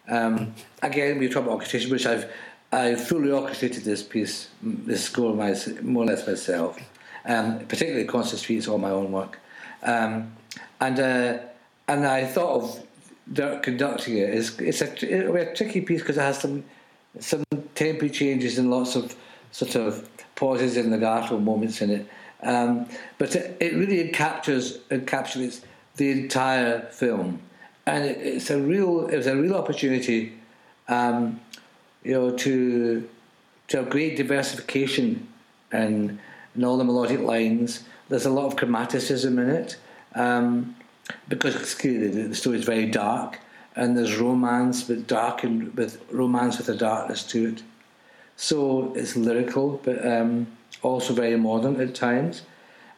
Um, 0.08 0.54
again, 0.82 1.18
we 1.18 1.28
talk 1.28 1.44
about 1.44 1.54
orchestration, 1.54 1.90
which 1.90 2.06
I've 2.06 2.30
I 2.72 2.96
fully 2.96 3.30
orchestrated 3.30 3.84
this 3.84 4.02
piece, 4.02 4.48
this 4.60 5.04
score, 5.04 5.32
my, 5.32 5.54
more 5.80 6.02
or 6.02 6.06
less 6.06 6.26
myself. 6.26 6.78
Um, 7.24 7.60
particularly 7.60 8.04
concert 8.06 8.38
suites, 8.38 8.66
all 8.66 8.78
my 8.78 8.90
own 8.90 9.12
work. 9.12 9.38
Um, 9.82 10.32
and 10.80 10.98
uh, 10.98 11.38
and 11.86 12.06
I 12.06 12.26
thought 12.26 12.84
of 13.34 13.62
conducting 13.62 14.18
it. 14.18 14.30
It's, 14.30 14.58
it's 14.58 14.82
a, 14.82 15.34
a 15.34 15.54
tricky 15.54 15.80
piece 15.82 16.00
because 16.00 16.16
it 16.18 16.22
has 16.22 16.38
some 16.38 16.64
some 17.20 17.44
tempo 17.74 18.08
changes 18.08 18.58
and 18.58 18.70
lots 18.70 18.96
of 18.96 19.14
sort 19.52 19.76
of 19.76 20.08
pauses 20.36 20.76
and 20.76 20.90
legato 20.90 21.38
moments 21.38 21.80
in 21.80 21.90
it. 21.90 22.06
Um, 22.42 22.86
but 23.18 23.34
it, 23.34 23.56
it, 23.60 23.74
really 23.74 24.08
captures 24.10 24.78
encapsulates 24.90 25.62
the 25.96 26.10
entire 26.10 26.82
film, 26.90 27.40
and 27.86 28.04
it, 28.04 28.18
it's 28.18 28.50
a 28.50 28.60
real 28.60 29.06
it 29.06 29.16
was 29.16 29.26
a 29.26 29.36
real 29.36 29.54
opportunity, 29.54 30.34
um, 30.88 31.40
you 32.02 32.12
know, 32.12 32.36
to 32.36 33.08
to 33.68 33.76
have 33.78 33.88
great 33.88 34.16
diversification 34.16 35.26
and 35.72 36.18
in 36.54 36.64
all 36.64 36.76
the 36.76 36.84
melodic 36.84 37.20
lines. 37.20 37.84
There's 38.10 38.26
a 38.26 38.30
lot 38.30 38.46
of 38.46 38.56
chromaticism 38.56 39.38
in 39.38 39.48
it 39.48 39.76
um, 40.14 40.76
because 41.28 41.74
clearly 41.74 42.08
the, 42.08 42.28
the 42.28 42.34
story 42.34 42.58
is 42.58 42.64
very 42.64 42.86
dark, 42.86 43.40
and 43.74 43.96
there's 43.96 44.16
romance, 44.16 44.82
but 44.82 45.06
dark 45.06 45.44
and 45.44 45.74
with 45.74 46.02
romance 46.12 46.58
with 46.58 46.68
a 46.68 46.76
darkness 46.76 47.24
to 47.28 47.48
it. 47.54 47.62
So 48.36 48.92
it's 48.94 49.16
lyrical, 49.16 49.80
but 49.84 50.04
um, 50.06 50.46
also 50.82 51.14
very 51.14 51.36
modern 51.36 51.80
at 51.80 51.94
times, 51.94 52.42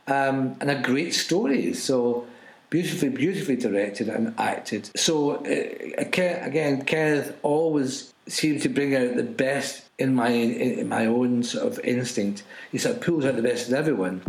um, 0.07 0.57
and 0.61 0.71
a 0.71 0.81
great 0.81 1.15
story. 1.15 1.75
So 1.75 2.27
beautifully, 2.71 3.11
beautifully 3.11 3.57
directed 3.57 4.09
and 4.09 4.35
acted. 4.39 4.91
So 4.97 5.37
uh, 5.37 5.99
again, 5.99 6.85
Kenneth 6.85 7.37
always 7.43 8.13
seemed 8.29 8.63
to 8.63 8.69
bring 8.69 8.95
out 8.95 9.17
the 9.17 9.23
best 9.23 9.85
in 9.99 10.15
my 10.15 10.29
in 10.29 10.89
my 10.89 11.07
own 11.07 11.43
sort 11.43 11.67
of 11.67 11.79
instinct. 11.85 12.43
He 12.73 12.79
sort 12.79 12.97
of 12.97 13.03
pulls 13.03 13.25
out 13.25 13.37
the 13.37 13.43
best 13.43 13.69
in 13.69 13.75
everyone. 13.75 14.23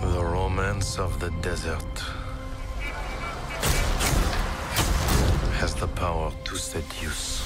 The 0.00 0.24
romance 0.24 0.98
of 0.98 1.20
the 1.20 1.30
desert. 1.42 2.19
The 5.80 5.88
power 5.88 6.30
to 6.44 6.56
seduce. 6.56 7.42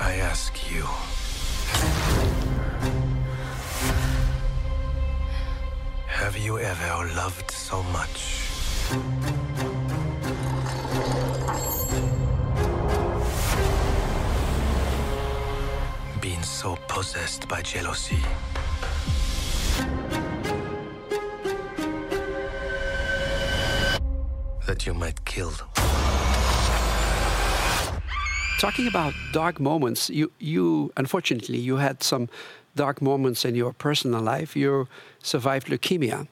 I 0.00 0.16
ask 0.30 0.52
you. 0.72 0.84
Have 6.08 6.36
you 6.36 6.58
ever 6.58 7.14
loved 7.14 7.48
so 7.52 7.80
much? 7.84 8.50
Been 16.20 16.42
so 16.42 16.76
possessed 16.88 17.46
by 17.46 17.62
jealousy? 17.62 18.24
That 24.66 24.86
you 24.86 24.94
might 24.94 25.24
kill. 25.24 25.50
them. 25.50 25.68
Talking 28.60 28.86
about 28.86 29.12
dark 29.32 29.58
moments, 29.58 30.08
you, 30.08 30.30
you 30.38 30.92
unfortunately 30.96 31.58
you 31.58 31.78
had 31.78 32.02
some 32.02 32.28
dark 32.76 33.02
moments 33.02 33.44
in 33.44 33.54
your 33.54 33.72
personal 33.72 34.20
life. 34.20 34.54
You 34.54 34.86
survived 35.22 35.66
leukemia, 35.66 36.28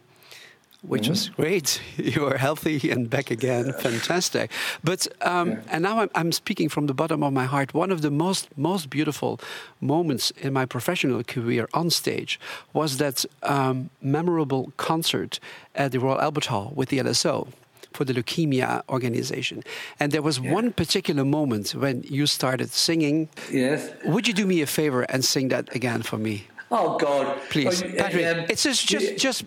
which 0.83 1.03
mm 1.03 1.07
-hmm. 1.07 1.11
was 1.11 1.31
great. 1.37 1.81
You 2.15 2.25
were 2.27 2.39
healthy 2.39 2.93
and 2.93 3.09
back 3.09 3.31
again, 3.31 3.75
fantastic. 3.79 4.51
But 4.83 5.09
um, 5.27 5.49
yeah. 5.49 5.73
and 5.73 5.83
now 5.83 6.03
I'm, 6.03 6.11
I'm, 6.15 6.33
speaking 6.33 6.71
from 6.71 6.87
the 6.87 6.95
bottom 6.95 7.23
of 7.23 7.33
my 7.33 7.47
heart. 7.47 7.75
One 7.75 7.95
of 7.95 8.01
the 8.01 8.11
most 8.11 8.49
most 8.55 8.89
beautiful 8.89 9.39
moments 9.79 10.33
in 10.37 10.53
my 10.53 10.67
professional 10.67 11.23
career 11.25 11.67
on 11.71 11.91
stage 11.91 12.39
was 12.73 12.97
that 12.97 13.25
um, 13.43 13.91
memorable 14.01 14.65
concert 14.77 15.41
at 15.75 15.91
the 15.91 15.99
Royal 15.99 16.21
Albert 16.21 16.47
Hall 16.47 16.73
with 16.77 16.89
the 16.89 17.03
LSO 17.03 17.47
for 17.93 18.05
the 18.05 18.13
leukemia 18.13 18.83
organization. 18.89 19.63
And 19.99 20.13
there 20.13 20.23
was 20.23 20.39
yeah. 20.39 20.53
one 20.53 20.73
particular 20.73 21.25
moment 21.25 21.75
when 21.75 22.03
you 22.03 22.27
started 22.27 22.71
singing. 22.71 23.29
Yes. 23.51 23.91
Would 24.05 24.27
you 24.29 24.35
do 24.35 24.47
me 24.47 24.63
a 24.63 24.67
favor 24.67 25.03
and 25.03 25.25
sing 25.25 25.49
that 25.49 25.75
again 25.75 26.03
for 26.03 26.19
me? 26.19 26.47
Oh 26.73 26.97
God! 26.99 27.37
Please, 27.51 27.83
Oh, 27.83 27.89
Patrick. 27.97 28.25
um, 28.27 28.45
it's 28.49 28.63
just, 28.63 28.87
just, 28.87 29.17
just 29.17 29.45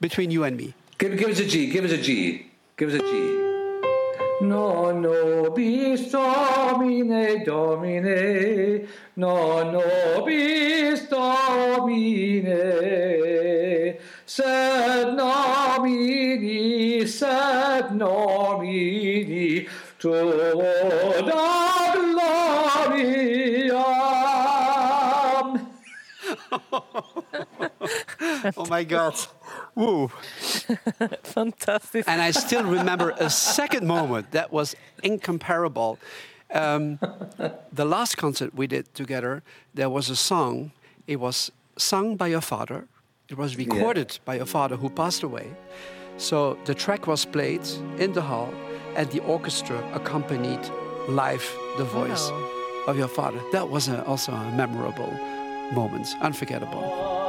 between 0.00 0.30
you 0.30 0.44
and 0.44 0.56
me. 0.56 0.72
Give, 0.98 1.16
give 1.18 1.30
us 1.30 1.40
a 1.40 1.46
G. 1.46 1.68
Give 1.68 1.84
us 1.84 1.90
a 1.90 1.98
G. 1.98 2.46
Give 2.76 2.90
us 2.90 2.94
a 2.94 2.98
G. 3.00 3.04
No, 4.42 4.90
no, 4.92 5.50
bis 5.50 6.10
domine, 6.12 7.44
domine. 7.44 8.86
No, 9.16 9.70
no, 9.70 10.24
bis 10.24 11.08
domine. 12.50 13.98
Sed 14.30 15.16
nomini, 15.16 17.04
sed 17.04 17.90
nomini. 17.90 19.66
Toda 19.98 20.54
gloriam. 22.14 23.50
Oh 28.56 28.66
my 28.68 28.84
God. 28.84 29.18
Woo. 29.74 30.06
Fantastic. 31.24 32.04
And 32.06 32.22
I 32.22 32.30
still 32.30 32.62
remember 32.62 33.10
a 33.18 33.28
second 33.28 33.84
moment 33.88 34.30
that 34.30 34.52
was 34.52 34.76
incomparable. 35.02 35.98
Um, 36.54 37.00
the 37.72 37.84
last 37.84 38.16
concert 38.16 38.54
we 38.54 38.68
did 38.68 38.94
together, 38.94 39.42
there 39.74 39.90
was 39.90 40.08
a 40.08 40.14
song. 40.14 40.70
It 41.08 41.16
was 41.16 41.50
sung 41.76 42.14
by 42.14 42.28
your 42.28 42.40
father. 42.40 42.86
It 43.30 43.38
was 43.38 43.56
recorded 43.56 44.18
by 44.24 44.34
your 44.34 44.46
father 44.46 44.74
who 44.74 44.90
passed 44.90 45.22
away. 45.22 45.46
So 46.16 46.58
the 46.64 46.74
track 46.74 47.06
was 47.06 47.24
played 47.24 47.62
in 47.98 48.12
the 48.12 48.22
hall, 48.22 48.52
and 48.96 49.08
the 49.12 49.20
orchestra 49.20 49.78
accompanied 49.94 50.58
live 51.08 51.44
the 51.78 51.84
voice 51.84 52.28
Wow. 52.28 52.50
of 52.88 52.98
your 52.98 53.06
father. 53.06 53.40
That 53.52 53.70
was 53.70 53.86
a, 53.86 54.04
also 54.04 54.32
a 54.32 54.50
memorable 54.50 55.12
moment, 55.72 56.08
unforgettable. 56.20 57.19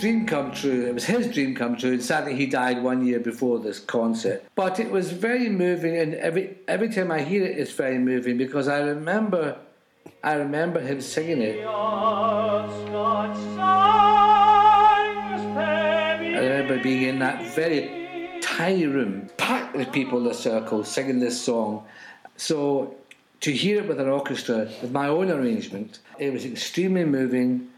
Dream 0.00 0.26
come 0.26 0.52
true. 0.52 0.86
It 0.86 0.94
was 0.94 1.04
his 1.04 1.32
dream 1.32 1.54
come 1.54 1.76
true. 1.76 1.92
And 1.92 2.02
sadly, 2.02 2.34
he 2.34 2.46
died 2.46 2.82
one 2.82 3.06
year 3.06 3.20
before 3.20 3.58
this 3.58 3.78
concert. 3.78 4.44
But 4.54 4.78
it 4.80 4.90
was 4.90 5.12
very 5.12 5.48
moving, 5.48 5.96
and 5.96 6.14
every 6.14 6.58
every 6.68 6.88
time 6.88 7.10
I 7.10 7.22
hear 7.22 7.44
it, 7.44 7.58
it's 7.58 7.72
very 7.72 7.98
moving 7.98 8.38
because 8.38 8.68
I 8.68 8.80
remember, 8.80 9.56
I 10.22 10.34
remember 10.34 10.80
him 10.80 11.00
singing 11.00 11.42
it. 11.42 11.64
I 16.36 16.40
remember 16.40 16.78
being 16.82 17.02
in 17.02 17.18
that 17.20 17.54
very 17.54 18.38
tiny 18.42 18.86
room, 18.86 19.28
packed 19.36 19.76
with 19.76 19.92
people 19.92 20.20
in 20.20 20.26
a 20.26 20.34
circle, 20.34 20.84
singing 20.84 21.18
this 21.18 21.40
song. 21.40 21.84
So 22.36 22.94
to 23.40 23.52
hear 23.52 23.80
it 23.80 23.88
with 23.88 24.00
an 24.00 24.08
orchestra, 24.08 24.68
with 24.82 24.92
my 24.92 25.08
own 25.08 25.30
arrangement, 25.30 25.98
it 26.18 26.32
was 26.32 26.44
extremely 26.44 27.04
moving, 27.04 27.68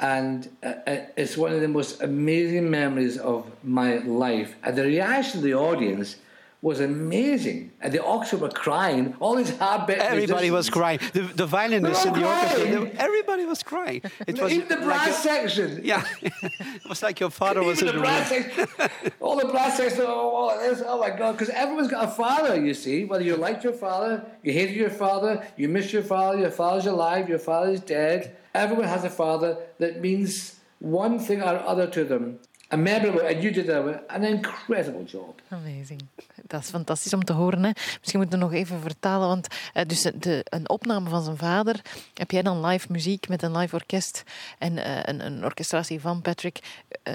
and 0.00 0.48
uh, 0.62 0.72
uh, 0.86 0.96
it's 1.16 1.36
one 1.36 1.52
of 1.52 1.60
the 1.60 1.68
most 1.68 2.02
amazing 2.02 2.70
memories 2.70 3.18
of 3.18 3.50
my 3.62 3.98
life. 3.98 4.56
And 4.64 4.76
the 4.76 4.84
reaction 4.84 5.38
of 5.40 5.44
the 5.44 5.54
audience 5.54 6.16
was 6.62 6.78
amazing, 6.80 7.72
and 7.80 7.90
the 7.92 8.02
orchestra 8.02 8.38
were 8.38 8.50
crying. 8.50 9.14
All 9.18 9.34
these 9.34 9.56
hard 9.56 9.88
Everybody 9.88 10.50
was 10.50 10.68
crying. 10.68 10.98
The, 11.14 11.22
the 11.22 11.46
violinists 11.46 12.04
in 12.04 12.12
the 12.12 12.26
orchestra, 12.26 12.64
they- 12.64 12.90
everybody 12.98 13.46
was 13.46 13.62
crying. 13.62 14.02
It 14.26 14.38
was 14.38 14.52
Even 14.52 14.68
the 14.68 14.76
like 14.76 14.84
brass 14.84 15.24
your- 15.24 15.34
section. 15.48 15.80
Yeah, 15.90 16.04
it 16.20 16.86
was 16.88 17.02
like 17.02 17.18
your 17.18 17.30
father 17.30 17.62
was 17.62 17.80
in 17.80 17.86
the 17.86 17.92
the 17.94 17.98
brass 18.00 18.28
section, 18.28 18.66
all 19.20 19.36
the 19.38 19.46
brass 19.48 19.78
section, 19.78 20.02
oh, 20.06 20.50
oh, 20.52 20.84
oh 20.86 20.98
my 21.00 21.10
God, 21.10 21.32
because 21.32 21.48
everyone's 21.48 21.88
got 21.88 22.04
a 22.04 22.10
father, 22.10 22.60
you 22.62 22.74
see. 22.74 23.04
Whether 23.04 23.24
you 23.24 23.36
liked 23.36 23.64
your 23.64 23.72
father, 23.72 24.24
you 24.42 24.52
hated 24.52 24.76
your 24.76 24.90
father, 24.90 25.46
you 25.56 25.66
miss 25.68 25.92
your 25.94 26.02
father, 26.02 26.38
your 26.38 26.50
father's 26.50 26.86
alive, 26.86 27.28
your 27.28 27.38
father's 27.38 27.80
dead. 27.80 28.36
Everyone 28.54 28.84
has 28.86 29.04
a 29.04 29.10
father 29.10 29.56
that 29.78 30.00
means 30.02 30.56
one 30.78 31.18
thing 31.18 31.40
or 31.40 31.56
other 31.72 31.86
to 31.86 32.04
them. 32.04 32.40
And 32.70 33.42
you 33.42 33.52
did 33.52 33.68
a, 33.68 34.02
an 34.06 34.24
incredible 34.24 35.04
job. 35.04 35.40
Amazing. 35.48 36.00
Dat 36.46 36.60
is 36.60 36.68
fantastisch 36.70 37.14
om 37.14 37.24
te 37.24 37.32
horen. 37.32 37.64
Hè? 37.64 37.70
Misschien 38.00 38.20
moeten 38.20 38.38
we 38.38 38.44
nog 38.44 38.52
even 38.54 38.80
vertalen. 38.80 39.28
Want 39.28 39.46
eh, 39.72 39.84
dus 39.86 40.02
de, 40.02 40.40
een 40.44 40.68
opname 40.68 41.08
van 41.08 41.22
zijn 41.22 41.36
vader. 41.36 41.80
Heb 42.14 42.30
jij 42.30 42.42
dan 42.42 42.66
live 42.66 42.86
muziek 42.90 43.28
met 43.28 43.42
een 43.42 43.56
live 43.56 43.74
orkest 43.74 44.22
en 44.58 44.78
eh, 44.84 44.98
een, 45.02 45.26
een 45.26 45.44
orchestratie 45.44 46.00
van 46.00 46.22
Patrick. 46.22 46.58
eh, 47.02 47.14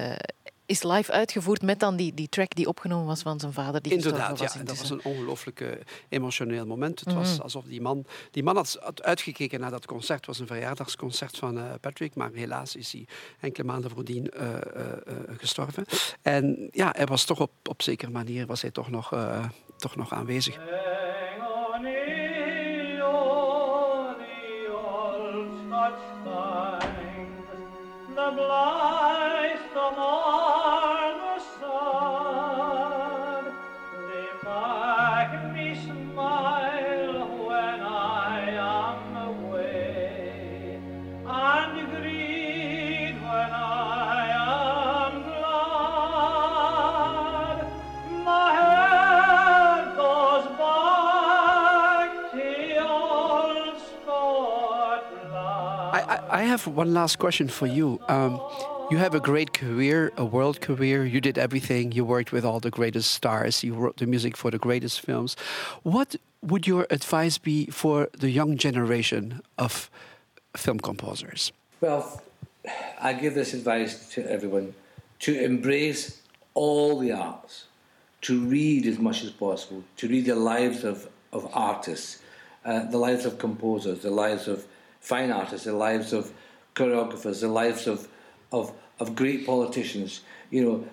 is 0.66 0.84
live 0.84 1.11
uitgevoerd 1.11 1.61
met 1.61 1.80
dan 1.80 1.95
die, 1.95 2.13
die 2.13 2.30
track 2.30 2.55
die 2.55 2.68
opgenomen 2.68 3.05
was 3.05 3.22
van 3.22 3.39
zijn 3.39 3.53
vader. 3.53 3.82
Die 3.82 3.91
Inderdaad, 3.91 4.30
gestorven 4.30 4.45
ja. 4.45 4.51
was 4.51 4.59
En 4.59 4.66
dat 4.66 4.78
was 4.78 4.89
een 4.89 5.11
ongelooflijk 5.11 5.61
eh, 5.61 5.70
emotioneel 6.09 6.66
moment. 6.66 6.99
Het 6.99 7.09
Mhm. 7.09 7.18
was 7.18 7.41
alsof 7.41 7.63
die 7.66 7.82
man... 7.82 8.05
Die 8.32 8.43
man 8.43 8.55
had, 8.55 9.03
uitgekeken 9.03 9.59
naar 9.59 9.72
dat 9.72 9.86
concert. 9.86 10.18
Het 10.18 10.28
was 10.28 10.39
een 10.39 10.47
verjaardagsconcert 10.47 11.38
van 11.38 11.57
eh, 11.57 11.63
Patrick. 11.82 12.16
Maar 12.16 12.32
helaas 12.34 12.76
is 12.76 12.91
hij 12.91 13.07
enkele 13.39 13.68
maanden 13.68 13.91
voordien 13.91 14.32
eh, 14.32 14.53
eh, 14.53 14.61
eh, 15.05 15.16
gestorven. 15.38 15.86
En 16.22 16.68
ja, 16.72 16.89
hij 16.95 17.05
was 17.05 17.24
toch 17.24 17.39
op, 17.39 17.51
op 17.63 17.82
zekere 17.82 18.11
manier 18.11 18.45
was 18.45 18.61
hij 18.61 18.72
toch 18.72 18.89
nog, 18.89 19.13
eh, 19.13 19.45
toch 19.78 19.95
nog 19.95 20.13
aanwezig. 20.13 20.59
Have 56.56 56.68
one 56.68 56.93
last 56.93 57.20
question 57.20 57.49
for 57.49 57.68
you. 57.68 57.99
Um, 58.08 58.39
you 58.89 58.97
have 58.97 59.14
a 59.14 59.20
great 59.20 59.51
career, 59.51 60.14
a 60.16 60.24
world 60.24 60.62
career. 60.62 61.06
You 61.06 61.20
did 61.20 61.38
everything. 61.38 61.91
You 61.91 62.06
worked 62.06 62.32
with 62.32 62.45
all 62.45 62.62
the 62.62 62.72
greatest 62.72 63.12
stars. 63.12 63.62
You 63.62 63.74
wrote 63.74 63.97
the 63.97 64.06
music 64.06 64.38
for 64.38 64.51
the 64.51 64.58
greatest 64.58 65.01
films. 65.01 65.36
What 65.84 66.16
would 66.41 66.66
your 66.66 66.88
advice 66.89 67.38
be 67.38 67.66
for 67.66 68.08
the 68.18 68.30
young 68.30 68.56
generation 68.56 69.41
of 69.58 69.89
film 70.56 70.80
composers? 70.80 71.51
Well, 71.82 72.22
I 73.01 73.12
give 73.14 73.34
this 73.34 73.53
advice 73.53 74.10
to 74.14 74.20
everyone 74.32 74.74
to 75.20 75.32
embrace 75.43 76.22
all 76.53 76.99
the 76.99 77.12
arts, 77.12 77.66
to 78.22 78.39
read 78.39 78.86
as 78.86 78.97
much 78.97 79.26
as 79.26 79.32
possible, 79.32 79.84
to 79.97 80.08
read 80.08 80.26
the 80.26 80.36
lives 80.36 80.86
of, 80.86 81.10
of 81.34 81.49
artists, 81.53 82.20
uh, 82.64 82.86
the 82.86 82.97
lives 82.97 83.26
of 83.26 83.39
composers, 83.39 83.99
the 84.03 84.16
lives 84.26 84.47
of 84.47 84.66
fine 85.01 85.32
artists, 85.32 85.66
the 85.66 85.74
lives 85.74 86.14
of 86.14 86.32
choreographers, 86.76 87.41
the 87.41 87.47
lives 87.47 87.88
of, 87.88 88.07
of, 88.51 88.71
of 88.99 89.15
great 89.15 89.45
politicians. 89.45 90.21
You 90.51 90.63
know, 90.63 90.88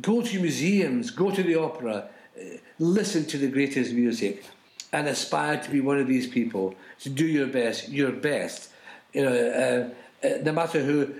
go 0.00 0.22
to 0.22 0.40
museums, 0.40 1.10
go 1.10 1.30
to 1.30 1.42
the 1.42 1.56
opera, 1.56 2.08
uh, 2.38 2.44
listen 2.78 3.26
to 3.26 3.38
the 3.38 3.48
greatest 3.48 3.92
music, 3.92 4.44
and 4.92 5.08
aspire 5.08 5.60
to 5.60 5.70
be 5.70 5.80
one 5.80 5.98
of 5.98 6.06
these 6.06 6.26
people. 6.26 6.74
To 7.00 7.10
do 7.10 7.26
your 7.26 7.48
best, 7.48 7.88
your 7.88 8.12
best. 8.12 8.70
You 9.12 9.24
know, 9.24 9.92
uh, 10.22 10.26
uh, 10.26 10.38
no 10.42 10.52
matter 10.52 10.82
who, 10.82 11.14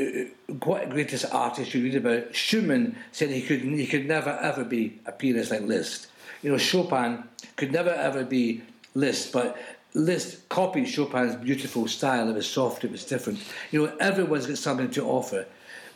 uh, 0.00 0.54
what 0.64 0.88
greatest 0.90 1.26
artist 1.32 1.74
you 1.74 1.82
read 1.82 1.96
about, 1.96 2.34
Schumann 2.34 2.96
said 3.12 3.30
he 3.30 3.42
could 3.42 3.60
he 3.60 3.86
could 3.86 4.06
never 4.06 4.30
ever 4.30 4.64
be 4.64 4.98
a 5.06 5.12
pianist 5.12 5.50
like 5.50 5.62
Liszt. 5.62 6.06
You 6.42 6.52
know, 6.52 6.58
Chopin 6.58 7.24
could 7.56 7.72
never 7.72 7.90
ever 7.90 8.24
be 8.24 8.62
Liszt, 8.94 9.32
but 9.32 9.58
Liszt 9.94 10.48
copied 10.48 10.86
Chopin's 10.86 11.36
beautiful 11.36 11.88
style. 11.88 12.28
It 12.28 12.34
was 12.34 12.48
soft, 12.48 12.84
it 12.84 12.92
was 12.92 13.04
different. 13.04 13.40
You 13.70 13.86
know, 13.86 13.96
everyone's 13.98 14.46
got 14.46 14.58
something 14.58 14.90
to 14.90 15.04
offer. 15.04 15.46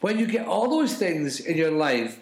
When 0.00 0.18
you 0.18 0.26
get 0.26 0.46
all 0.46 0.68
those 0.68 0.94
things 0.94 1.40
in 1.40 1.56
your 1.56 1.70
life, 1.70 2.18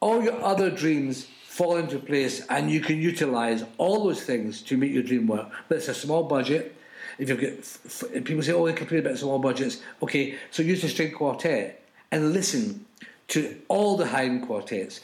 all 0.00 0.22
your 0.22 0.42
other 0.42 0.70
dreams 0.70 1.26
fall 1.46 1.76
into 1.76 1.98
place 1.98 2.44
and 2.48 2.70
you 2.70 2.80
can 2.80 3.00
utilize 3.00 3.64
all 3.78 4.04
those 4.04 4.22
things 4.22 4.60
to 4.62 4.76
make 4.76 4.92
your 4.92 5.02
dream 5.02 5.26
work. 5.26 5.48
But 5.68 5.78
it's 5.78 5.88
a 5.88 5.94
small 5.94 6.24
budget. 6.24 6.76
If 7.18 7.30
you've 7.30 7.40
got 7.40 7.52
f- 7.52 8.04
f- 8.04 8.24
people 8.24 8.42
say, 8.42 8.52
oh, 8.52 8.66
they 8.66 8.74
complain 8.74 9.00
about 9.00 9.16
small 9.16 9.38
budgets. 9.38 9.80
Okay, 10.02 10.36
so 10.50 10.62
use 10.62 10.82
the 10.82 10.88
string 10.88 11.12
quartet 11.12 11.82
and 12.12 12.34
listen 12.34 12.84
to 13.28 13.56
all 13.68 13.96
the 13.96 14.06
Haydn 14.06 14.46
quartets. 14.46 15.00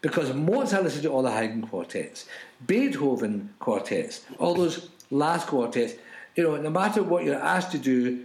Because 0.00 0.34
Mozart 0.34 0.82
listened 0.82 1.04
to 1.04 1.10
all 1.10 1.22
the 1.22 1.30
Haydn 1.30 1.62
quartets, 1.68 2.26
Beethoven 2.66 3.50
quartets, 3.60 4.22
all 4.40 4.54
those 4.54 4.88
last 5.12 5.46
quartet, 5.46 5.98
You 6.34 6.44
know, 6.44 6.56
no 6.56 6.70
matter 6.70 7.02
what 7.02 7.24
you're 7.24 7.36
asked 7.36 7.72
to 7.72 7.78
do, 7.78 8.24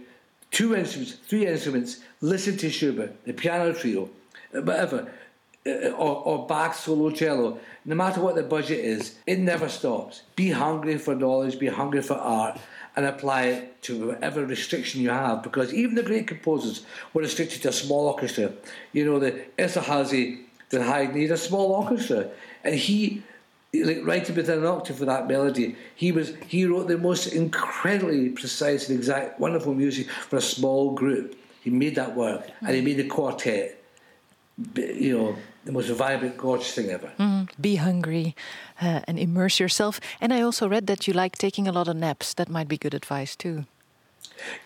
two 0.50 0.74
instruments, 0.74 1.12
three 1.26 1.46
instruments, 1.46 2.00
listen 2.20 2.56
to 2.56 2.70
Schubert, 2.70 3.24
the 3.24 3.34
piano 3.34 3.72
trio, 3.72 4.08
whatever, 4.50 5.12
uh, 5.66 5.90
or, 5.90 6.22
or 6.24 6.46
Bach 6.46 6.74
solo 6.74 7.10
cello. 7.10 7.60
No 7.84 7.94
matter 7.94 8.20
what 8.20 8.34
the 8.34 8.42
budget 8.42 8.78
is, 8.78 9.16
it 9.26 9.38
never 9.38 9.68
stops. 9.68 10.22
Be 10.34 10.50
hungry 10.50 10.96
for 10.96 11.14
knowledge, 11.14 11.58
be 11.58 11.66
hungry 11.66 12.00
for 12.00 12.14
art, 12.14 12.58
and 12.96 13.04
apply 13.04 13.42
it 13.44 13.82
to 13.82 14.08
whatever 14.08 14.44
restriction 14.46 15.02
you 15.02 15.10
have. 15.10 15.42
Because 15.42 15.74
even 15.74 15.94
the 15.94 16.02
great 16.02 16.26
composers 16.26 16.86
were 17.12 17.22
restricted 17.22 17.60
to 17.62 17.68
a 17.68 17.72
small 17.72 18.06
orchestra. 18.06 18.52
You 18.92 19.04
know, 19.04 19.18
the 19.18 19.42
Esterhazy, 19.58 20.44
the 20.70 20.82
Haydn, 20.82 21.14
he 21.14 21.22
had 21.22 21.32
a 21.32 21.36
small 21.36 21.72
orchestra, 21.72 22.30
and 22.64 22.74
he 22.74 23.22
like 23.74 24.00
writing 24.04 24.34
within 24.34 24.60
an 24.60 24.66
octave 24.66 24.96
for 24.96 25.04
that 25.04 25.28
melody. 25.28 25.76
He 25.94 26.12
was 26.12 26.32
he 26.46 26.64
wrote 26.64 26.88
the 26.88 26.98
most 26.98 27.26
incredibly 27.26 28.30
precise 28.30 28.88
and 28.88 28.98
exact, 28.98 29.38
wonderful 29.38 29.74
music 29.74 30.10
for 30.10 30.36
a 30.36 30.40
small 30.40 30.94
group. 30.94 31.36
He 31.62 31.70
made 31.70 31.94
that 31.96 32.16
work, 32.16 32.48
and 32.60 32.74
he 32.74 32.80
made 32.80 32.96
the 32.96 33.08
quartet. 33.08 33.74
You 34.74 35.16
know, 35.16 35.36
the 35.64 35.72
most 35.72 35.88
vibrant, 35.90 36.36
gorgeous 36.36 36.72
thing 36.72 36.90
ever. 36.90 37.12
Be 37.60 37.76
hungry 37.76 38.34
uh, 38.80 39.00
and 39.06 39.18
immerse 39.18 39.60
yourself. 39.60 40.00
And 40.20 40.32
I 40.32 40.40
also 40.40 40.68
read 40.68 40.88
that 40.88 41.06
you 41.06 41.14
like 41.14 41.38
taking 41.38 41.68
a 41.68 41.72
lot 41.72 41.86
of 41.86 41.96
naps. 41.96 42.34
That 42.34 42.48
might 42.48 42.66
be 42.66 42.76
good 42.76 42.94
advice 42.94 43.36
too. 43.36 43.66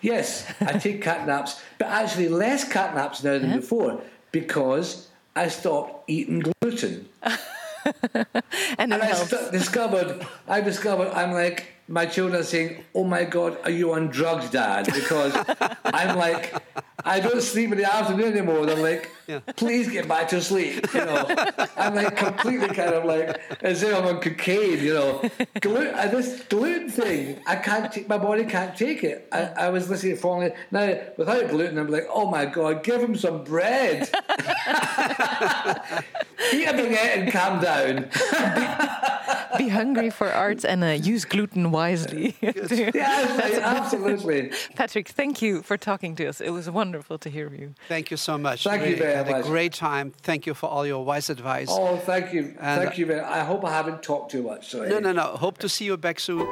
Yes, 0.01 0.51
I 0.61 0.73
take 0.79 1.01
cat 1.01 1.27
naps, 1.27 1.61
but 1.77 1.89
actually 1.89 2.29
less 2.29 2.67
cat 2.67 2.95
naps 2.95 3.23
now 3.23 3.37
than 3.37 3.59
before 3.59 4.01
because 4.31 5.09
I 5.35 5.49
stopped 5.49 6.09
eating 6.09 6.43
gluten. 6.61 7.09
And 8.77 8.93
And 8.93 9.01
I 9.01 9.11
st- 9.13 9.51
discovered, 9.51 10.25
I 10.47 10.61
discovered, 10.61 11.09
I'm 11.13 11.31
like, 11.31 11.67
my 11.87 12.05
children 12.05 12.39
are 12.41 12.45
saying, 12.45 12.83
"Oh 12.95 13.03
my 13.03 13.23
God, 13.23 13.57
are 13.63 13.71
you 13.71 13.93
on 13.93 14.07
drugs, 14.07 14.49
Dad?" 14.49 14.85
Because 14.85 15.33
I'm 15.85 16.17
like, 16.17 16.53
I 17.05 17.19
don't 17.19 17.41
sleep 17.41 17.71
in 17.71 17.77
the 17.77 17.91
afternoon 17.91 18.33
anymore. 18.33 18.61
And 18.61 18.71
I'm 18.71 18.81
like, 18.81 19.11
please 19.55 19.89
get 19.89 20.07
back 20.07 20.29
to 20.29 20.41
sleep. 20.41 20.85
You 20.93 21.05
know, 21.05 21.25
I'm 21.77 21.95
like 21.95 22.15
completely 22.15 22.67
kind 22.69 22.93
of 22.93 23.05
like 23.05 23.39
as 23.61 23.83
if 23.83 23.95
I'm 23.95 24.05
on 24.05 24.19
cocaine. 24.19 24.79
You 24.83 24.93
know, 24.93 25.29
gluten, 25.61 25.93
uh, 25.95 26.07
this 26.07 26.43
gluten 26.43 26.89
thing, 26.89 27.39
I 27.47 27.55
can't. 27.55 27.91
Take, 27.91 28.07
my 28.07 28.17
body 28.17 28.45
can't 28.45 28.75
take 28.75 29.03
it. 29.03 29.27
I, 29.31 29.41
I 29.43 29.69
was 29.69 29.89
listening 29.89 30.15
to 30.15 30.21
falling 30.21 30.51
now 30.71 30.99
without 31.17 31.49
gluten. 31.49 31.77
I'm 31.77 31.87
like, 31.87 32.07
oh 32.09 32.29
my 32.29 32.45
God, 32.45 32.83
give 32.83 33.01
him 33.01 33.15
some 33.15 33.43
bread. 33.43 34.09
Eat 36.53 36.67
a 36.67 36.73
baguette 36.73 37.17
and 37.17 37.31
calm 37.31 37.61
down. 37.61 38.09
Be 39.57 39.69
hungry 39.69 40.09
for 40.09 40.31
art 40.31 40.63
and 40.65 40.83
uh, 40.83 40.87
use 40.87 41.25
gluten 41.25 41.71
wisely. 41.71 42.35
Yes, 42.41 42.71
absolutely. 43.61 44.51
Patrick, 44.75 45.09
thank 45.09 45.41
you 45.41 45.61
for 45.61 45.77
talking 45.77 46.15
to 46.15 46.25
us. 46.27 46.41
It 46.41 46.49
was 46.51 46.69
wonderful 46.69 47.17
to 47.19 47.29
hear 47.29 47.49
you. 47.53 47.73
Thank 47.87 48.11
you 48.11 48.17
so 48.17 48.37
much. 48.37 48.63
Thank 48.63 48.81
you 48.81 48.87
Really 48.89 48.99
very 48.99 49.15
had 49.15 49.29
much. 49.29 49.45
a 49.45 49.47
great 49.47 49.73
time. 49.73 50.11
Thank 50.21 50.45
you 50.45 50.53
for 50.53 50.67
all 50.69 50.85
your 50.85 51.03
wise 51.05 51.29
advice. 51.29 51.67
Oh, 51.71 51.97
thank 51.97 52.33
you, 52.33 52.55
And- 52.59 52.81
thank 52.83 52.97
you 52.97 53.05
very. 53.05 53.21
I 53.21 53.43
hope 53.43 53.63
I 53.65 53.71
haven't 53.71 54.03
talked 54.03 54.31
too 54.31 54.43
much. 54.43 54.69
Sorry. 54.71 54.89
No, 54.89 54.99
no, 54.99 55.11
no. 55.11 55.23
Hope 55.37 55.57
to 55.59 55.69
see 55.69 55.85
you 55.85 55.97
back 55.97 56.19
soon. 56.19 56.47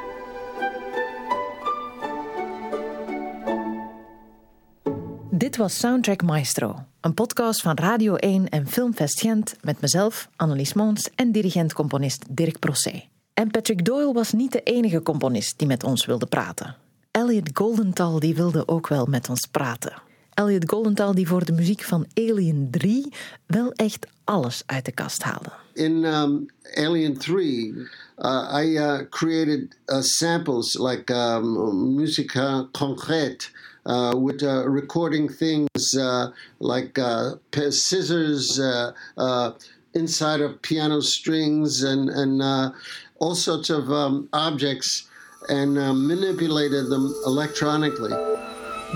Dit 5.34 5.58
was 5.58 5.78
Soundtrack 5.78 6.24
Maestro, 6.24 6.86
een 7.02 7.14
podcast 7.14 7.62
van 7.62 7.78
Radio 7.78 8.16
1 8.16 8.50
en 8.50 8.68
Filmfest 8.68 9.20
Gent 9.20 9.56
met 9.62 9.82
mezelf, 9.82 10.30
Annelies 10.36 10.74
Moons 10.74 11.10
en 11.16 11.32
dirigent-componist 11.32 12.26
Dirk 12.30 12.60
Prossé. 12.60 13.04
En 13.34 13.52
Patrick 13.52 13.86
Doyle 13.86 14.14
was 14.14 14.32
niet 14.32 14.52
de 14.52 14.64
enige 14.64 15.02
componist 15.02 15.58
die 15.58 15.68
met 15.68 15.84
ons 15.84 16.06
wilde 16.06 16.26
praten. 16.26 16.76
Elliot 17.12 17.50
Goldenthal 17.54 18.20
die 18.20 18.36
wilde 18.36 18.68
ook 18.68 18.88
wel 18.88 19.06
met 19.06 19.30
ons 19.30 19.48
praten. 19.52 20.02
Elliot 20.34 20.70
Goldenthal 20.70 21.16
die 21.16 21.28
voor 21.28 21.46
de 21.46 21.52
muziek 21.52 21.82
van 21.82 22.06
Alien 22.14 22.68
3 22.72 23.14
wel 23.46 23.72
echt 23.72 24.08
alles 24.24 24.64
uit 24.66 24.86
de 24.86 24.92
kast 24.92 25.24
haalde. 25.24 25.52
in 25.74 26.04
um, 26.04 26.46
Alien 26.76 27.18
3, 27.18 27.74
uh, 28.18 28.50
I 28.54 28.78
uh, 28.78 29.00
created 29.10 29.76
uh, 29.88 30.02
samples 30.02 30.78
like 30.78 31.14
um, 31.14 31.96
musica 31.96 32.68
concrete 32.72 33.50
uh, 33.86 34.14
with 34.16 34.44
uh, 34.44 34.68
recording 34.70 35.30
things 35.30 35.96
uh, 35.98 36.28
like 36.60 36.98
uh, 37.00 37.32
scissors 37.70 38.60
uh, 38.60 38.92
uh, 39.18 39.52
inside 39.94 40.42
of 40.42 40.62
piano 40.62 41.02
strings 41.02 41.84
and, 41.84 42.10
and 42.10 42.42
uh, 42.42 42.72
all 43.20 43.36
sorts 43.36 43.70
of 43.70 43.92
um, 43.92 44.28
objects 44.34 45.10
and 45.50 45.78
uh, 45.78 45.94
manipulated 45.94 46.90
them 46.90 47.14
electronically. 47.26 48.14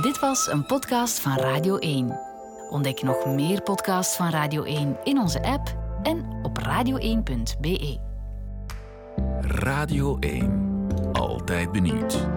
Dit 0.02 0.20
was 0.20 0.48
een 0.52 0.66
podcast 0.66 1.20
van 1.20 1.38
Radio 1.38 1.78
1. 1.78 2.20
Ontdek 2.70 3.02
nog 3.02 3.26
meer 3.26 3.62
podcasts 3.62 4.16
van 4.16 4.30
Radio 4.30 4.64
1 4.64 4.98
in 5.04 5.20
onze 5.20 5.44
app 5.44 5.76
en 6.04 6.40
op 6.44 6.60
radio1.be. 6.60 7.98
Radio 9.42 10.20
1. 10.20 10.88
Altijd 11.12 11.72
benieuwd. 11.72 12.28